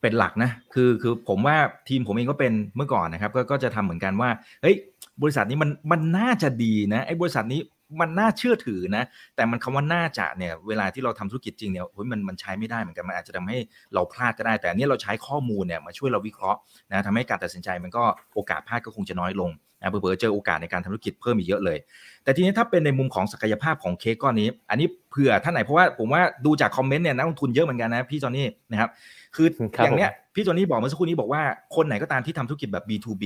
[0.01, 1.57] เป็นหลักนะคือคือผมว่า
[1.89, 4.31] ทีมผมเองก็เป็นเมื่อก่อนนะครับ ก็ก็จะทำเหมือนกันว่า
[4.63, 4.77] เฮ้ย
[5.23, 7.61] บริษัทนี้มันมันน่าจะดีนะไอ้บริษัทนี้
[8.01, 9.05] มันน่าเชื่อถือนะ
[9.37, 13.59] แต่มันคำว่าน่าจะเนี่ยเวลาที่เราทำธุรกิจจริงเนี่ยเฮ้ยมันมันใช้ไม่ได้เหมือนกันมันอาจจะทำให้
[13.95, 16.59] เราพลาดก็ได้ แต่อันนี้เราใช้ข้อมูลเนี่ยมาช่วยเราวิเคราะห์
[16.91, 21.79] นะทำให้การตัดสินใจมันก็โอกาสพลาดก็คงจะน้อยลง นะเผื่อเจอโอกาสในการทำธุรกิจเพิ่มอีกเยอะเลย
[22.25, 28.91] แต่ทีนี้ถ้าเป็นในมุมของศักยภาพของเค้กก้อนนี้ อันนี้เผื่อท่านไหนเพราะว่าผมว่าดูจากคอมเมนต์เนี่ยนักลงทุนเยอะเหมือนกันนะพี่จอนนี่นะครับ
[29.37, 29.47] คือ
[29.85, 31.43] อย่างเนี้ยพี่จอนนี่บอกเมื่อสักครู่นี้บอกว่า
[31.77, 33.25] คนไหนก็ตามที่ทำธุรกิจแบบ B2B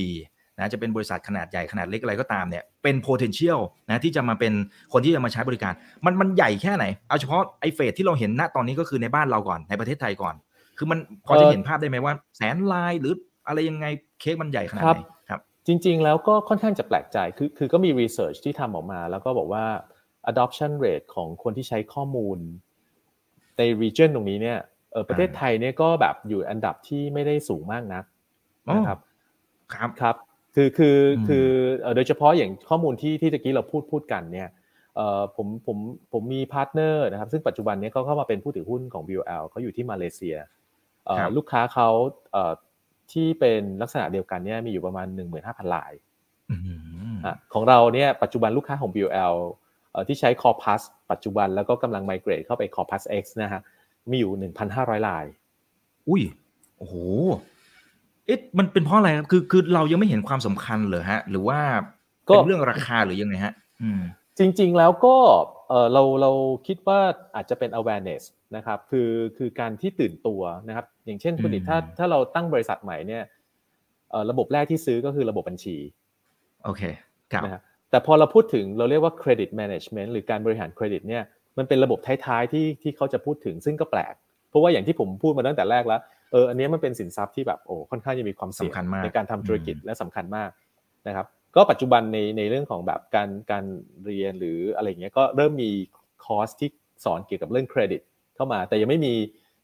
[0.59, 4.53] นะจะเป็นบริษัทขนาดใหญ่ขนาดเล็กอะไรก็ตามเนี่ยเป็น potential นะที่จะมาเป็น
[4.93, 5.73] คนที่จะมาใช้บริการ
[6.05, 10.35] มันมันใหญ่แค่ไหน เอาเฉพาะไอ้เฟสที่เราเห็นณตอนนี้ก็คือในบ้านเราก่อนในประเทศไทยก่อน
[10.79, 13.15] คือมันพอจะเห็นภาพได้ไหมว่า แสนลายหรือ
[13.49, 13.87] อะไรยังไง
[14.21, 15.09] เค้กมันใหญ่ขนาดไหนครับ
[15.67, 19.65] จริง ๆ แล้วก็ค่อนข้างจะแปลกใจ คือ คือก็มี research ที่ทำออกมา แล้วก็บอกว่า
[20.31, 22.39] adoption rate ของคนที่ใช้ข้อมูล
[23.59, 24.59] ใน region ตรงนี้เนี่ย
[24.93, 28.05] เออประเทศไทยเนี่ยก็แบบอยู่อันดับที่ไม่ได้สูงมากนัก
[28.75, 28.99] นะครับ
[29.75, 30.17] ครับ ครับ
[30.55, 30.99] คือ คือ
[31.29, 31.49] คือ
[31.97, 34.49] โดยเฉพาะอย่างข้อมูลที่ ที่ตะกี้เราพูด พูดกันเนี่ย
[35.37, 35.79] ผม ผม
[36.13, 40.37] ผมมีพาร์ทเนอร์นะครับ ซึ่งปัจจุบันนี้เขาเข้ามาเป็นผู้ถือหุ้นของ BOL เขาอยู่ที่มาเลเซีย
[41.37, 41.89] ลูกค้าเขา
[43.13, 45.07] ที่เป็นลักษณะเดียวกันเนี่ยมีอยู่ประมาณ
[45.41, 45.93] 15,000ราย
[47.53, 49.37] ของเราเนี่ยปัจจุบันลูกค้าของ BOL
[50.09, 53.61] ที่ใช้ Corpus ปัจจุบันแล้วก็กำลังไมเกรดเข้าไป Corpus X นะฮะ
[54.11, 54.33] มีอยู่
[54.71, 55.25] 1,500ลาย
[56.09, 56.23] อุ้ย
[56.79, 56.95] โอ้โห
[58.27, 61.61] เอ๊ะมันเป็นเพราะอะไรครับคือคือเรายังไม่เห็นความสำคัญเลยฮะ หรือว่า
[62.25, 63.53] เป็นเรื่องราคาหรือยังไงฮะ
[64.39, 65.17] จริงๆแล้วก็
[65.69, 66.31] เออเราเรา
[66.67, 67.01] คิดว่า
[67.35, 68.23] อาจจะเป็น awareness
[68.57, 73.23] นะครับคือคือการที่ตื่นตัวนะครับ อย่างเช่นคุณดิถ้าถ้าเราตั้งบริษัทใหม่เนี่ย
[74.31, 75.77] ระบบแรกที่ซื้อก็คือระบบบัญชี
[76.65, 76.83] โอเค
[77.33, 81.23] ครับนะแต่พอเราพูดถึงเราเรียกว่า credit management หรือการบริหารเครดิตเนี่ย
[81.59, 84.15] มันเป็นระบบท้ายๆที่ที่เขาจะพูดถึงซึ่งก็แปลก
[84.51, 86.01] เพราะว่าอย่างที่ผมพูดมาตั้งแต่แรกแล้ว
[86.33, 88.73] เอออันนี้มันเป็นสินทรัพย์ที่แบบโอ้ค่อนข้างจะมีความเสี่ยง
[89.05, 90.51] ในการทำธุรกิจและสำคัญมาก
[91.09, 91.27] นะครับ
[91.57, 93.65] ก็ปัจจุบันในในเรื่องของแบบการการ
[94.05, 95.71] เรียนหรืออะไรเงี้ยก็เริ่มมี
[96.25, 96.69] คอร์สที่
[97.05, 98.01] สอนเกี่ยวกับเรื่องเครดิต
[98.37, 99.15] เข้ามา แต่ยังไม่มี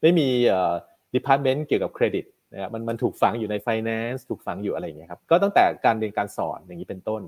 [0.03, 0.75] ไม่มีเอ่อ
[1.15, 7.23] department เกี่ยวกับเครดิตนะครับมันมันถูกฝังอยู่ใน finance ถูกฝังอยู่อะไรเงี้ยครับก็ตั้งแต่การเรียนการสอนอย่างนี้เป็นต้น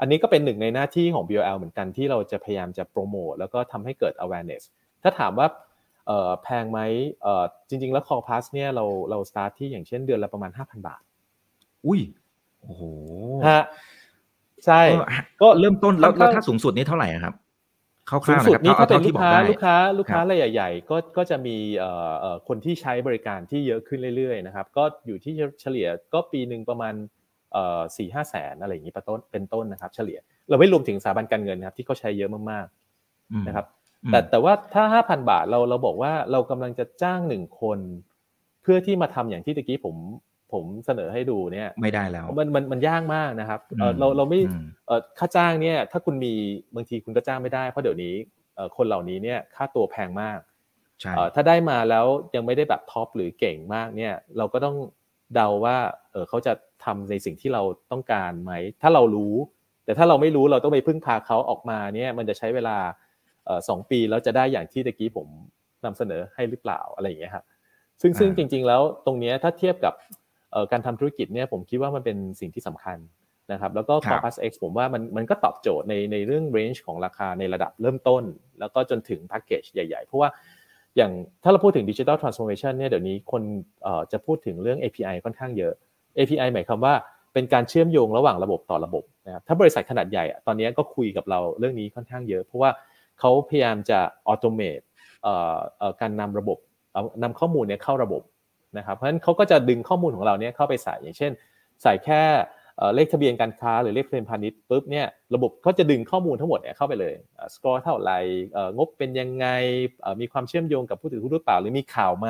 [0.00, 4.62] อันนี้ก็เป็นหนึ่งในหน้าที่ของ BOL เหมือนกันที่เราจะพยายามจะโปรโมทแล้วก็ทำให้เกิด awareness
[5.02, 5.46] ถ้าถามว่า
[6.06, 6.80] เอ่อแพงไหม
[7.22, 11.02] เอ่อจริง ๆ แล้วคอพาสเนี่ยเราเราสตาร์ทที่อย่างเช่นเดือนละประมาณ 5,000 บาท
[11.86, 12.00] อุ้ย
[12.62, 12.82] โอ้โห
[13.48, 13.64] ฮะ
[14.64, 14.80] ใช่
[15.42, 17.34] ก็เริ่มต้นแล้วถ้าสูงสุดนี้เท่าไหร่ครับ
[18.10, 26.94] คร่าวๆนะครับถ้าเป็นลูกค้าลูกค้าลูกค้ารายใหญ่ๆก็ก็จะมีเอ่อเอ่อคนที่ใช้บริการที่เยอะขึ้นเรื่อยๆนะครับก็อยู่ที่เฉลี่ยก็ปีหนึ่งประมาณ
[27.52, 33.66] เอ่อสี่ห้าแสนอะไรอย่างนี้เป็นต้นเป็นต้นนะครับ เฉลี่ย เราไม่รวมถึงสถาบันการเงินนะครับที่เขาใช้เยอะมากๆนะครับ
[34.10, 37.78] แต่แต่ว่าถ้าห้าพันบาทเราเราบอกว่าเรากำลังจะจ้างหนึ่งคน
[38.62, 39.96] เพื่อที่มาทำอย่างที่ตะกี้ผม
[40.52, 44.38] ผมเสนอให้ดูเนี่ยไม่ได้แล้วมันมันมันยากมากนะครับเออเราเราไม่
[44.86, 46.32] เออค่าจ้างเนี่ยถ้าคุณมี
[46.74, 48.14] บางทีคุณก็จ้างไม่ได้เพราะเดี๋ยวนี้
[48.54, 50.38] เออคนเหล่านี้เนี่ยค่าตัวแพงมาก
[51.00, 54.76] ใช่ถ้าได้มาแล้วยังไม่ได้แบบท็อปหรือเก่งมากเนี่ยเราก็ต้อง
[55.34, 55.76] เดาว่า
[56.12, 56.52] เออเขาจะ
[56.84, 59.34] ทำในสิ่งที่เราต้องการไหมถ้าเรารู้
[59.84, 62.76] แต่ถ้าเราไม่รู้เราต้องไปพึ่งพาเขาออกมาเนี่ยมันจะใช้เวลา
[63.68, 65.28] สองปีแล้วจะได้อย่างที่ตะกี้ผม
[65.84, 67.44] นำเสนอให้หรือเปล่าอะไรอย่างเงี้ยครับ
[68.00, 69.94] ซึ่งซึ่งจริง ๆ แล้วตรงนี้ถ้าเทียบกับ
[70.72, 72.98] การทำธุรกิจเนี่ยผมคิดว่ามันเป็นสิ่งที่สำคัญ
[73.52, 78.22] นะครับแล้วก็ Compass X ผมว่ามันมันก็ตอบโจทย์ในในเรื่อง range ของราคาในระดับเริ่มต้น
[78.60, 80.28] แล้วก็จนถึงแพ็กเกจใหญ่ ๆ เพราะว่า
[80.96, 83.42] อย่างถ้าเราพูดถึง Digital Transformation เนี่ยเดี๋ยวนี้คน
[84.12, 85.72] จะพูดถึงเรื่อง API ค่อนข้างเยอะ
[86.18, 86.94] API หมายความว่า
[87.34, 92.70] เป็นการเชื่อมโยงระหว่างระบบต่อระบบนะครับถ้าบริษัทขนาดใหญ่ตอนนี้ก็คุยกับเราเรื่องนี้ค่อนข้างเยอะ เพราะว่า
[93.20, 94.80] เขาพยายามจะออโตเมต
[96.00, 96.58] การนำระบบ
[97.22, 98.22] นำข้อมูลเนี่ยเข้าระบบ
[98.78, 101.32] นะครับเพราะฉะนั้นเขาก็จะดึงข้อมูลของเราเนี่ยเข้าไปใส่อย่างเช่น
[101.82, 102.22] ใส่แค่
[102.94, 107.14] เลขทะเบียนการค้า หรือเลขทะเบียนพาณิชย์ปุ๊บเนี่ยระบบก็จะดึงข้อมูลทั้งหมดเนี่ยเข้าไปเลย
[107.54, 108.18] สกอร์เท่าไหร่
[108.76, 109.46] งบเป็นยังไง
[110.20, 112.28] มีความเชื่อมโยงกับผู้ถือหุ้นหรือเปล่าหรือมีข่าวไหม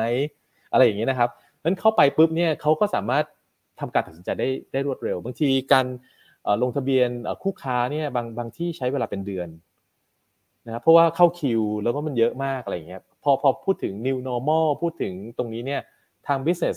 [0.73, 1.31] อะไรอย่างนี้นะครับ
[1.65, 3.25] นั้นเข้าไปปุ๊บเนี่ยเขาก็สามารถ
[3.81, 5.87] ทำการตัดสินใจได้ได้รวดเร็ว บางทีการ
[6.63, 7.09] ลงทะเบียน
[7.43, 9.49] คู่ค้าเนี่ยบางบางที่ใช้เวลาเป็นเดือน
[10.67, 15.83] นะครับเพราะว่าเข้าคิวแล้วก็มันเยอะมากอะไรอย่างเงี้ยพอพอพูดถึง new normal พูดถึงตรงนี้เนี่ย
[16.29, 16.77] ทาง business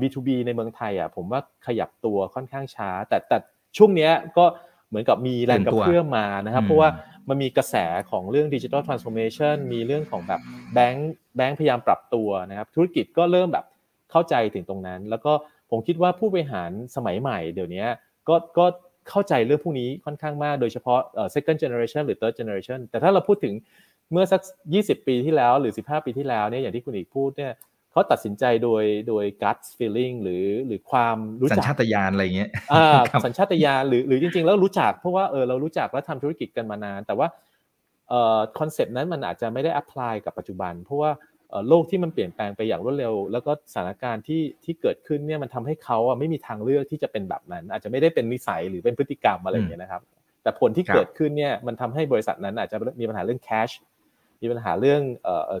[0.00, 3.36] B2B ในเมืองไทยอะผมว่าขยับตัวค่อนข้างช้า แต่แต่
[3.76, 4.44] ช่วงนี้ก็
[4.88, 6.88] เหมือนกับมีแรงกระเพื่อมมานะครับ เพราะว่า
[7.28, 7.76] มันมีกระแส
[8.10, 10.40] ของเรื่องดิจิทัลทรานส์โอมชันมีเรื่องของแบบ
[10.74, 13.64] แบงค์แบงค์พยายามปรับตัวนะครับ ธุรกิจก็เริ่มแบบ
[14.10, 15.32] เข้าใจถึงตรงนั้น แล้วก็
[15.70, 17.84] ผมคิดว่าผู้บริหารสมัยใหม่เดี๋ยวนี้
[18.28, 18.66] ก็ก็
[19.10, 21.00] เข้าใจเรื่องพวกนี้ค่อนข้างมาก โดยเฉพาะ
[21.34, 23.54] second generation หรือ third generation แต่ถ้าเราพูดถึง
[24.12, 24.40] เมื่อสัก
[24.74, 27.52] 20 ปีที่แล้วหรือ 15 ปีที่แล้วเนี่ยอย่างที่คุณอีกพูดเนี่ย
[27.94, 37.28] เขาตัดสินใจโดยโดย gut feeling หรือหรือความรู้จักสัญชาตญาณอะไรเงี้ยอ่าสัญชาตญาณหรือหรือจริง ๆ แล้วรู้จักเพราะว่าเออเรารู้จักและทำธุรกิจกันมานาน แต่ว่า
[38.08, 41.10] เอ่อคอนเซปต์นั้นมันอาจจะไม่ได้ apply กับปัจจุบัน เพราะว่า
[41.68, 50.02] โลกที่มันเปลี่ยนแปลงไปอย่างรวดเร็ว แล้วก็สถานการณ์ที่ที่เกิดขึ้นเนี่ยมันทำให้เขาอะไม่มีทางเลือกที่จะเป็นแบบนั้น อาจจะไม่ได้เป็นนิสัยหรือเป็นพฤติกรรมอะไรอย่างเงี้ยนะครับ
[50.42, 53.70] แต่ผลที่เกิดขึ้นเนี่ยมันทำให้บริษัทนั้นอาจจะมีปัญหาเรื่อง cash
[54.42, 55.00] มีปัญหาเรื่อง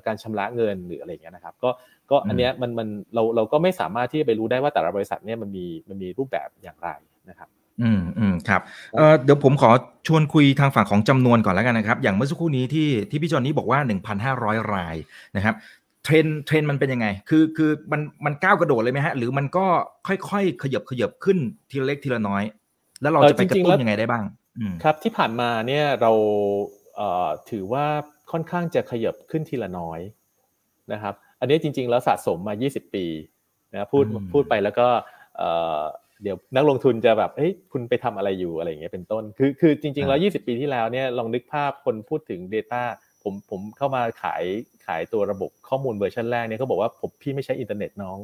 [0.06, 1.70] การชำระเงินหรืออะไรเงี้ยนะครับ ก็
[2.10, 6.88] ก็อันเนี้ยมันมันเราเราก็ไม่สามารถที่จะไปรู้ได้ว่าแต่ละบริษัทเนี่ยมันมีมันมีรูปแบบอย่างไร
[7.30, 7.48] นะครับ
[7.82, 8.60] อืมอืมครับ
[8.96, 9.70] เอ่อเดี๋ยวผมขอ
[10.06, 13.78] ชวนคุยทางฝั่งของจำนวนก่อนแล้วกันนะครับ อย่างเมื่อสักครู่นี้ที่ที่พี่จอนนี่บอกว่า
[14.26, 14.96] 1,500 ราย
[15.36, 15.54] นะครับ
[16.04, 19.66] trend trend มันเป็นยังไง คือคือมันมันก้าวกระโดดเลยไหมฮะ หรือมันก็
[20.06, 21.38] ค่อยๆ ขยับขยับขึ้น
[21.70, 22.42] ทีละเล็กทีละน้อย
[23.02, 24.24] แล้วเราจะไปกระตุ้นยังไงได้บ้าง
[24.82, 26.12] ครับที่ผ่านมาเนี่ยเรา
[26.96, 27.84] เอ่อถือว่า
[28.32, 30.00] ค่อนข้างจะขยับขึ้นทีละน้อย
[30.92, 31.14] นะครับ
[31.44, 33.06] อันนี้จริง ๆ แล้วสะสมมา 20 ปี
[33.74, 34.86] นะพูดพูดไปแล้วก็
[36.22, 42.82] เดี๋ยวนักลงทุนจะแบบเฮ้ยคุณไปทำอะไรอยู่อะไรอย่างเงี้ยเป็นต้น คือคือจริงๆแล้ว 20 ปีที่แล้วเนี่ยลองนึกภาพคนพูดถึง Data
[43.22, 44.44] ผมผมเข้ามาขาย
[44.86, 48.18] ขายตัวระบบข้อมูลเวอร์ชันแรกเนี่ยเขาบอกว่าผมพี่ไม่ใช้อินเทอร์เน็ตน้อง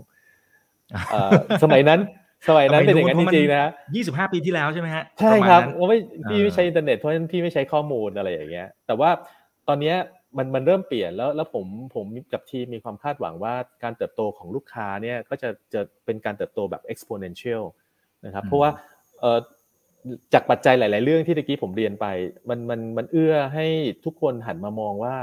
[1.62, 2.00] สมัยนั้น
[2.48, 5.98] สมัยนั้นเป็นอย่างนั้นจริงๆนะยี่สิบห้าปีที่แล้วใช่ไหมฮะ ใช่ครับว่าไม่
[6.30, 9.10] พี่ไม่ใช้อินเทอร์เน็ตเพราะฉะนั้นพี่ไม่ใช้ข้อมูลอะไรอย่างเงี้ย แต่ว่า
[9.68, 9.96] ตอนเนี้ย
[10.36, 17.62] มันมันเริ่มเปลี่ยนแล้วแล้วผมผมกับทีมมีความคาดหวังว่าการเติบโตของลูกค้าเนี่ยก็จะจะเป็นการเติบโตแบบ exponential
[18.26, 18.70] นะครับเพราะว่า
[19.20, 19.38] เอ่อ
[20.34, 22.06] จากปัจจัยหลาย ๆ เรื่องที่ตะกี้ผมเรียนไป
[22.48, 23.66] มันมันมันเอื้อให้
[24.04, 25.16] ทุกคนหันมามองว่า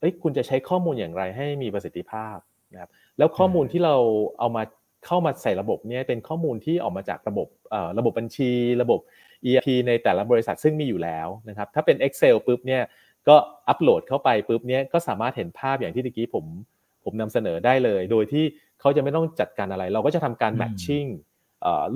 [0.00, 2.36] เอ้ยคุณจะใช้ข้อมูลอย่างไรให้มีประสิทธิภาพ
[2.72, 3.94] นะครับแล้วข้อมูลที่เรา
[4.38, 4.62] เอามา
[5.06, 7.48] เข้ามาใส่ระบบเนี่ยเป็นข้อมูลที่ออกมาจากระบบ
[7.98, 8.50] ระบบบัญชี
[8.82, 9.00] ระบบ
[9.46, 12.82] ERP ในแต่ละบริษัทซึ่งมีอยู่แล้วนะครับถ้าเป็น Excel ปุ๊บเนี่ย
[13.28, 13.36] ก็
[13.68, 16.44] อัปโหลดเข้าไปปุ๊บเนี้ยก็สามารถเห็นภาพอย่างที่ตะกี้ผม
[17.04, 18.44] ผมนำเสนอได้เลย โดยที่
[18.80, 21.06] เขาจะไม่ต้องจัดการอะไร เราก็จะทำการแมทชิ่ง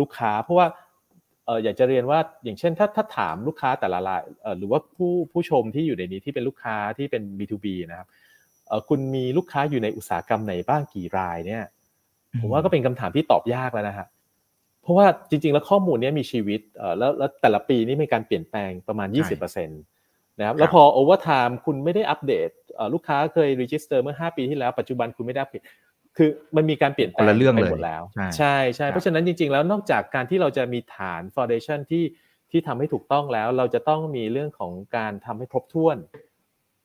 [0.00, 0.66] ลูกค้า เพราะว่า
[1.64, 4.22] อยากจะเรียนว่าอย่างเช่นถ้าถ้าถามลูกค้าแต่ละราย
[4.58, 8.08] หรือว่าผู้ผู้ชมที่อยู่ในนี้ที่เป็นลูกค้าที่เป็น B2B นะครับ
[8.88, 11.64] คุณมีลูกค้าอยู่ในอุตสาหกรรมไหนบ้างกี่รายเนี่ย
[12.40, 14.06] ผมว่าก็เป็นคำถามที่ตอบยากแล้วนะฮะ
[14.82, 16.60] เพราะว่าจริง ๆ แล้วข้อมูลนี้มีชีวิต
[16.98, 19.89] แล้วแล้วแต่ละปีนี่มีการเปลี่ยนแปลงประมาณ 20%
[20.40, 22.50] นะครับแล้วพอ over time คุณไม่ได้อัปเดต
[22.94, 25.64] ลูกค้าเคย register เมื่อ 5 ปีที่แล้วปัจจุบันคุณไม่ได้อัปเดต
[26.16, 27.24] คือมันมีการเปลี่ยนแปลง
[27.56, 28.02] ไปหมดแล้ว
[28.36, 32.04] ใช่ใช่เพราะฉะนั้นจริง ๆ แล้วนอกจากการที่เราจะมีฐานฟ u n เดชันที่
[32.50, 35.96] ที่ทำให้ถูกต้องแล้ว เราจะต้องมีเรื่องของการทำให้ครบถ้วน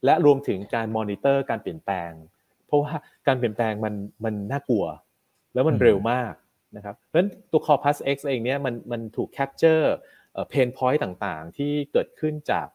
[0.04, 2.12] และรวมถึงการมอนิเตอร์การเปลี่ยนแปลง
[2.66, 2.92] เพราะว่า
[3.26, 3.94] การเปลี่ยนแปลงมัน
[4.24, 4.86] มันน่ากลัว
[5.54, 6.32] แล้วมันเร็วมาก
[6.76, 12.66] นะครับเพราะฉะนั้นตัว Corpus X เองเนี่ยมันมันถูก capture pain point ต่างๆ ที่เกิดขึ้นจาก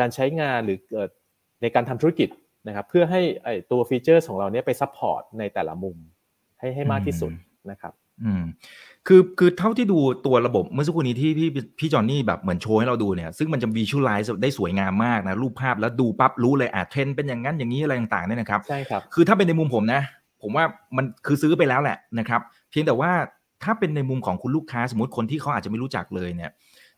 [0.00, 0.78] การใช้งานหรือ
[1.62, 2.28] ในการทำธุรกิจ
[2.66, 3.20] นะครับเพื่อให้
[3.70, 5.96] ตัว feature ของเราเนี้ยไป support ในแต่ละมุม
[6.58, 7.32] ให้ให้มากที่สุด
[7.70, 7.92] นะครับ
[8.24, 8.44] อืม
[9.06, 20.02] คือคือเท่าที่ดูตัวระบบเมื่อสักครู่นี้ที่พี่พี่จอนนี่แบบเหมือนโชว์ให้เราดูเนี่ยซึ่งมันจะวิชวลไลซ์ได้สวยงามมากนะ รูปภาพแล้วดูปั๊บรู้เลยอะเทรนเป็นอย่างนั้นอย่างนี้อะไรต่างๆเนี่ยนะครับใช่ครับคือถ้าเป็นในมุมผมนะ
[20.42, 20.64] ผมว่า
[20.96, 23.10] มันคือซื้อไปแล้วแหละนะครับ เพียงแต่ว่า
[23.64, 26.52] ถ้าเป็นในมุมของคุณลูกค้าสมมติคนที่เขาอาจจะไม่รู้จักเลยเนี่ย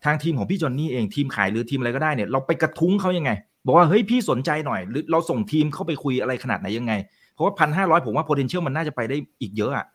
[0.05, 3.31] ทางทีมของพี่จอนนี่เองทีมขายหรือทีมอะไรก็ได้เนี่ยเราไปกระทุ้งเขายังไง
[3.65, 6.93] บอกว่าเฮ้ยพี่สนใจหน่อยหรือเราส่งทีมเข้าไปคุยอะไรขนาดไหนยังไง
[7.33, 9.85] เพราะว่าพันห้าร้อยผมว่า potential มันน่าจะไปได้อีกเยอะอะ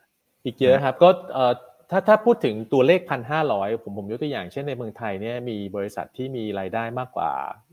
[0.44, 1.52] อีกเยอะครับก็เอ่อ
[1.90, 7.30] ถ้าถ้าพูดถึงตัวเลขพันห้าร้อยผมผมยกตัวอย่างเช่นในเมืองไทยเนี่ยมีบริษัทที่มีรายได้มากกว่า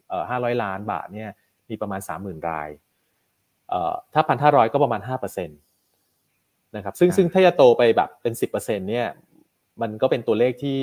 [0.09, 1.29] เอ่อห้าร้อยล้านบาทเนี่ย
[1.69, 2.69] มีประมาณสามหมื่นราย
[3.69, 5.59] เอ่อถ้าพันห้าร้อยก็ประมาณห้าเปอร์เซ็นต์
[6.75, 9.07] นะครับซึ่งซึ่งถ้าจะโตไปแบบเป็นสิบเปอร์เซ็นต์เนี่ย
[9.81, 10.79] มันก็เป็นตัวเลขที่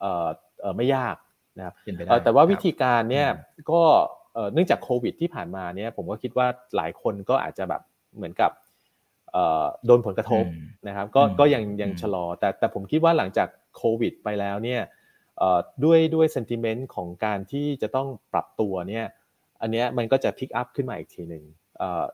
[0.00, 0.30] เอ่อเอ่อ
[0.76, 1.16] ไม่ยาก
[1.58, 1.74] นะครับ
[2.24, 3.28] แต่ว่าวิธีการเนี่ย
[3.70, 3.82] ก็
[4.52, 6.46] เนื่องจากโควิดที่ผ่านมาเนี่ยผมก็คิดว่า
[6.76, 7.82] หลายคนก็อาจจะแบบ
[8.16, 8.50] เหมือนกับ
[9.86, 10.44] โดนผลกระทบ
[10.88, 14.82] นะครับก็ก็ยังยังชะลอ แต่แต่ผมคิดว่าหลังจากโควิดไปแล้วเนี่ย
[15.84, 19.06] ด้วยด้วย sentiment ของการที่จะต้องปรับตัวเนี่ย
[19.62, 21.44] อันนี้มันก็จะ pick up ขึ้นมาอีกทีหนึ่ง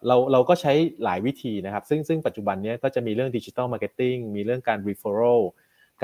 [0.07, 0.73] เราเราก็ใช้
[1.05, 5.41] หลายวิธีนะครับ ซึ่งซึ่งปัจจุบันนี้ก็จะมีเรื่อง digital marketing มีเรื่องการ referral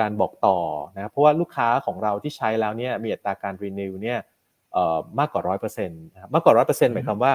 [0.01, 0.59] การบอกต่อ
[0.95, 4.19] นะครับเพราะว่าลูกค้าของเราที่ใช้แล้วเนี่ยมีอัตราการ renew เนี่ย
[5.19, 7.33] มากกว่าร้อยเปอร์เซ็นต์นะครับมากกว่าร้อยเปอร์เซ็นต์หมายความว่า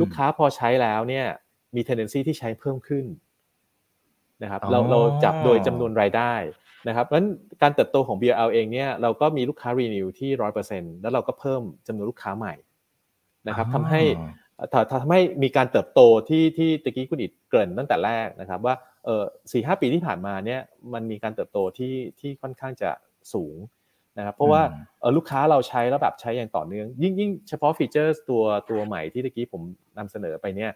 [0.00, 1.26] ลูกค้าพอใช้แล้วเนี่ย
[1.76, 3.04] มี tendency ที่ใช้เพิ่มขึ้น
[4.42, 6.34] นะครับเราเราจับโดยจำนวนรายได้
[6.88, 7.30] นะครับเพราะฉะนั้น
[7.62, 12.54] การเติบโตของ BRL เองเนี่ยเราก็มีลูกค้า renew ที่ร้อยเปอร์เซ็นต์แล้วเราก็เพิ่มจำนวนลูกค้าใหม่
[13.48, 14.02] นะครับทำให้
[15.02, 18.87] ทำให้มีการเติบโตที่ที่ตะกี้คุณอิดเกริ่นตั้งแต่แรกนะครับว่าเออ
[19.52, 20.60] สี่ห้าปีที่ผ่านมาเนี่ย
[20.94, 22.90] มันมีการเติบโตที่ที่ค่อนข้างจะ
[23.34, 23.56] สูง
[24.18, 24.62] นะครับเพราะว่า
[25.16, 29.62] ลูกค้าเราใช้แล้วแบบใช้อย่างต่อเนื่อง ยิ่งยิ่งเฉพาะฟีเจอร์ตัวตัวใหม่ที่ตะกี้ผม
[29.98, 30.72] นำเสนอไปเนี่ย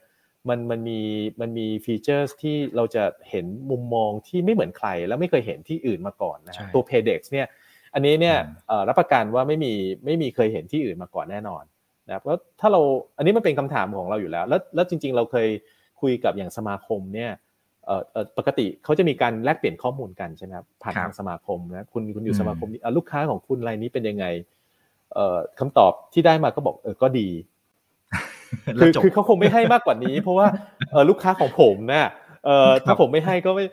[0.48, 1.00] มันมันมี
[1.40, 7.46] มันมีฟีเจอร์ที่เราจะเห็นมุมมองที่ไม่เหมือนใคร แล้วไม่เคยเห็นที่อื่นมาก่อนนะตัว Paydex เนี่ย
[7.94, 8.36] อันนี้เนี่ย
[8.88, 9.72] รับประกันว่าไม่มี
[10.04, 11.62] ไม่มีเคยเห็นที่อื่นมาก่อนแน่นอน
[12.06, 12.80] นะครับแล้วถ้าเรา
[13.16, 15.48] อันนี้มันเป็นคำถามของเราอยู่แล้ว แล้วแล้วจริง ๆ เราเคย
[16.00, 17.30] คุยกับอย่างสมาคมเนี่ย
[18.38, 24.26] ปกติเขาจะมีการแลกเปลี่ยนข้อมูลกันใช่ไหมครับผ่านทางสมาคมนะคุณคุณอยู่สมาคมนี้ลูกค้าของคุณรายนี้เป็นยังไง
[25.58, 27.28] คำตอบที่ได้มาก็บอกเออก็ดี
[28.80, 30.46] คือคือเขาคงไม่ให้มากกว่านี้ เพราะว่า
[31.08, 32.06] ลูกค้าของผมเนี่ย
[32.44, 33.64] เอ่อถ้าผมไม่ให้ก็ไม่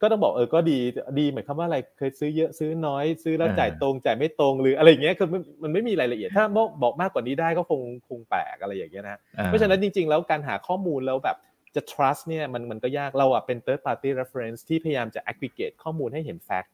[0.00, 0.78] ก็ต้องบอกเออก็ดี
[1.18, 5.28] ดีหมายความว่าอะไรเคยซื้อเยอะซื้อน้อย ซื้อแล้วจ่ายตรงจ่ายไม่ตรงหรืออะไรอย่างเงี้ยคือ
[5.62, 6.44] มันไม่มีรายละเอียดถ้า
[6.82, 11.36] บอกมากกว่านี้ได้ก็คงคงแปลกอะไรอย่างเงี้ยนะเพราะฉะนั้นจริง ๆ แล้วการหาข้อมูลแล้วแบบ
[11.74, 16.70] จะ trust เนี่ยมันมันก็ยากเราอะเป็น third party reference ที่พยายามจะ aggregate ข้อมูลให้เห็น fact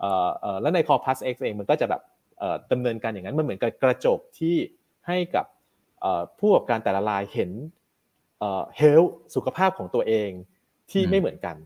[0.00, 2.02] เอ่อเอ่อแล้วใน Corpus X เองมันก็จะแบบ
[2.38, 4.56] เอ่อดำเนินการอย่างนั้นมันเหมือนกับกระจกที่
[5.06, 5.46] ให้กับ
[6.38, 7.50] ผู้ประกอบการแต่ละรายเห็น
[8.40, 9.02] เฮล
[9.34, 10.30] สุขภาพของตัวเอง
[10.90, 11.56] ที่ไม่เหมือนกัน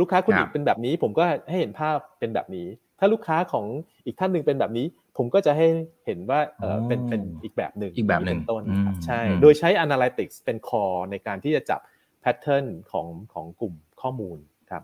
[0.00, 2.66] ลูกค้าคุณอีกเป็นแบบนี้ ผมก็ให้เห็นภาพเป็นแบบนี้
[2.98, 3.64] ถ้าลูกค้าของ
[4.06, 4.86] อีกท่านหนึ่งเป็นแบบนี้
[5.16, 5.66] ผมก็จะให้
[6.06, 6.40] เห็นว่า
[6.88, 8.62] เป็นเป็นอีกแบบหนึ่งอีกแบบหนึ่งต้น
[9.06, 11.80] ใช่โดยใช้ Analytics เป็น core ในการที่จะจับ
[12.24, 14.38] pattern ของของกลุ่มข้อมูล
[14.70, 14.82] ครับ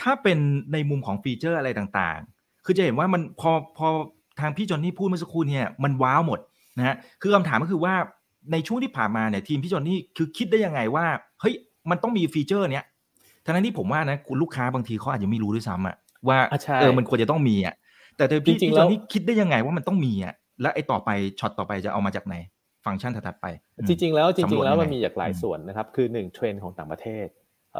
[0.00, 0.38] ถ้าเป็น
[0.72, 3.88] ในมุมของ feature อะไรต่างๆ คือจะเห็นว่ามันพอพอ
[4.40, 6.40] ทางพี่จอนนี่พูดเมื่อสักครู่เนี่ยมัน wow หมด
[6.78, 7.94] นะฮะคือคำถามก็คือว่า
[8.52, 11.06] ในช่วงที่ผ่านมาเนี่ยทีมพี่จอนนี่คือคิดได้ยังไงว่า
[11.40, 11.54] เฮ้ย
[11.90, 12.84] มันต้องมี feature เนี้ย
[13.44, 15.96] ทั้งที่ผมว่านะคุณลูกค้าบางทีเขาอาจจะไม่รู้ด้วยซ้ำอะ
[16.28, 16.38] ว่า
[16.80, 17.74] เออมันควรจะต้องมีอะ
[18.16, 21.10] แต่ทีมพี่จริงๆแล้วนี่คิดได้ยังไงว่ามันต้องมีอะแล้วไอ้ต่อไป
[21.40, 22.34] ช็อตต่อไปจะเอามาจากไหน
[22.84, 23.46] ฟังก์ชันถัดไป
[23.88, 27.26] จริง ๆ แล้วจริง ๆ แล้วมันมีจากหลายส่วนนะครับ คือหนึ่งเทรนของต่างประเทศ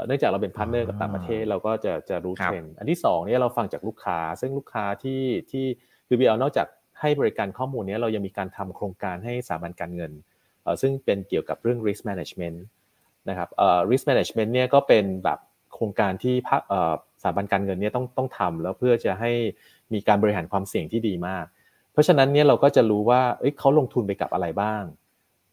[0.06, 5.64] เนื่องจากเราเป็น partner กับต่างประเทศเราก็จะจะรู้เทรนอันที่สองเนี่ยเราฟังจากลูกค้า ซึ่งลูกค้าที่ที่
[6.08, 6.66] คือ BOL นอกจาก
[7.00, 10.12] ให้บริการข้อมูลนี้เรายังมีการทำโครงการให้สถาบันการเงิน
[10.82, 12.58] ซึ่งเป็นเกี่ยวกับเรื่อง risk management
[13.28, 13.48] นะครับ
[13.90, 15.38] risk management เนี่ยก็เป็นแบบ
[15.74, 16.34] โครงการที่
[17.22, 19.32] สถาบันการเงินเนี่ยต้องต้องทำแล้วเพื่อจะให้
[19.92, 21.44] มีการบริหารความเสี่ยงที่ดีมาก
[21.92, 24.82] เพราะฉะนั้นเนี่ยเราก็จะรู้ว่าเเขาลงทุนไปกับอะไรบ้าง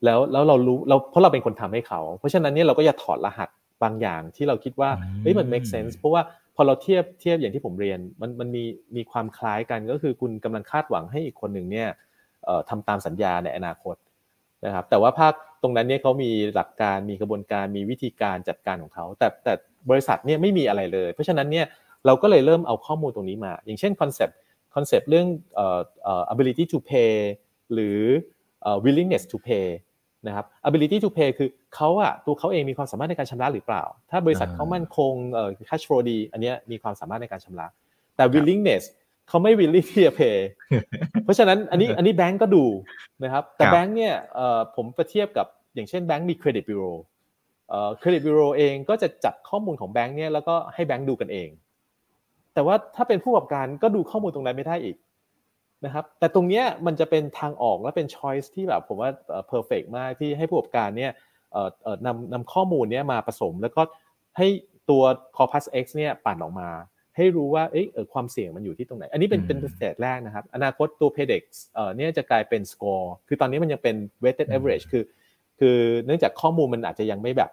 [0.04, 3.50] แล้วแล้วเรารู้เราเพราะเราเป็นคนทำให้เขา เพราะฉะนั้นเนี่ยเราก็จะถอดรหัส
[3.84, 4.90] บางอย่างที่เราคิดว่า
[5.22, 6.22] เฮ้ยมัน make sense เพราะว่า
[6.56, 8.64] พอเราเทียบเทียบอย่างที่ผมเรียนมันมันมี
[8.96, 11.88] มีความคล้ายกันก็คือคุณกำลังคาดหวังให้อีกคนหนึ่งเนี่ย
[12.70, 13.96] ทำตามสัญญาในอนาคต
[14.66, 15.34] นะครับแต่ว่าภาค
[15.64, 19.54] ตรงนั้นเนี่ยเขามีหลักการมีกระบวนการมีวิธีการจัดการของเขา แต่แต่
[19.90, 21.66] บริษัทเนี่ยไม่มีอะไรเลย เพราะฉะนั้นเนี่ย
[22.06, 27.14] เราก็เลยเริ่มเอาข้อมูลตรงนี้มา อย่างเช่น concept concept เรื่องเอ่อเอ่อ ability to pay
[27.74, 28.00] หรือ
[28.62, 29.68] เอ่อ willingness to pay
[30.28, 37.68] นะครับ ability to pay คือเขาอะตัวเขาเองมีความสามารถในการชำระหรือเปล่า ถ้าบริษัทเขามั่นคงเอ่อ cash flow ดี อันนี้มีความสามารถในการชำระ
[38.16, 38.84] แต่ willingness
[39.30, 40.38] เขาไม่ willing ที่จะ pay
[41.24, 42.66] เพราะฉะนั้นอันนี้อันนี้แบงก์ก็ดู
[43.24, 46.84] นะครับ แต่แบงก์เนี่ยเอ่อผมไปเทียบกับอย่างเช่นแบงก์มีเครดิตบูโร
[48.00, 51.50] เครดิตบูโรเองก็จะจับข้อมูลของแบงก์เนี่ยแล้วก็ให้แบงก์ดูกันเอง
[52.58, 54.98] แต่ว่าถ้าเป็นผู้ประกอบการก็ดูข้อมูลตรงนั้นไม่ได้อีก
[55.86, 59.10] นะครับ แต่ตรงนี้มันจะเป็นทางออกและเป็น choice ที่แบบผมว่า
[59.48, 61.12] perfect มากที่ให้ผู้ประกอบการเนี่ย
[62.06, 63.82] นำนำข้อมูลนี้มาผสม แล้วก็
[64.38, 64.48] ให้
[64.90, 65.04] ตัว
[65.38, 66.70] Corpus X เนี่ยปั่นออกมา
[67.16, 71.44] ให้รู้ว่าเออความเสี่ยงมันอยู่ที่ตรงไหน อันนี้เป็นเป็น stage แรกนะครับ อนาคตตัว PAYDEX
[71.76, 75.04] เอ่อเนี่ยจะกลายเป็นสกอร์คือตอนนี้มันยังเป็น weighted average คือ
[75.60, 77.52] คือเนื่องจากข้อมูลมันอาจจะยังไม่แบบ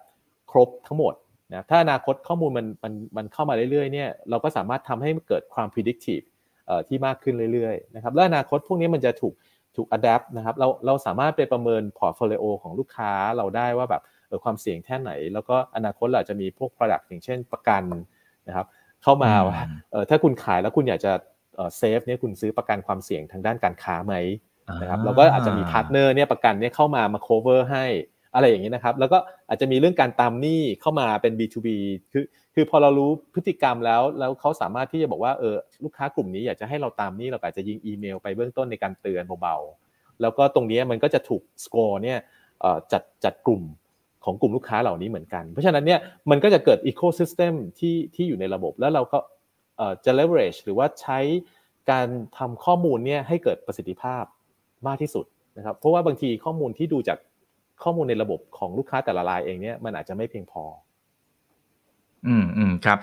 [0.51, 1.13] ครบทั้งหมด
[1.51, 6.25] นะถ้าอนาคตข้อมูลมันมันมันเข้ามาเรื่อยๆเนี่ยเราก็สามารถทำให้เกิดความ predictive
[6.87, 9.33] ที่มากขึ้นเรื่อยๆนะครับและอนาคตพวกนี้มันจะถูก
[9.75, 17.83] ถูก adapt นะครับเราเราสามารถไปประเมิน portfolio ของลูกค้าเราได้ว่าแบบเออความเสี่ยงแค่ไหน แล้วก็อนาคตเราจะมีพวก product อย่างเช่นประกัน
[18.47, 18.67] นะครับ
[19.03, 19.59] เข้ามาว่า
[19.91, 21.13] เออถ้าคุณขายแล้วคุณอยากจะ
[21.77, 24.15] safe เนี่ยคุณซื้อประกันความเสี่ยงทางด้านการค้าไหม
[24.81, 27.85] นะครับเราก็อาจจะมี partner เนี่ยประกันเนี่ยเข้ามามา cover ให้
[28.35, 29.17] อะไรอย่างนี้นะครับ แล้วก็
[29.49, 31.67] อาจจะมีเรื่องการตามหนี้เข้ามาเป็น B2B
[32.11, 32.25] คือ
[32.55, 42.19] คือพอเรารู้พฤติกรรมแล้วแล้วเขาสามารถที่จะบอกว่าเออลูกค้ากลุ่มนี้อยากจะให้เราตามหนี้เราอาจจะยิงอีเมล ไปเบื้องต้นในการเตือนเบาๆแล้วก็ตรงนี้มันก็จะถูกสกอร์เนี่ย
[42.91, 43.61] จัดจัดกลุ่ม
[44.25, 49.19] ของกลุ่มลูกค้าเหล่านี้เหมือนกัน เพราะฉะนั้นเนี่ยมันก็จะเกิดอีโคซิสเต็มที่ที่อยู่ในระบบแล้วเราก็
[50.05, 51.19] จะ leverage หรือว่าใช้
[51.91, 52.07] การ
[52.37, 54.23] ทำข้อมูลเนี่ยให้เกิดประสิทธิภาพ
[54.87, 55.25] มากที่สุด
[55.57, 57.17] นะครับเพราะว่าบางทีข้อมูลที่ดูจาก
[57.83, 60.63] ข้อมูลในระบบของลูกค้าแต่ละรายเองเนี่ยมันอาจจะไม่เพียงพอ
[62.27, 62.97] อืมอืมครับ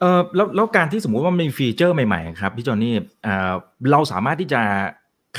[0.00, 3.52] เออแล้วแล้วการที่สมมุติว่ามีฟีเจอร์ใหม่ๆครับพี่จอนนี่เออ
[3.92, 4.60] เราสามารถที่จะ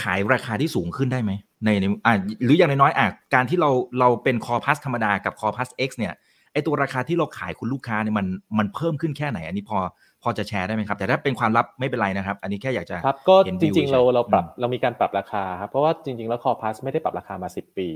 [0.02, 1.32] ขายราคาที่สูงขึ้นได้ไหม
[1.66, 3.70] ในในอ่าหรืออย่างน้อยๆอะการที่เรา
[4.00, 6.14] เราเป็นคอพัสธรรมดากับคอพัส X เนี่ย
[6.54, 8.28] ไอตัวราคาที่เราขายคุณลูกค้าเนี่ยมัน
[8.58, 9.78] มันเพิ่มขึ้นแค่ไหน อันนี้พอ
[10.24, 17.90] พอจะแชร์ได้ไหมครับ แต่ถ้าเป็นความลับไม่เป็นไรนะครับ อันนี้แค่อยากจะครับก็จริง ๆ เราเราปรับเรามีการปรับราคาครับเพราะว่าจริงๆแล้ว Corpus ไม่ได้ปรับราคามา 10 ปี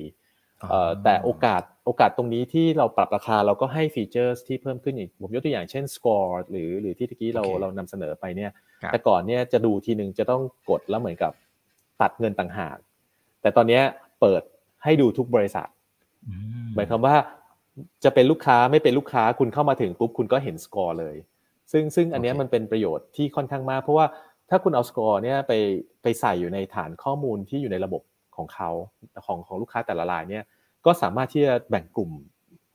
[1.03, 8.51] แต่โอกาสโอกาสตรงนี้ที่เราปรับราคาเราก็ให้ feature ที่เพิ่มขึ้นอีก ผมยกตัวอย่างเช่น score หรือหรือที่ตะกี้เราเรานำเสนอไปเนี่ย
[8.91, 11.31] แต่ก่อนเนี่ยจะดูทีหนึ่งจะต้องกดแล้วเหมือนกับ
[12.01, 12.77] ตัดเงินต่างหาก
[13.41, 13.81] แต่ตอนนี้
[14.21, 14.41] เปิด
[14.83, 15.67] ให้ดูทุกบริษัท
[16.75, 17.15] หมายความว่า
[18.03, 21.15] จะเป็นลูกค้าไม่เป็นลูกค้าคุณเข้ามาถึงปุ๊บคุณก็เห็นสกอร์เลย
[21.71, 24.05] ซึ่งซึ่งอันนี้มันเป็นประโยชน์ที่ค่อนข้างมาก เพราะว่า
[24.49, 25.53] ถ้าคุณเอาสกอร์เนี่ยไป
[26.03, 28.01] ไปใส่อยู่ในฐานข้อมูลที่อยู่ในระบบ
[28.37, 28.69] ของเขา
[29.25, 30.43] ของของลูกค้าแต่ละรายเนี่ย
[30.85, 32.11] ก็สามารถที่จะแบ่งกลุ่ม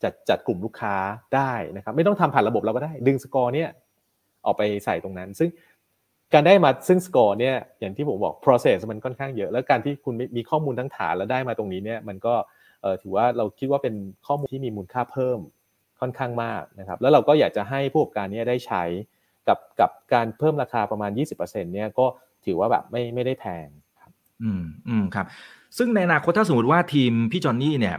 [0.02, 0.94] จัดจัดกลุ่มลูกค้า
[1.36, 3.68] ได้นะครับไม่ต้องทำผ่านระบบเราก็ได้ ดึงสกอร์เนี่ย
[4.46, 5.48] ออกไปใส่ตรงนั้น ซึ่ง
[6.32, 12.34] การได้มาซึ่งสกอร์เนี่ยอย่างที่ผมบอก process มันค่อนข้างเยอะ แล้วการที่คุณมีข้อมูลทั้งฐานแล้วได้มาตรงนี้เนี่ยมันก็
[13.02, 13.94] ถือว่าเราคิดว่าเป็น
[14.26, 15.38] ข้อมูลที่มีมูลค่าเพิ่ม
[16.00, 18.82] ค่อนข้างมากนะครับแล้วเราก็อยากจะให้ผู้ประกอบการนี้ได้ใช้
[19.48, 22.06] กับกับการเพิ่มราคาประมาณ 20%เนี่ยก็
[22.46, 23.66] ถือว่าแบบไม่ไม่ได้แพง
[24.42, 25.26] อืมอืมครับ
[25.78, 27.96] ซึ่งในอนาคตถ้าสมมติว่าทีมพี่จอนนี่เนี่ย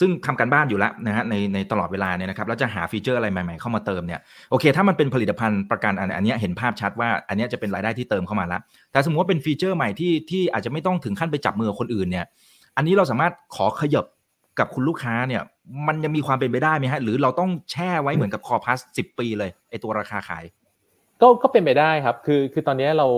[0.00, 4.20] ซึ่งทำการบ้านอยู่แล้วนะฮะในในตลอดเวลาเนี่ยนะครับแล้วจะหาฟีเจอร์อะไรใหม่ๆเข้ามาเติมเนี่ย
[4.50, 8.60] โอเค ถ้ามันเป็นผลิตภัณฑ์ประกันอันอันนี้เห็นภาพชัดว่าอันนี้จะเป็นรายได้ที่เติมเข้ามาแล้ว
[8.92, 12.26] แต่สมมติว่าเป็นฟีเจอร์ใหม่ที่ที่อาจจะไม่ต้องถึงขั้นไปจับมือคนอื่นเนี่ย
[12.76, 14.04] อันนี้เราสามารถขอขยับ
[14.58, 15.42] กับคุณลูกค้าเนี่ย
[15.86, 20.44] มันยังมีความเป็นไปได้ไหมฮะหรือเราต้องแช่ไว้เหมือนกับคอพัสสิบปีเลยไอตัวราคาขาย
[21.20, 23.08] ก็ก็เป็นไปได้ครับ คือคือตอนนี้เรา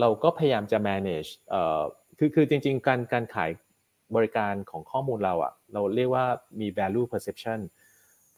[0.00, 1.82] เราก็พยายามจะ manage เอ่อ
[2.18, 3.50] คือคือจริง ๆ การการขาย
[4.16, 6.24] บริการของข้อมูลเราอะเราเรียกว่า
[6.60, 7.60] มี value perception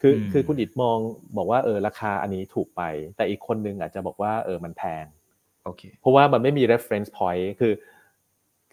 [0.01, 0.97] คือคือคุณอิดมอง
[1.37, 2.81] บอกว่าเออราคาอันนี้ถูกไป
[3.15, 5.05] แต่อีกคนนึงอาจจะบอกว่าเออมันแพง
[5.63, 7.73] โอเคเพราะว่ามันไม่มี reference point คือ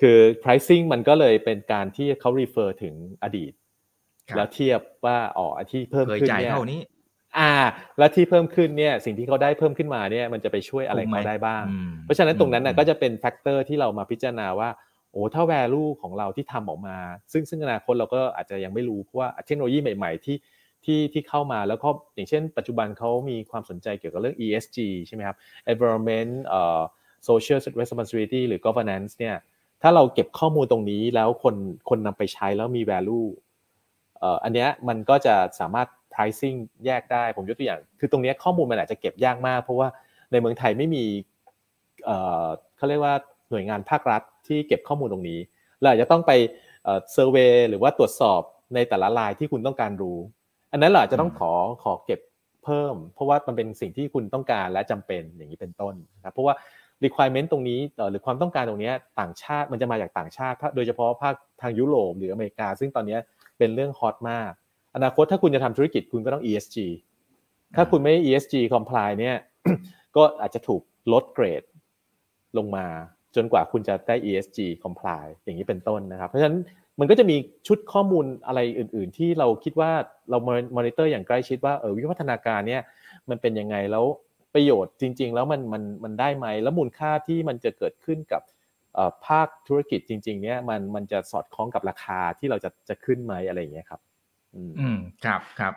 [0.00, 3.52] คือ pricing มันก็เลยเป็นการที่เขา refer ถึงอดีต
[4.36, 6.54] แล้วเทียบว่าอ๋อที่เพิ่มขึ้นเนี่ย
[7.38, 7.52] อ่า
[7.98, 11.64] แล้วที่เพิ่มขึ้นเนี่ยสิ่งที่เขาได้เพิ่มขึ้นมาเนี่ยมันจะไปช่วยอะไรเขาได้บ้าง
[12.04, 14.68] เพราะฉะนั้นตรงนั้นนะก็จะเป็น factor ที่เรามาพิจารณาว่า
[15.12, 16.96] โอ้ถ้า value ของเราที่ทำออกมา
[17.32, 20.36] ซึ่งซึ่งอนาคตเราก็อาจจะยังไม่รู้เพราะว่าเทคโนโลยีใหม่ ๆ ที่
[20.84, 25.36] ที่ที่เข้ามาแล้วก็อย่างเช่น ปัจจุบันเขามีความสนใจเกี่ยวกับเรื่อง ESG ใช่ไหมครับ
[25.72, 26.80] environment เอ่อ
[27.28, 29.36] social responsibility หรือ governance เนี่ย
[29.82, 31.54] ถ้าเราเก็บข้อมูลตรงนี้แล้วคน
[31.88, 33.26] คนนำไปใช้แล้วมี value
[34.18, 39.88] เอ่ออันเนี้ยมันก็จะสามารถ pricing แยกได้ผมยกตัวอย่าง คือตรงนี้ข้อมูลมันอาจจะเก็บยากมาก เพราะว่า
[40.32, 41.04] ในเมืองไทยไม่มี
[42.04, 42.46] เอ่อ
[42.76, 43.14] เขาเรียกว่า
[43.52, 45.38] หน่วยงานภาครัฐที่เก็บข้อมูลตรงนี้
[45.80, 46.32] เราอาจจะต้องไป
[46.84, 48.40] เซอร์เวยหรือว่าตรวจสอบ
[48.74, 50.18] ในแต่ละรายที่คุณต้องการรู้
[50.72, 52.20] อันนั้นเราอาจจะต้องขอขอเก็บ
[52.64, 56.54] เพิ่ม เพราะว่ามันเป็นสิ่งที่คุณต้องการและจำเป็นอย่างนี้เป็นต้นนะครับเพราะว่า
[57.04, 57.80] requirement ตรงนี้
[58.10, 63.18] หรือความต้องการตรงนี้ต่างชาติมันจะมาจากต่างชาติ โดยเฉพาะภาคทางยุโรปหรืออเมริกา ซึ่งตอนนี้
[63.58, 64.52] เป็นเรื่องฮอตมาก
[64.96, 66.76] อนาคตถ้าคุณจะทำธุรกิจคุณก็ต้อง ESG
[67.76, 69.36] ถ้าคุณไม่ ESG comply เนี่ย
[70.16, 70.82] ก็อาจจะถูก
[71.12, 71.62] ลดเกรด
[72.58, 72.86] ลงมา
[73.36, 76.58] จนกว่าคุณจะได้ ESG comply อย่างนี้เป็นต้นนะครับ เพราะฉะนั้น
[77.00, 79.90] มันก็จะมีชุดข้อมูลอะไรอื่น ๆ ที่เราคิดว่า
[80.30, 80.38] เรา
[80.76, 82.82] มอนิเตอร์อย่างใกล้ชิดว่าเออวิวัฒนาการเนี่ย
[83.30, 84.04] มันเป็นยังไงแล้ว
[84.54, 88.42] ประโยชน์จริง ๆ แล้วมันมันมันได้ไหมแล้วมูลค่าที่มันจะเกิดขึ้นกับ
[89.26, 94.00] ภาคธุรกิจจริง ๆ เนี่ยมันมันจะสอดคล้องกับราคาที่เราจะจะขึ้นไหมอะไรอย่างเงี้ยครับ
[94.54, 95.74] อืมครับครับ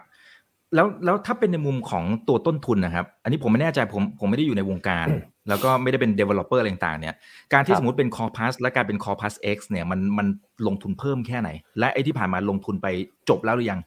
[0.75, 5.07] แล้วแล้วถ้าเป็นในมุมของตัวต้นทุนนะครับ อันนี้ผมไม่แน่ใจผมผมไม่ได้อยู่ในวงการ
[5.49, 7.15] แล้วก็ไม่ได้เป็น developer อะไรต่างๆเนี่ย
[7.53, 10.27] การที่สมมติเป็น Core Pass และการเป็น Core Pass X เนี่ยมันมัน
[10.67, 12.87] ลงทุนเพิ่มแค่ไหน และไอ้ที่ผ่านมาลงทุนไป
[13.29, 13.79] จบแล้วหรือยัง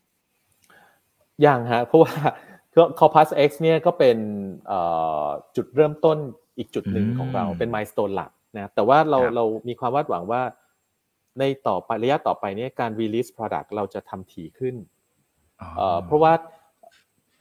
[1.47, 2.13] ยังฮะเพราะว่า
[2.77, 4.17] ก็ Core Pass X เนี่ยก็เป็น
[5.57, 6.19] จุดเริ่มต้น
[6.59, 10.43] อีกจุดหนึ่งของเราเป็น milestone หลักนะแต่ว่าเราเรามีความวาดหวังว่า
[11.39, 14.75] ในต่อไประยะต่อไปเนี่ยการ release product เราจะทำถี่ขึ้น
[16.05, 16.33] เพราะว่า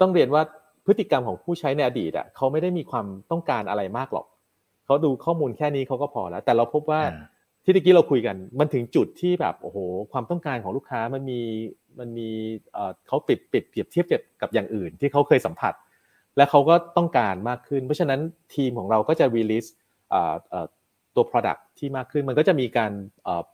[0.02, 0.44] ต้องเรียนว่า
[0.88, 4.26] พฤติกรรมของผู้ใช้ในอดีตอะเขาไม่ได้มีความต้องการอะไรมากหรอก
[4.86, 7.02] เขาดูข้อมูลแค่นี้เขาก็พอแล้ว แต่เราพบว่า
[7.64, 9.78] ที่ตะกี้เราคุยกัน มันถึงจุดที่แบบโอ้โห
[10.12, 11.42] ความต้องการของลูกค้ามันมี
[12.00, 12.30] มันมี
[13.08, 14.06] เขาปิดปิดเปรียบเทียบ
[14.42, 15.74] กับอย่างอื่น ที่เขาเคยสัมผัส
[16.38, 18.20] และเขาก็ต้องการมากขึ้น เพราะฉะนั้น
[18.56, 19.70] ทีมของเราก็จะ release
[21.16, 22.92] ตัว product ที่มากขึ้น มันก็จะมีการ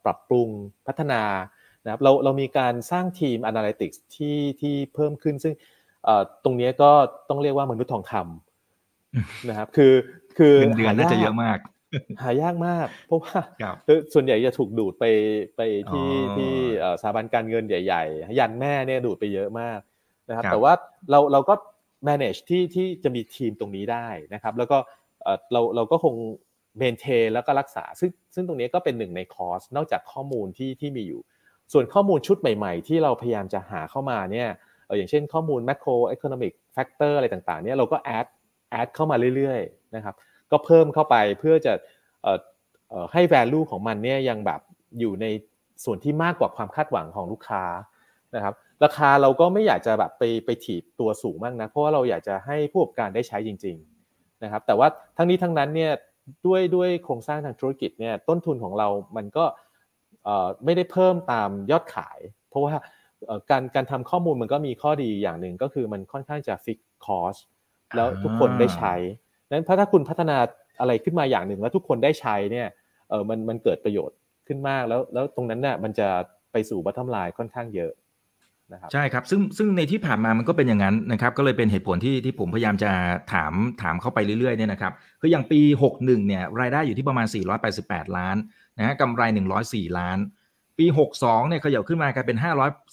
[0.05, 0.49] ปรับปรุง
[0.87, 1.21] พัฒนา
[1.83, 5.53] นะครับเราเรามีการสร้างทีม analytics ที่ที่เพิ่มขึ้นซึ่ง
[6.43, 6.91] ตรงนี้ก็
[7.29, 9.93] ต้องเรียกว่ามนุษย์ทองคำนะครับ คือ
[10.37, 11.59] คือเดือนน่าจะเยอะมาก
[12.21, 13.37] หายากมาก เพราะว่า
[14.13, 15.05] ส่วนใหญ่จะถูกดูดไป
[15.55, 16.51] ไปที่ที่
[17.01, 19.79] สถาบันการเงินใหญ่ ๆ ยันแม่เนี่ยดูดไปเยอะมาก
[20.29, 20.73] นะครับ แต่ว่า
[21.11, 21.53] เราเราก็
[22.07, 24.77] manage ที่ที่จะมีทีมตรงนี้ได้นะครับ แล้วก็
[25.51, 26.15] เราเราก็คง
[26.77, 31.21] maintain แล้วก็รักษา ซึ่งซึ่งตรงนี้ก็เป็นหนึ่งใน cost นอกจากข้อมูลที่ที่มีอยู่
[31.73, 34.49] ส่วนข้อมูลชุดใหม่ ๆ ที่เราพยายามจะหาเข้ามาเนี่ย
[34.97, 38.27] อย่างเช่นข้อมูล macro economic factor อะไรต่างๆเนี่ยเราก็ add
[38.71, 40.15] add เข้ามาเรื่อยๆนะครับ
[40.51, 41.73] ก็เพิ่มเข้าไปเพื่อจะ
[43.13, 44.61] ให้ value ของมันเนี่ยยังแบบ
[44.99, 45.25] อยู่ใน
[45.83, 47.63] ส่วนที่มากกว่าความคาดหวังของลูกค้า
[48.35, 54.87] นะครับราคาเราก็ไม่อยากจะแบบไปไปถีบตัวสูงมากนะเพราะว่าเราอยากจะให้ผู้ประกอบการได้ใช้จริงๆนะครับแต่ว่า
[55.17, 55.91] ทั้งนี้ทั้งนั้นเนี่ย
[56.47, 58.87] ด้วยด้วยโครงสร้างทางธุรกิจเนี่ยต้นทุนของเรา
[59.17, 59.45] มันก็
[60.65, 62.19] ไม่ได้เพิ่มตามยอดขาย
[62.49, 62.73] เพราะว่า
[63.51, 67.35] การการทำข้อมูลมันก็มีข้อดีอย่างหนึ่งก็คือมันค่อนข้างจะฟิกคอส
[67.95, 68.93] แล้วทุกคนได้ใช้
[69.49, 70.37] นั้นถ้าคุณพัฒนา
[70.79, 72.67] อะไรขึ้นมาอย่างหนึ่งแล้วทุกคนได้ใช้เนี่ย
[73.09, 74.17] เออมันมันเกิดประโยชน์
[74.47, 76.07] ขึ้นมากแล้วแล้วตรงนั้นเนี่ยมันจะ
[76.51, 77.91] ไปสู่บัตทอมไลน์ค่อนข้างเยอะ
[78.73, 82.91] นะครับใช่ครับซึ่งซึ่งในที่ผ่านมามันก็เป็นอย่างนั้นนะครับ ก็เลยเป็นเหตุผลที่ที่ผมพยายามจะ
[83.33, 85.59] ถามถามเข้าไปเรื่อยๆเนี่ยนะครับคืออย่างปี
[85.95, 87.27] 61เนี่ยรายได้อยู่ที่ประมาณ
[87.71, 88.35] 488 ล้าน
[88.77, 89.21] นะฮะกำไร
[89.59, 90.17] 104 ล้าน
[90.77, 90.85] ปี
[91.17, 92.37] 62เนี่ยขยับขึ้นมากลายเป็น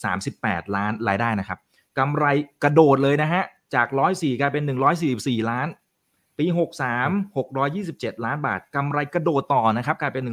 [0.08, 1.58] 538 ล้านรายได้นะครับ
[1.98, 2.24] กำไร
[2.62, 3.42] กระโดดเลยนะฮะ
[3.74, 4.64] จาก 104 กลายเป็น
[5.06, 5.68] 144 ล้าน
[6.38, 10.24] ปี 63 627 ล้านบาทกำไรกระโดดต่อนะครับกลายเป็น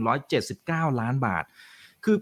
[0.46, 1.44] 179 ล้านบาท
[2.06, 2.16] คือ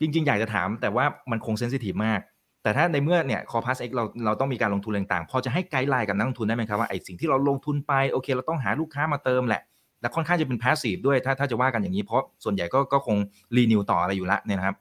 [0.00, 2.20] จริงๆ อยากจะถามแต่ว่ามันคง sensitive มาก
[2.62, 9.62] แต่ถ้าในเมื่อเนี่ย Corpus X เราเราต้องมีการลงทุนต่างๆ พอจะให้ guideline กับนักลงทุนได้ไหมครับว่าไอ้สิ่งที่เราลงทุนไปโอเค เราต้องหาลูกค้ามาเติมแหละ
[10.00, 13.16] และค่อนข้างจะเป็น passive ด้วยถ้าถ้าจะว่ากันอย่างนี้เพราะส่วนใหญ่ก็ก็คง
[13.56, 14.76] renew ต่ออะไรอยู่ละเนี่ยนะครับ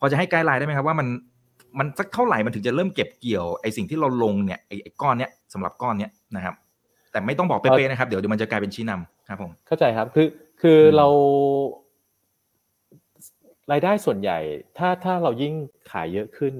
[0.00, 1.08] พอจะให้ guideline ได้ไหมครับว่ามัน
[1.78, 6.54] มันสักเท่าไหร่มันถึงจะเริ่มเก็บเกี่ยวไอ้สิ่งที่เราลงเนี่ยไอ้ก้อนเนี้ยสำหรับก้อนเนี้ยนะครับ
[7.12, 10.28] แต่ไม่ต้องบอกเป๊ะๆนะครับเดี๋ยวเดี๋ยวมันจะกลายเป็นชี้นำครับผมเข้าใจครับคือ
[10.62, 11.06] คือเรา
[13.72, 14.38] รายได้ส่วนใหญ่
[14.78, 15.54] ถ้าถ้าเรายิ่ง
[15.90, 16.54] ขายเยอะขึ้น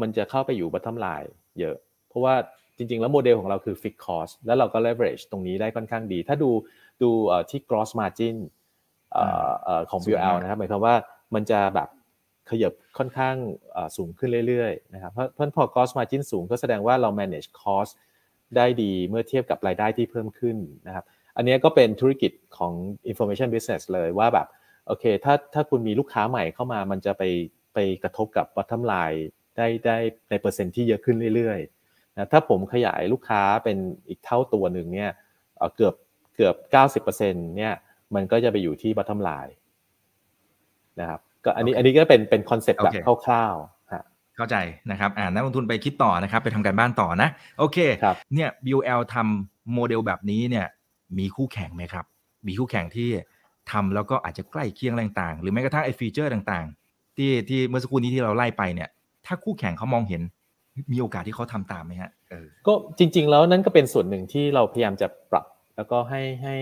[0.00, 1.76] มันจะเข้าไปอยู่บัตทอมไลน์เยอะ
[2.08, 2.34] เพราะว่า
[2.76, 6.50] จริง ๆ แล้วโมเดลของเราคือ fixed cost แล้วเราก็ leverage ตรงนี้ได้ค่อนข้างดี ถ้าดู
[7.02, 7.10] ดู
[7.50, 8.36] ที่ gross margin
[9.90, 10.94] ของ BL นะครับหมายความว่า
[11.34, 11.88] มันจะแบบ
[12.50, 13.36] ขยับค่อนข้าง
[13.96, 17.92] สูงขึ้นเรื่อยๆนะครับเพราะเพราะพอ gross margin สูงก็แสดงว่าเรา manage cost
[18.56, 21.04] ได้ดีเมื่อเทียบกับรายได้ที่เพิ่มขึ้นนะครับ
[21.36, 22.72] อันนี้ก็เป็นธุรกิจของ
[23.10, 24.46] information business เลยว่าแบบ
[24.86, 27.22] โอเคถ้าถ้าคุณมีลูกค้าใหม่เข้ามามันจะไป
[27.74, 29.20] ไปกระทบกับ bottom line
[29.56, 29.98] ได้ได้
[30.30, 33.78] ในเปอร์เซ็นต์ที่เยอะขึ้นเรื่อยๆนะถ้าผมขยายลูกค้าเป็น
[34.08, 35.10] อีกเท่าตัวหนึ่งเนี่ย
[35.76, 35.94] เกือบ
[36.36, 37.74] เกือบเก้าสิบเปอร์เซ็นต์เนี่ย
[38.14, 39.56] มันก็จะไปอยู่ที่ bottom line
[41.00, 42.92] นะครับก็อันนี้อันนี้ก็เป็นเป็น concept แบบ
[43.26, 44.56] คร่าวๆเข้าใจ
[44.90, 47.28] นะครับอ่านักลงทุนไปคิดต่อนะครับ ไปทำการบ้านต่อนะ
[47.58, 47.78] โอเค
[48.34, 50.66] เนี่ย BUL ทำโมเดลแบบนี้เนี่ย
[51.18, 52.04] มีคู่แข่งไหมครับ
[52.46, 53.10] มีคู่แข่งที่
[53.70, 58.88] ทำแล้วก็อาจจะใกล้เคียงต่างๆ หรือแม้กระทั่งไอ้ฟีเจอร์ต่างๆ ที่ที่เมื่อสักครู่นี้ที่เราไล่ไปเนี่ย
[59.26, 60.22] ถ้าคู่แข่งเขามองเห็น
[60.92, 62.10] มีโอกาสที่เขาทำตามไหมฮะ
[62.66, 65.44] ก็จริง ๆ แล้วนั่นก็เป็นส่วนหนึ่งที่เราพยายามจะปรับ
[65.76, 66.56] แล้วก็ให้ให้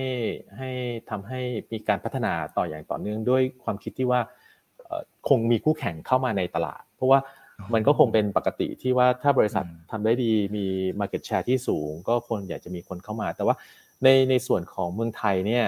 [0.59, 0.71] ให้
[1.11, 1.41] ทำให้
[1.73, 4.21] มีการพัฒนาต่ออย่างต่อเนื่องด้วยความคิดที่ว่า
[5.29, 7.21] คงมีคู่แข่งเข้ามาในตลาด เพราะว่า
[7.75, 10.67] มันก็คงเป็นปกติที่ว่าถ้าบริษัททำได้ดีมี
[11.01, 13.55] Market Share ที่สูง ก็คนอยากจะมีคนเข้ามา แต่ว่า
[14.05, 15.65] ในในส่วนของเมืองไทยเนี่ย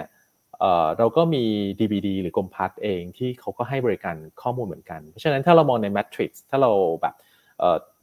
[0.99, 1.45] เราก็มี
[1.81, 6.71] DVD หรือกรมพัฒเองที่เขาก็ให้บริการข้อมูลเหมือนกัน เพราะฉะนั้นถ้าเรามองใน Matrix ถ้าเรา
[7.03, 7.15] แบบ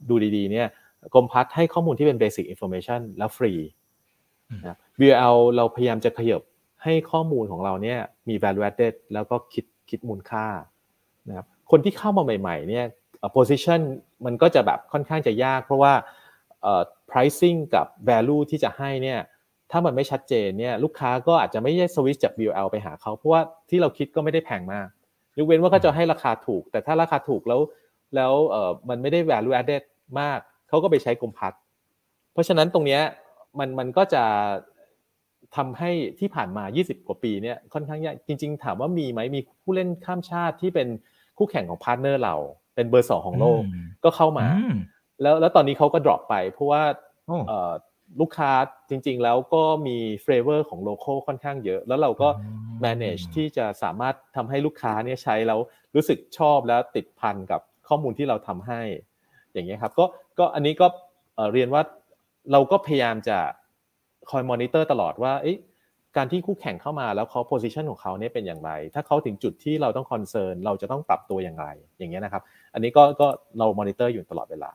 [0.08, 0.66] ดูดีๆเนี่ย
[1.14, 3.52] กรมพัฒให้ข้อมูลที่เป็น Basic Information แล้วฟรี
[4.60, 6.42] นะ VL เราพยายามจะขยบ
[6.82, 7.98] ให้ข้อมูลของเราเนี่ย
[8.28, 10.46] มี value added แล้วก็คิดคิดมูลค่า
[11.28, 12.84] นะครับคนที่เข้ามาใหม่ๆเนี่ย
[13.36, 13.80] position
[14.24, 15.92] มันก็จะแบบค่อนข้างจะยาก เพราะว่า
[17.10, 19.20] pricing กับ value ที่จะให้เนี่ย
[19.70, 23.40] ถ้ามันไม่ชัดเจนเนี่ยลูกค้าก็อาจจะไม่ได้สวิตจาก BL ไปหาเขาเพราะว่า
[23.70, 24.88] ที่เราคิดก็ไม่ได้แพงมาก
[25.36, 27.60] ยกเว้นว่าเขาจะให้ราคาถูก แต่ถ้าราคาถูกแล้ว
[28.16, 28.32] แล้ว
[28.88, 29.82] มันไม่ได้ value added
[30.20, 30.38] มาก
[30.68, 31.52] เขาก็ไปใช้กลมพัด
[32.32, 33.02] เพราะฉะนั้นตรงเนี้ย
[33.58, 34.24] มันมันก็จะ
[35.56, 35.90] ทำให้
[36.20, 40.88] ที่ผ่านมา 20 กว่าปีเนี่ยค่อนข้างยากจริง ๆ ถามว่ามีไหมมีผู้เล่นข้ามชาติที่เป็น
[41.38, 42.36] คู่แข่งของ partner เรา
[42.74, 43.60] เป็นเบอร์สองของโลก
[44.04, 44.46] ก็เข้ามา
[45.22, 46.82] แล้วแล้วตอนนี้เขาก็ drop ไป เพราะว่า
[48.20, 48.52] ลูกค้า
[48.90, 52.28] จริง ๆ แล้วก็มี flavor ของ local ค่อนข้างเยอะ แล้วเราก็
[52.84, 55.60] manage ที่จะสามารถทำให้ลูกค้าเนี่ยใช้แล้ว
[55.94, 58.80] รู้สึกชอบแล้วติดพันกับข้อมูลที่เราทำให้
[59.52, 60.04] อย่างเงี้ยครับก็
[60.38, 60.86] ก็อันนี้ก็
[61.52, 61.82] เรียนว่า
[62.52, 63.38] เราก็พยายามจะ
[64.30, 65.32] คอยมอนิเตอร์ตลอดว่า
[66.16, 71.66] การที่คู่แข่งเข้ามาแล้วเขา position ของเขาเนี่ยเป็นอย่างไร ถ้าเขาถึงจุดที่เราต้อง concern เราจะต้องปรับตัวอย่างไร
[71.98, 72.42] อย่างเงี้ยนะครับ
[72.74, 73.26] อันนี้ก็ก็
[73.58, 74.70] เรามอนิเตอร์อยู่ตลอดเวลา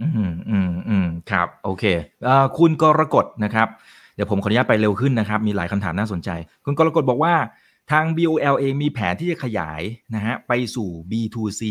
[0.00, 1.84] อืมอืมอืมครับ โอเค
[2.26, 3.68] อคุณกรกฎนะครับ
[4.14, 6.30] เดี๋ยวผมขออนุญาตไปเร็วขึ้นนะครับ มีหลายคำถามน่าสนใจ
[6.64, 7.34] คุณกรกฎบอกว่า
[7.90, 9.82] ทาง BOL เองมีแผนที่จะขยาย
[10.14, 11.62] นะฮะไปสู่ B2C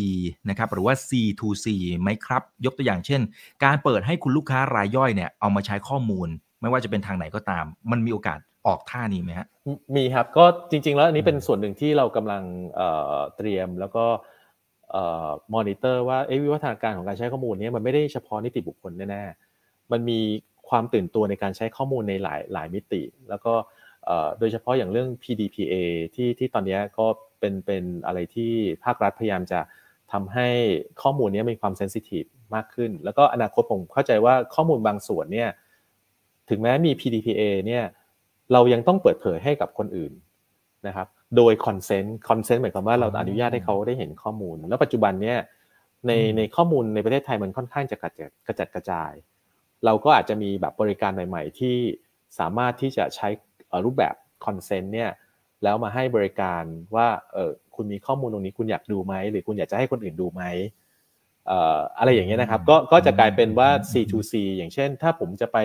[0.49, 1.67] นะครับหรือว่า C2C
[2.01, 3.21] ไหมครับ ยกตัวอย่างเช่น
[3.63, 6.27] การเปิดให้คุณลูกค้ารายย่อยเนี่ยเอามาใช้ข้อมูล
[6.61, 9.47] ไม่ว่าจะเป็นทางไหนก็ตาม มันมีโอกาสออกท่านี้ไหมฮะ
[9.95, 12.43] มีครับก็จริง ๆ แล้วอันนี้เป็นส่วนหนึ่งที่เรากำลัง
[13.37, 14.05] เตรียมแล้วก็
[15.53, 20.19] มอนิเตอร์ว่าวิวัฒนาการของการใช้ข้อมูลนี้มันไม่ได้เฉพาะนิติบุคคลแน่ๆมันมี
[20.69, 23.53] ความตื่นตัวในการใช้ข้อมูลในหลายหลายมิติ แล้วก็
[24.39, 25.75] โดยเฉพาะอย่างเรื่อง PDPA
[26.15, 27.05] ที่ที่ตอนนี้ก็
[27.39, 28.53] เป็นเป็นอะไรที่
[28.83, 29.59] ภาครัฐพยายามจะ
[30.11, 30.47] ทำให้
[31.01, 32.23] ข้อมูลนี้มีความ sensitive
[32.55, 35.49] มากขึ้น แล้วก็อนาคตผมเข้าใจว่าข้อมูลบางส่วนเนี่ย
[36.49, 37.83] ถึงแม้มี PDPA เนี่ย
[38.53, 40.13] เรายังต้องเปิดเผยให้กับคนอื่น
[40.87, 41.07] นะครับ
[41.37, 45.37] โดย consent consent หมายความว่าเราอนุญาตให้เขาได้เห็นข้อมูล แล้วปัจจุบันเนี่ย
[46.07, 49.11] ในในข้อมูลในประเทศไทยมันค่อนข้างจะกระจัดกระจัดกระจาย
[49.85, 51.75] เราก็อาจจะมีแบบบริการใหม่ ๆ ที่
[52.39, 53.27] สามารถที่จะใช้
[53.85, 54.15] รูปแบบ
[54.45, 55.09] consent เนี่ย
[55.63, 56.63] แล้วมาให้บริการ
[56.95, 60.43] ว่าเออคุณมีข้อมูลตรงนี้คุณอยากดูไหมหรือคุณอยากจะให้คนอื่นดูไหม
[61.47, 65.57] เอ่ออะไรอย่างเงี้ยนะครับก็ก็จะกลายเป็นว่า C2C อย่างเช่น ถ้าผมจะไป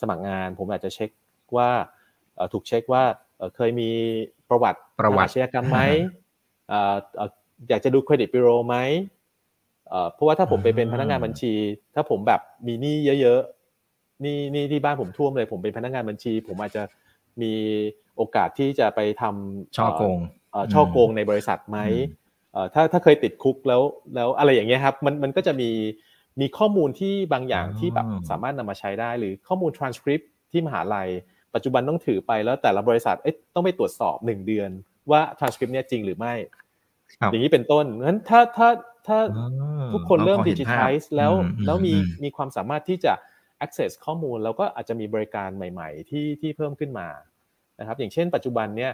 [0.00, 1.10] สมัครงาน ผมอาจจะเช็ค
[1.56, 1.70] ว่า
[2.52, 3.02] ถูกเช็คว่า
[3.56, 3.90] เคยมี
[4.48, 5.80] ประวัติประวัติอาชญากรรมไหม
[7.68, 8.76] อยากจะดูเครดิตบูโรไหม
[10.14, 11.52] เพราะว่าถ้าผมไปเป็นพนักงานบัญชี
[11.94, 16.82] ถ้าผมแบบมีหนี้เยอะๆนี่นี่ที่บ้านผมท่วมเลย ผมเป็นพนักงานบัญชี ผมอาจจะ
[17.42, 17.54] มี
[18.16, 20.18] โอกาสที่จะไปทำช่อโกง
[20.72, 21.78] ช่อโกงในบริษัทไหม
[22.74, 23.82] ถ้าถ้าเคยติดคุกแล้ว
[24.14, 25.70] แล้วอะไรอย่างเงี้ยครับมันมันก็จะมี
[26.40, 31.08] มีข้อมูลที่บางอย่างที่แบบสามารถนำมาใช้ได้ หรือข้อมูล transcript ที่มหาลัย
[31.54, 34.70] ปัจจุบันต้องถือไปแล้วแต่ละบริษัทเอ๊ะต้องไปตรวจสอบหนึ่งเดือน
[35.10, 36.34] ว่า transcript เนี่ยจริงหรือไม่
[37.30, 38.68] อย่างนี้เป็นต้นงั้นถ้าถ้า
[39.06, 39.18] ถ้า
[39.92, 41.32] ทุกคนเริ่มดิจิทัลแล้ว
[41.66, 41.92] แล้วมี
[42.24, 43.12] มีความสามารถที่จะ
[43.64, 47.08] access ข้อมูล แล้วก็อาจจะมีบริการใหม่ ๆ ที่ที่เพิ่มขึ้นมา
[47.80, 48.92] นะครับอย่างเช่นปัจจุบันเนี่ย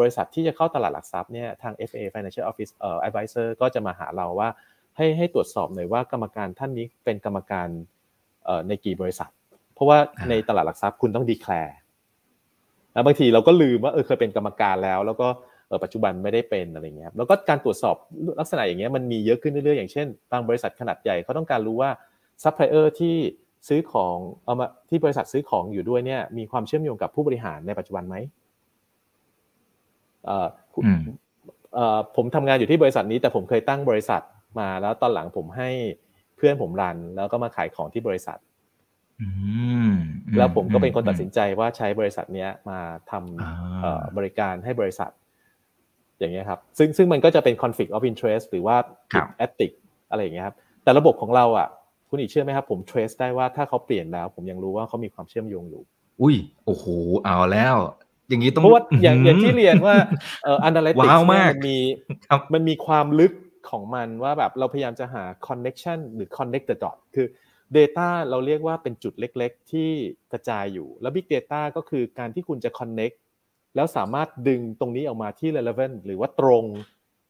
[0.00, 4.48] บริษัทที่จะเข้าตลาดหลักทรัพย์เนี่ยทาง FA Financial Office เอ่อ Advisor ก็จะมาหาเราว่า
[4.96, 7.68] ให้ให้ตรวจสอบหน่อยว่ากรรมการท่านนี้เป็นกรรมการ
[8.68, 9.30] ในกี่บริษัท
[9.74, 9.98] เพราะว่า
[10.28, 11.76] ในตลาดหลักทรัพย์คุณต้องดีแคลร์
[12.92, 15.28] แล้วบางทีเราก็ลืมว่าเออเคยเป็นกรรมการแล้ว แล้วก็
[15.84, 17.96] ปัจจุบันไม่ได้เป็นอะไรเงี้ยแล้วก็การตรวจสอบ
[18.40, 21.90] ลักษณะอย่างเงี้ยมันมีเยอะขึ้นเรื่อยๆอย่างเช่นบางบริษัทขนาดใหญ่เขาต้องการรู้ว่า
[22.42, 23.16] ซัพพลายเออร์ที่
[23.68, 28.16] ซื้อของเอามาที่บริษัทซื้อของอยู่ด้วยเนี่ย มีความเชื่อมโยงกับผู้บริหารในปัจจุบันไหม
[32.16, 34.22] ผมทำงานอยู่ที่บริษัทนี้ แต่ผมเคยตั้งบริษัท
[34.60, 35.70] มาแล้วตอนหลังผมให้
[36.36, 38.38] เพื่อนผม run แล้วก็มาขายของที่บริษัท
[40.38, 45.10] แล้วผมก็เป็นคนตัดสินใจว่าใช้บริษัทเนี้ยมาทำบริการให้บริษัท
[46.18, 48.76] อย่างเงี้ยครับ ซึ่งซึ่งมันก็จะเป็น conflict of interest หรือว่า
[49.44, 49.70] ethic
[50.10, 51.68] อะไรอย่างเงี้ยครับ แต่ระบบของเราอะ
[52.14, 55.82] คุณอีกเชื่อไหมครับผม trace ได้ว่าถ้าเขาเปลี่ยนแล้ว ผมยังรู้ว่าเขามีความเชื่อมโยงอยู่
[56.20, 56.36] อุ้ย
[56.66, 56.84] โอ้โห
[57.24, 57.76] เอาแล้ว
[58.28, 59.94] อย่างนี้ต้องเพราะว่าอย่างอย่างที่เรียนว่า
[60.44, 60.98] เอ่อ analytics
[61.50, 61.78] มันมี
[62.54, 63.32] มันมีความลึก
[63.70, 67.26] ของมันว่าแบบเราพยายามจะหา connection หรือ connect the dot คือ
[67.76, 69.90] Data เราเรียกว่าเป็นจุดเล็ก ๆ ที่
[70.32, 73.16] กระจายอยู่ แล้ว Big Data ก็คือการที่คุณจะ connect
[73.76, 76.64] แล้วสามารถดึงตรงนี้ออกมาที่ relevant หรือว่าตรง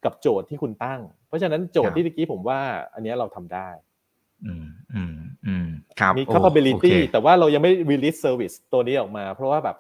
[0.05, 2.61] กับโจทย์ที่คุณตั้ง เพราะฉะนั้นโจทย์ที่เมื่อกี้ผมว่า
[2.95, 3.69] อันนี้เราทำได้
[4.47, 5.15] อืมอืม
[5.47, 5.67] อืม
[6.01, 9.77] ครับมี capability แต่ว่าเรายังไม่ release service ตัวนี้ออกมา เพราะว่าแบบ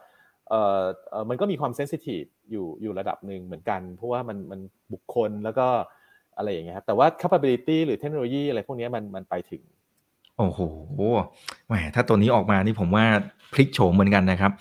[0.48, 0.82] เอ่อ
[1.28, 4.60] มันก็มีความเซนซิทีฟอยู่อยู่ระดับหนึ่งเหมือนกัน เพราะว่ามันมัน
[4.92, 5.68] บุคคลแล้วก็
[6.36, 9.62] อะไรอย่างเงี้ยครับแต่ว่า capability หรือเทคโนโลยีอะไรพวกนี้มันมันไปถึง
[10.38, 10.60] โอ้โห
[11.66, 13.04] แหมถ้าตัวนี้ออกมานี่ผมว่า
[13.52, 14.52] พลิกโฉมเหมือนกันนะครับ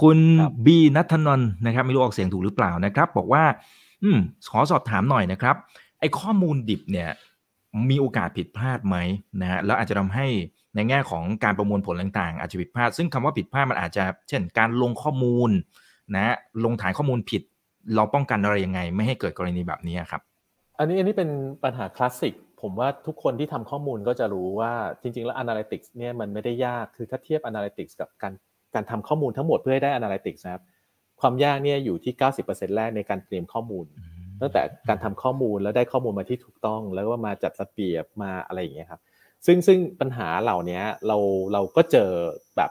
[0.00, 0.18] คุณ
[0.66, 3.44] บีนัทนนท์นะครับ ไม่รู้ออกเสียงถูกหรือเปล่านะครับ บอกว่า
[4.02, 4.18] อืม
[4.50, 5.56] ขอสอบถามหน่อยนะครับ
[6.00, 7.10] ไอ้ข้อมูลดิบเนี่ย
[7.90, 8.96] มีโอกาสผิดพลาดไหม
[9.40, 10.26] นะฮะแล้วอาจจะทำให้
[10.74, 15.50] ในแง่ของการประมวลผลต่างๆ อาจจะผิดพลาด ซึ่งคำว่าผิดพลาดมันอาจจะ เช่น การลงข้อมูล
[16.14, 17.42] นะลงฐานข้อมูลผิด
[17.94, 20.22] เราป้องกันอะไรยังไง ไม่ให้เกิดกรณีแบบนี้ครับ
[20.78, 21.30] อันนี้อันนี้เป็น
[21.64, 24.72] ปัญหาคลาสสิกผมว่าทุกคนที่ทำข้อมูลก็จะรู้ว่า
[25.02, 28.32] จริง ๆ แล้ว Analytics เนี่ยมันไม่ได้ยากคือถ้าเทียบ Analytics กับการ
[28.74, 30.62] การทำข้อมูลทั้งหมดเพื่อให้ได้ Analytics นะครับ
[31.20, 32.12] ความยากเนี่ยอยู่ที่
[32.44, 33.84] 90%แรกในการเตรียมข้อมูล
[34.44, 39.00] ตั้งแต่การทำข้อมูลแล้วได้ข้อมูลมาที่ถูกต้อง แล้วก็มาจัดระเบียบมาอะไรอย่างเงี้ยครับ
[39.46, 41.16] ซึ่งซึ่งปัญหาเหล่านี้เรา
[41.52, 42.10] เราก็เจอ
[42.56, 42.70] แบบ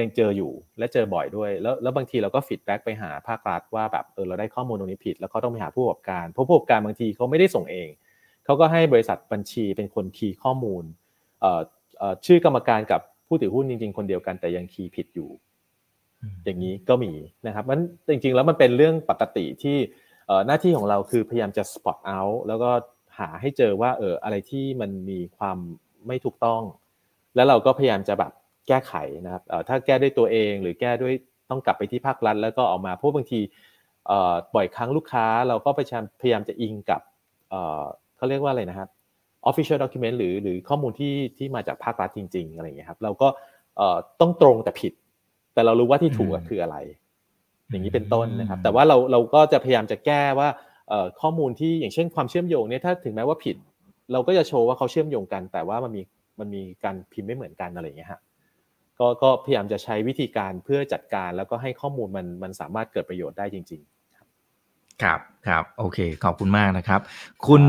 [0.02, 7.88] ังเจออยู่และเจอบ่อยด้วย แล้วแล้วบางทีเราก็ feedback ไปหาภาครัฐว่าแบบเออเราได้ข้อมูลตรงนี้ผิด แล้วเขาต้องไปหาผู้ประกอบการเพราะผู้ประกอบการบางทีเขาไม่ได้ส่งเอง
[8.44, 10.84] เขาก็ให้บริษัทบัญชีเป็นคน key ข้อมูล
[11.40, 11.60] เอ่อ
[11.98, 15.30] เอ่อชื่อกรรมการกับผู้ถือหุ้นจริง ๆ คนเดียวกันแต่ยัง key ผิดอยู่
[16.44, 17.12] อย่างนี้ก็มี
[17.46, 19.76] นะครับมันจริง ๆ แล้วมันเป็นเรื่องปกติที่
[20.46, 22.70] หน้าที่ของเราคือพยายามจะ spot out แล้วก็
[23.18, 25.58] หาให้เจอว่าเอออะไรที่มันมีความ
[26.06, 26.62] ไม่ถูกต้อง
[27.36, 28.32] แล้วเราก็พยายามจะแบบ
[28.68, 31.14] แก้ไขนะครับถ้าแก้ด้วยตัวเองหรือแก้ด้วย
[31.50, 33.40] ต้องกลับไปที่ภาครัฐ แล้วก็ออกมาเพราะบางที
[34.54, 37.00] บ่อยครั้งลูกค้าเราก็พยายามพยายามจะอิงกับ
[38.16, 38.88] เขาเรียกว่าอะไรนะครับ
[39.50, 43.28] official document หรือหรือข้อมูลที่ที่มาจากภาครัฐจริง ๆ อะไรอย่างเงี้ยครับ เราก็
[44.20, 44.92] ต้องตรงแต่ผิด
[45.54, 46.76] แต่เรารู้ว่าที่ถูกคืออะไร
[47.70, 50.48] อย่างนี้เป็นต้นนะครับ แต่ว่าเราเราก็จะพยายามจะแก้ว่า
[51.20, 53.56] ข้อมูลที่อย่างเช่นความเชื่อมโยงเนี่ยถ้าถึงแม้ว่าผิด
[54.12, 56.02] เราก็จะโชว์ว่าเขาเชื่อมโยงกัน แต่ว่ามันมี
[56.40, 58.20] มันมีการพิมพ์ไม่เหมือนกันอะไรอย่างเงี้ยฮะ
[58.98, 67.00] ก็ก็พยายามจะใช้วิธีการเพื่อจัดการแล้วก็ให้ข้อมูลมันมันสามารถเกิดประโยชน์ได้จริง ๆ ครับครับโอเค ขอบคุณมากนะครับ
[67.46, 67.62] คุณ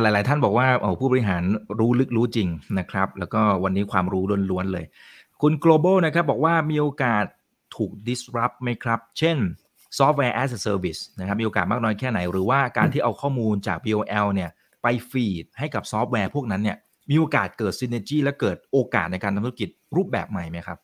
[0.00, 1.42] หลาย ๆ ท่านบอกว่าโอ้ผู้บริหาร
[1.78, 2.48] รู้ลึกรู้จริง
[2.78, 4.84] นะครับ แล้วก็วันนี้ความรู้ล้วนๆเลย
[5.42, 7.24] คุณ global นะครับบอกว่ามีโอกาส
[7.76, 9.36] ถูก disrupt ไหมครับ เช่น
[9.98, 14.50] software as a service นะครับ มีโอกาสมากน้อยแค่ไหน หรือว่าการที่เอาข้อมูลจาก BOL เนี่ย
[14.82, 16.76] ไป feed ให้กับซอฟต์แวร์พวกนั้นเนี่ย
[17.10, 20.78] มีโอกาสเกิด synergy และเกิดโอกาสในการทำธุรกิจรูปแบบใหม่ไหมครับ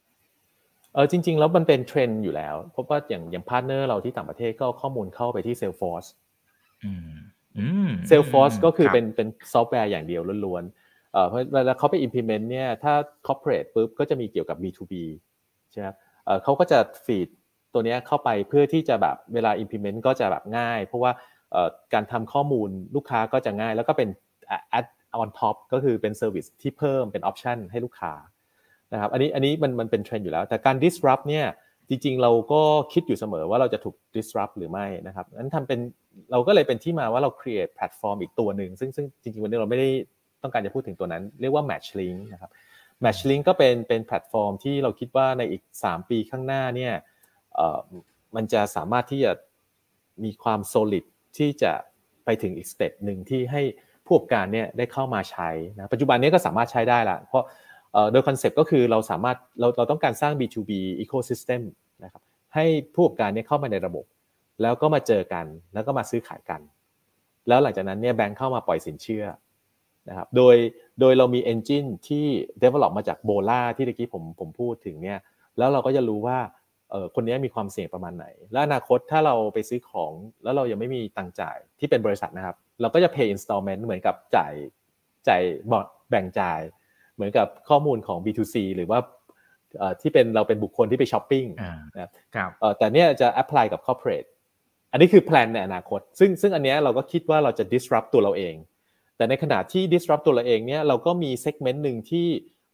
[0.94, 6.08] เออจริง ๆ แล้วมันเป็นเทรนด์อยู่แล้ว เพราะว่าอย่างอย่าง partner เราที่ต่างประเทศก็เอาข้อมูลเข้าไปที่ Salesforce
[8.08, 12.92] Salesforce ก็คือเป็นเป็นซอฟต์แวร์อย่างเดียวล้วนๆเออเวลาเขาไป implement เนี่ยถ้า
[13.26, 14.94] corporate ปุ๊บก็จะมีเกี่ยวกับ B2B
[15.72, 15.88] ใช่ไหม
[16.42, 17.28] เขาก็จะ feed
[17.72, 21.12] ตัวนี้เข้าไปเพื่อที่จะแบบเวลา implement ก็จะแบบง่าย เพราะว่า
[21.94, 24.08] การทำข้อมูลลูกค้าก็จะง่าย แล้วก็เป็น
[24.78, 24.86] add
[25.22, 28.12] on top ก็คือเป็น service ที่เพิ่มเป็น option ให้ลูกค้า
[28.92, 31.46] นะครับอันนี้อันนี้มันมันเป็นเทรนด์อยู่แล้ว แต่การ disrupt เนี่ย
[31.88, 32.62] จริงๆ เราก็
[32.92, 35.80] คิดอยู่เสมอว่าเราจะถูก disrupt หรือไม่นะครับนั้นทำเป็น
[36.30, 39.88] เราก็เลยเป็นที่มาว่าเรา create แพลตฟอร์มอีกตัวหนึ่งซึ่งซึ่งจริงๆ วันนี้เราไม่ได้
[40.42, 42.50] ต้องการจะพูดถึงตัวนั้น เรียกว่า Matchlink นะครับ
[43.04, 46.94] Matchlink ก็เป็นเป็นแพลตฟอร์มที่เราคิดว่าในอีก 3 ปีข้างหน้าเนี่ย
[48.36, 49.32] มันจะสามารถที่จะ
[50.24, 51.04] มีความ solid
[51.38, 51.72] ที่จะ
[52.24, 53.62] ไปถึงอีก step หนึ่งที่ให้
[54.06, 57.44] ผู้ประกอบการเนี่ยได้เข้ามาใช้นะปัจจุบันนี้ก็สามารถใช้ได้ละเพราะ
[58.12, 60.70] โดย concept ก็คือเราสามารถเราเราต้องการสร้าง B2B
[61.04, 61.62] ecosystem
[62.04, 62.22] นะครับ
[62.54, 64.04] ให้ผู้ประกอบการเนี่ยเข้ามาในระบบ
[64.62, 66.60] แล้วก็มาเจอกันแล้วก็มาซื้อขายกัน
[67.48, 69.24] แล้วหลังจากนั้นเนี่ยแบงค์เข้ามาปล่อยสินเชื่อ
[70.08, 70.56] นะครับโดย
[71.00, 72.26] โดยเรามี engine ที่
[72.62, 75.18] develop มาจากโบลาที่เมื่อกี้ผมผมพูดถึงเนี่ย
[75.58, 76.38] แล้วเราก็จะรู้ว่า
[76.90, 80.12] เออคนนี้มีความเสี่ยงประมาณไหน และอนาคตถ้าเราไปซื้อของ
[80.44, 84.52] แล้วเรายังไม่มีตังจ่ายที่เป็นบริษัทนะครับ เราก็จะ pay installment เหมือนกับจ่าย
[85.28, 85.42] จ่าย
[86.10, 86.60] แบ่งจ่าย
[87.14, 88.98] เหมือนกับข้อมูลของ B2C หรือว่า
[90.00, 91.46] ที่เป็นเราเป็นบุคคลที่ไปช้อปปิ้ง
[91.94, 94.28] นะครับแต่เนี้ยจะ apply กับ corporate
[94.92, 98.54] อันนี้คือแพลนในอนาคต ซึ่งซึ่งอันเนี้ยเราก็คิดว่าเราจะ disrupt ตัวเราเอง
[99.16, 102.26] แต่ในขณะที่ disrupt ตัวเราเองเนี้ยเราก็มี segment หนึ่งที่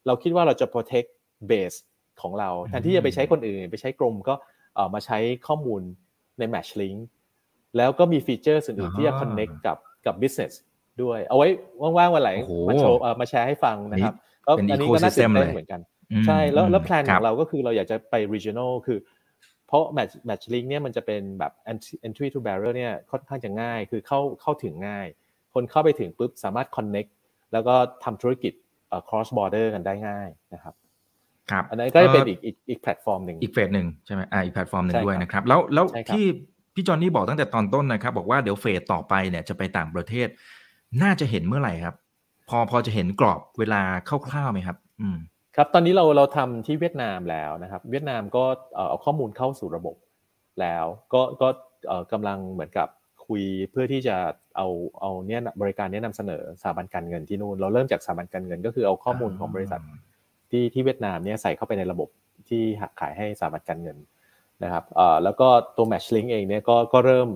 [0.07, 1.11] เราคิดว่าเราจะ protect
[1.51, 1.79] base
[2.23, 4.35] ของเราแทนที่จะไปใช้คนอื่น ไปใช้กรมก็
[4.95, 5.83] มาใช้ข้อมูล
[6.39, 6.99] ใน match link
[7.77, 10.53] แล้วก็มีฟีเจอร์อื่นๆที่จะ connect กับกับ business
[11.03, 11.49] ด้วย เอาไว้
[11.99, 12.31] ว่างๆวันไหน
[12.69, 14.15] มาโชว์มาแชร์ให้ฟังนะครับ
[14.47, 15.81] ก็อันนี้ก็น่าตื่นเต้นเหมือนกัน
[16.27, 18.99] ใช่แล้วแล้วแพลนของเราก็คือเราอยากจะไป regional คือ
[19.67, 21.53] เพราะ match match link เนี่ยมันจะเป็นแบบ
[22.07, 25.07] entry to barrier เนี่ยค่อนข้างจะง่าย คือเข้าเข้าถึงง่าย
[25.55, 27.11] คนเข้าไปถึงปุ๊บสามารถ connect
[27.53, 27.75] แล้วก็
[28.05, 28.53] ทำธุรกิจ
[29.09, 30.75] cross border กันได้ง่ายนะครับ
[31.51, 36.25] ครับอันนั้นก็จะเป็นอีกอีกอีกแพลตฟอร์มหนึ่งอีก phase หนึ่งใช่ไหมอ่าอีกแพลตฟอร์มหนึ่งด้วยนะครับ แล้วแล้วที่
[36.75, 40.29] พี่จอนนี่บอกตั้งแต่ตอนต้นนะครับ บอกว่าเดี๋ยว phase ต่อไปเนี่ยจะไปต่างประเทศ
[41.03, 41.95] น่าจะเห็นเมื่อไหร่ครับ
[42.49, 45.19] พอพอจะเห็นกรอบเวลาคร่าวๆไหมครับ อืม
[45.57, 48.45] ครับตอนนี้เราเราทำที่เวียดนามแล้วนะครับ เวียดนามก็
[48.75, 49.97] เอาข้อมูลเข้าสู่ระบบ
[50.61, 51.49] แล้ว ก็ก็
[52.13, 52.89] กำลังเหมือนกับ
[53.27, 54.17] คุยเพื่อที่จะ
[54.57, 54.69] เอา
[55.01, 59.81] เอาเนี่ยบริการนี้นำเสนอสถาบันการเงินที่นู่นเราเริ่มจากสถาบันการเงิน ก็คือเอาข้อมูลของบริษัท
[60.51, 62.09] ที่ที่เวียดนามเนี่ยใส่เข้าไปในระบบ
[62.49, 63.97] ที่จะขายให้สถาบันการเงิน
[64.65, 64.85] นะครับ
[65.25, 67.29] แล้วก็ตัว Matchlink เองเนี่ยก็ก็เริ่ม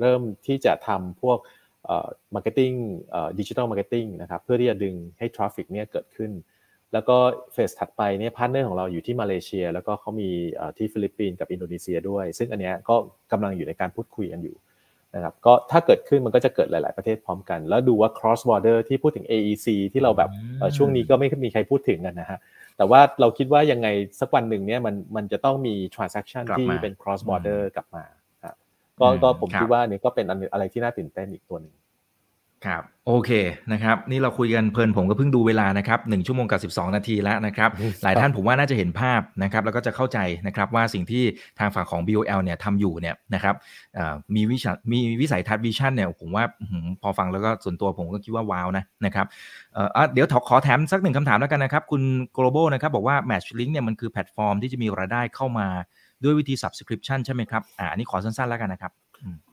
[0.00, 1.38] เริ่มที่จะทำพวก
[2.34, 2.72] marketing
[3.38, 6.32] digital marketing นะครับเพื่อที่จะดึงให้ traffic เนี่ยเกิดขึ้น
[6.92, 7.16] แล้วก็
[7.52, 10.30] phase ถัดไปเนี่ย partner ของเราอยู่ที่มาเลเซีย แล้วก็เขามี
[10.78, 12.96] ที่ฟิลิปปินส์กับอินโดนีเซียด้วย ซึ่งอันนี้ก็
[13.32, 14.56] กำลังอยู่ในการพูดคุยกันอยู่
[15.14, 20.30] นะครับก็ถ้าเกิดขึ้นมันก็จะเกิดหลาย ๆ ประเทศพร้อมกัน แล้วดูว่า cross border ที่พูดถึง AEC ที่เราแบบ
[20.76, 22.38] ช่วงนี้ก็ไม่มีใครพูดถึงกันนะฮะ
[22.76, 23.88] แต่ว่าเราคิดว่ายังไง
[24.20, 28.04] สักวันหนึ่งเนี่ยมันมันจะต้องมี transaction ที่เป็น cross border กลับมา
[29.00, 31.74] ก็ก็ผมคิดว่านี่ก็เป็นอะไรที่น่าตื่นเต้นอีกตัวหนึ่ง
[32.66, 33.30] ครับโอเค
[33.72, 37.70] นะครับนี่เราคุยกันเพลินผมก็เพิ่งดูเวลานะครับหนึ่งชั่วโมงกับ 12 นาทีแล้วนะครับ
[38.02, 41.24] หลายท่านผมว่าน่าจะเห็นภาพนะครับแล้วก็จะเข้าใจนะครับว่าสิ่งที่
[41.58, 43.54] ทางฝั่งของ BOL เนี่ยทำอยู่เนี่ยนะครับ
[44.34, 46.44] มีวิชามีวิสัยทัศน์วิชั่นเนี่ยผมว่า
[47.02, 49.26] พอฟังแล้วก็ส่วนตัวผมก็คิดว่าว้าวนะนะครับ
[50.12, 52.02] เดี๋ยวขอแถมสักหนึ่งคำถามแล้วกันนะครับ คุณ
[52.36, 55.66] global นะครับบอกว่า Matchlink เนี่ยมันคือแพลตฟอร์มที่จะมีรายได้เข้ามา
[56.24, 58.92] ด้วยวิธี subscription ใช่ไหมครับอ่าอันนี้ขอสั้นๆแล้วกันนะครับ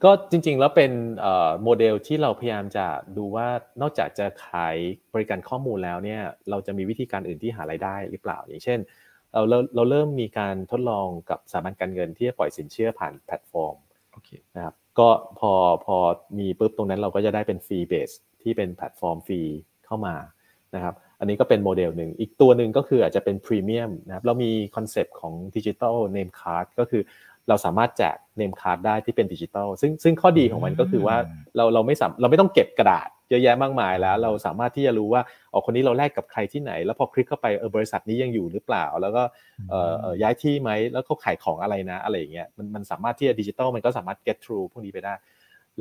[0.03, 0.91] ก็จริงๆแล้วเป็น
[1.64, 2.85] โมเดลที่เราพยายามจะ
[3.18, 3.48] ดูว่า
[3.81, 4.76] นอกจากจะขาย
[5.14, 8.80] บริการข้อมูลแล้วเนี่ยเราจะมีวิธีการอื่นที่หารายได้หรือเปล่า อย่างเช่น
[9.34, 13.76] เราเราเริ่มมีการทดลองกับสถาบันการเงินที่จะปล่อยสินเชื่อผ่านแพลตฟอร์ม
[14.56, 15.52] นะครับก็พอ
[15.85, 15.98] พอ
[16.39, 18.11] มีปุ๊บตรงนั้นเราก็จะได้เป็นฟรีเบส
[18.41, 19.41] ที่เป็นแพลตฟอร์ม fee
[19.85, 20.15] เข้ามา
[20.76, 27.02] นะครับอันนี้ก็เป็นโมเดลหนึ่งอีกตัวหนึ่งก็คืออาจจะเป็นพรีเมียมนะครับเรามีคอนเซปต์ของ digital name card ก็คือ
[27.49, 31.15] เราสามารถแจก name card ได้ที่เป็นดิจิตอลซึ่งซึ่งข้อดีของมันก็คือว่า
[31.55, 35.21] เราเราไม่สามเราไม่ต้องเก็บกระดาษเยอะแยะมากมายแล้ว เราสามารถที่จะรู้ว่า
[35.51, 39.23] อ๋อคนนี้เราแลกกับใครที่ไหน แล้วพอคลิกเข้าไปเออบริษัทนี้ยังอยู่หรือเปล่า แล้วก็
[39.69, 39.79] เอ่
[40.11, 45.13] อย้ายที่ไหมแล้วเขาขายของอะไรนะ อะไรอย่างเงี้ยมันมันสามารถที่จะดิจิตอลมันก็สามารถ get through พวกนี้ไปได้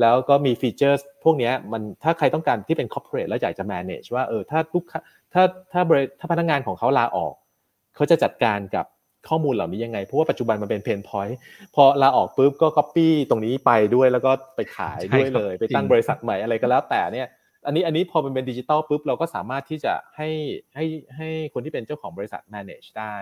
[0.01, 5.01] แล้วก็มี feature พวกนี้มันถ้าใครต้องการที่เป็น corporate แล้วอยากจะ manage ว่าเออถ้าลูกถ้า
[5.33, 5.83] ถ้า
[6.19, 7.35] ถ้าพนักงานของเขาลาออก
[7.95, 8.87] เขาจะจัดการกับ
[9.29, 11.39] ข้อมูลเหล่านี้ยังไง เพราะว่าปัจจุบันมันเป็น pain point
[11.75, 17.29] พอลาออกปุ๊บก็ก๊อปปี้ตรงนี้ไปด้วยแล้วก็ไปขายด้วยเลย ไปตั้งบริษัทใหม่อะไรก็แล้วแต่เนี่ย
[17.67, 20.29] อันนี้อันนี้พอมันเป็นดิจิตอลปุ๊บเราก็สามารถที่จะให้
[20.75, 20.85] ให้
[21.17, 23.17] ให้คนที่เป็นเจ้าของบริษัท manage ได้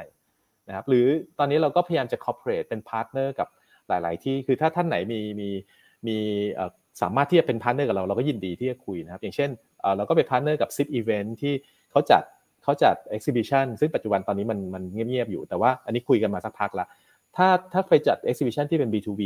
[0.69, 1.07] นะครับหรือ
[1.39, 3.49] ตอนนี้เราก็พยายามจะ cooperate เป็น partner กับ
[3.89, 5.49] หลาย ๆ ที่คือถ้าท่านไหนมีมี
[6.07, 6.17] มี
[7.03, 9.51] สามารถที่จะเป็น partner กับเราเราก็ยินดีที่จะคุยนะครับอย่างเช่น
[9.97, 11.55] เราก็เป็น partner กับ Zipevent ที่
[11.91, 12.23] เขาจัด
[12.65, 16.87] เขาจัด exhibition ซึ่งปัจจุบันตอนนี้มันมันเงียบๆอยู่ แต่ว่าอันนี้คุยกันมาสักพักละ
[17.37, 19.23] ถ้าถ้าไปจัด exhibition ที่เป็น B2B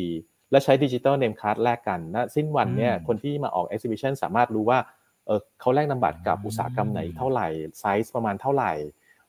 [0.51, 4.79] และใช้ digital name card แลกกันนะสิ้นวันเนี่ยคนที่มาออก exhibition สามารถรู้ว่า
[5.27, 7.49] เออเขาแลกนามบัตรกับอุตสาหกรรมไหนเท่าไหร่
[7.81, 8.73] ไซส์ประมาณเท่าไหร่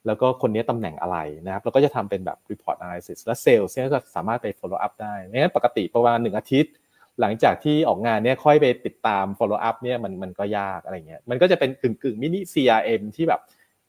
[0.06, 6.74] แล้วก็คนนี้ตำแหน่งอะไรนะครับเราก็จะทำเป็นแบบ report analysis และ sales เนี่ยก็สามารถไป follow up ได้งั้นปกติประมาณหนึ่งอาทิตย์
[7.22, 13.42] หลังจากที่ออกงานเนี่ยค่อยไปติดตาม follow up เนี่ยมันมันก็ยากอะไรเงี้ยมันก็จะเป็นกึ่งกึ่งมินิ CRM ที่แบบ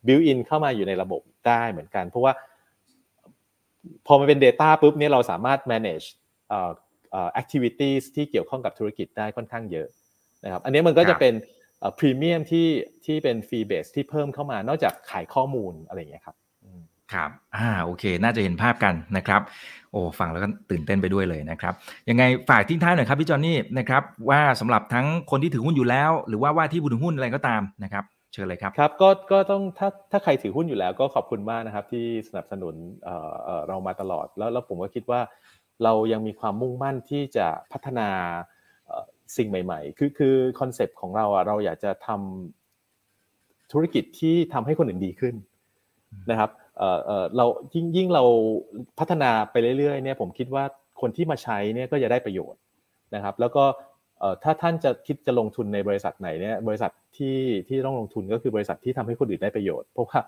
[0.06, 2.32] built in เข้ามาอยู่ในระบบได้เหมือนกัน เพราะว่า
[4.06, 6.06] พอมันเป็น Data ปุ๊บเนี่ยเราสามารถ manage
[6.48, 6.60] เอ่
[7.26, 9.88] อ activities ที่เกี่ยวข้องกับธุรกิจได้ค่อนข้างเยอะ
[10.44, 11.34] นะครับอันนี้มันก็จะเป็น
[11.98, 12.68] พรีเมียมที่
[13.06, 16.36] ที่เป็นฟรีเบสที่เพิ่มเข้ามานอกจากขายข้อมูลอะไรอย่างเงี้ยครับ
[17.12, 19.40] ครับอ่าโอเค น่าจะเห็นภาพกันนะครับ
[19.92, 21.74] โอ้ฟังแล้วก็ตื่นเต้นไปด้วยเลยนะครับ
[22.10, 32.74] ยังไงฝากทิ้งท้ายหน่อยครับพี่จอนนี่นะครับว่าสำหรับทั้งคนที่ถือหุ้นอยู่แล้ว หรือว่าว่าที่ผู้ถือหุ้นอะไรก็ตามนะครับ เชิญเลยครับครับก็ก็ต้องถ้าถ้าใครถือหุ้นอยู่แล้วก็ขอบคุณมากนะครับ ที่สนับสนุน
[33.04, 33.14] เอ่
[33.58, 35.20] อเรามาตลอดแล้วแล้วผมก็คิดว่า
[35.84, 38.08] เรายังมีความมุ่งมั่นที่จะพัฒนา
[39.36, 45.34] สิ่งใหม่ ๆ คือคือคอนเซปต์ของเราอะเราอยากจะทำธุรกิจที่ทำให้คนอื่นดีขึ้น
[46.30, 48.24] นะครับเอ่อเอ่อเรายิ่งยิ่งเรา
[48.98, 50.64] พัฒนาไปเรื่อยๆเนี่ยผมคิดว่า
[51.00, 52.60] คนที่มาใช้เนี่ยก็จะได้ประโยชน์
[53.14, 53.64] นะครับ แล้วก็
[54.42, 57.38] ถ้าท่านจะคิดจะลงทุนในบริษัทไหนเนี่ยบริษัทที่
[57.68, 60.20] ที่ต้องลงทุนก็คือบริษัทที่ทำให้คนอื่นได้ประโยชน์เพราะว่า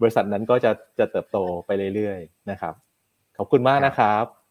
[0.00, 2.74] บริษัทนั้นก็จะจะเติบโตไปเรื่อยๆนะครับ
[3.38, 4.43] ขอบคุณมากนะครับ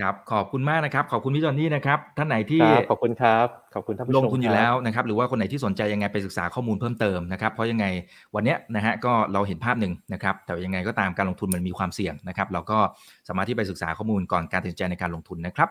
[0.00, 2.60] ครับขอบคุณมากนะครับ ขอบคุณพี่จอนนี่นะครับท่านไหนที่
[2.90, 7.86] ขอบคุณครับขอบคุณท่านผู้ชมลงทุนอยู่แล้วนะครับ หรือว่าคนไหนที่สนใจยังไงไปศึกษาข้อมูลเพิ่มเติมนะครับ เพราะยังไง
[8.34, 12.78] วันนี้นะฮะก็เราเห็นภาพหนึ่งนะครับ แต่ยังไงก็ตามการลงทุนมันมีความเสี่ยงนะครับ เราก็
[13.28, 15.68] สามารถที่ไปศึกษาข้อมูลก่อนการตัดสินใจในการลงทุนนะครับ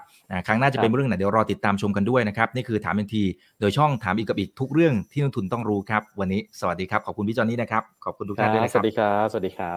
[0.47, 3.23] ครั้งหน้าจะเป็นเรื่องไหนเดี๋ยวรอติดตามชมกันด้วยนะครับนี่คือถามเป็นที
[3.59, 9.73] โดยช่องถามอีกกับอีกทุกเรื่องที่นักทุนต้องรู้ครับ วันนี้สวัสดีครับขอบคุณพี่จอนนี่นะครับขอบคุณทุกท่านด้วยนะครับสวัสดีครับสวัสดีครั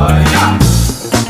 [0.00, 0.03] บ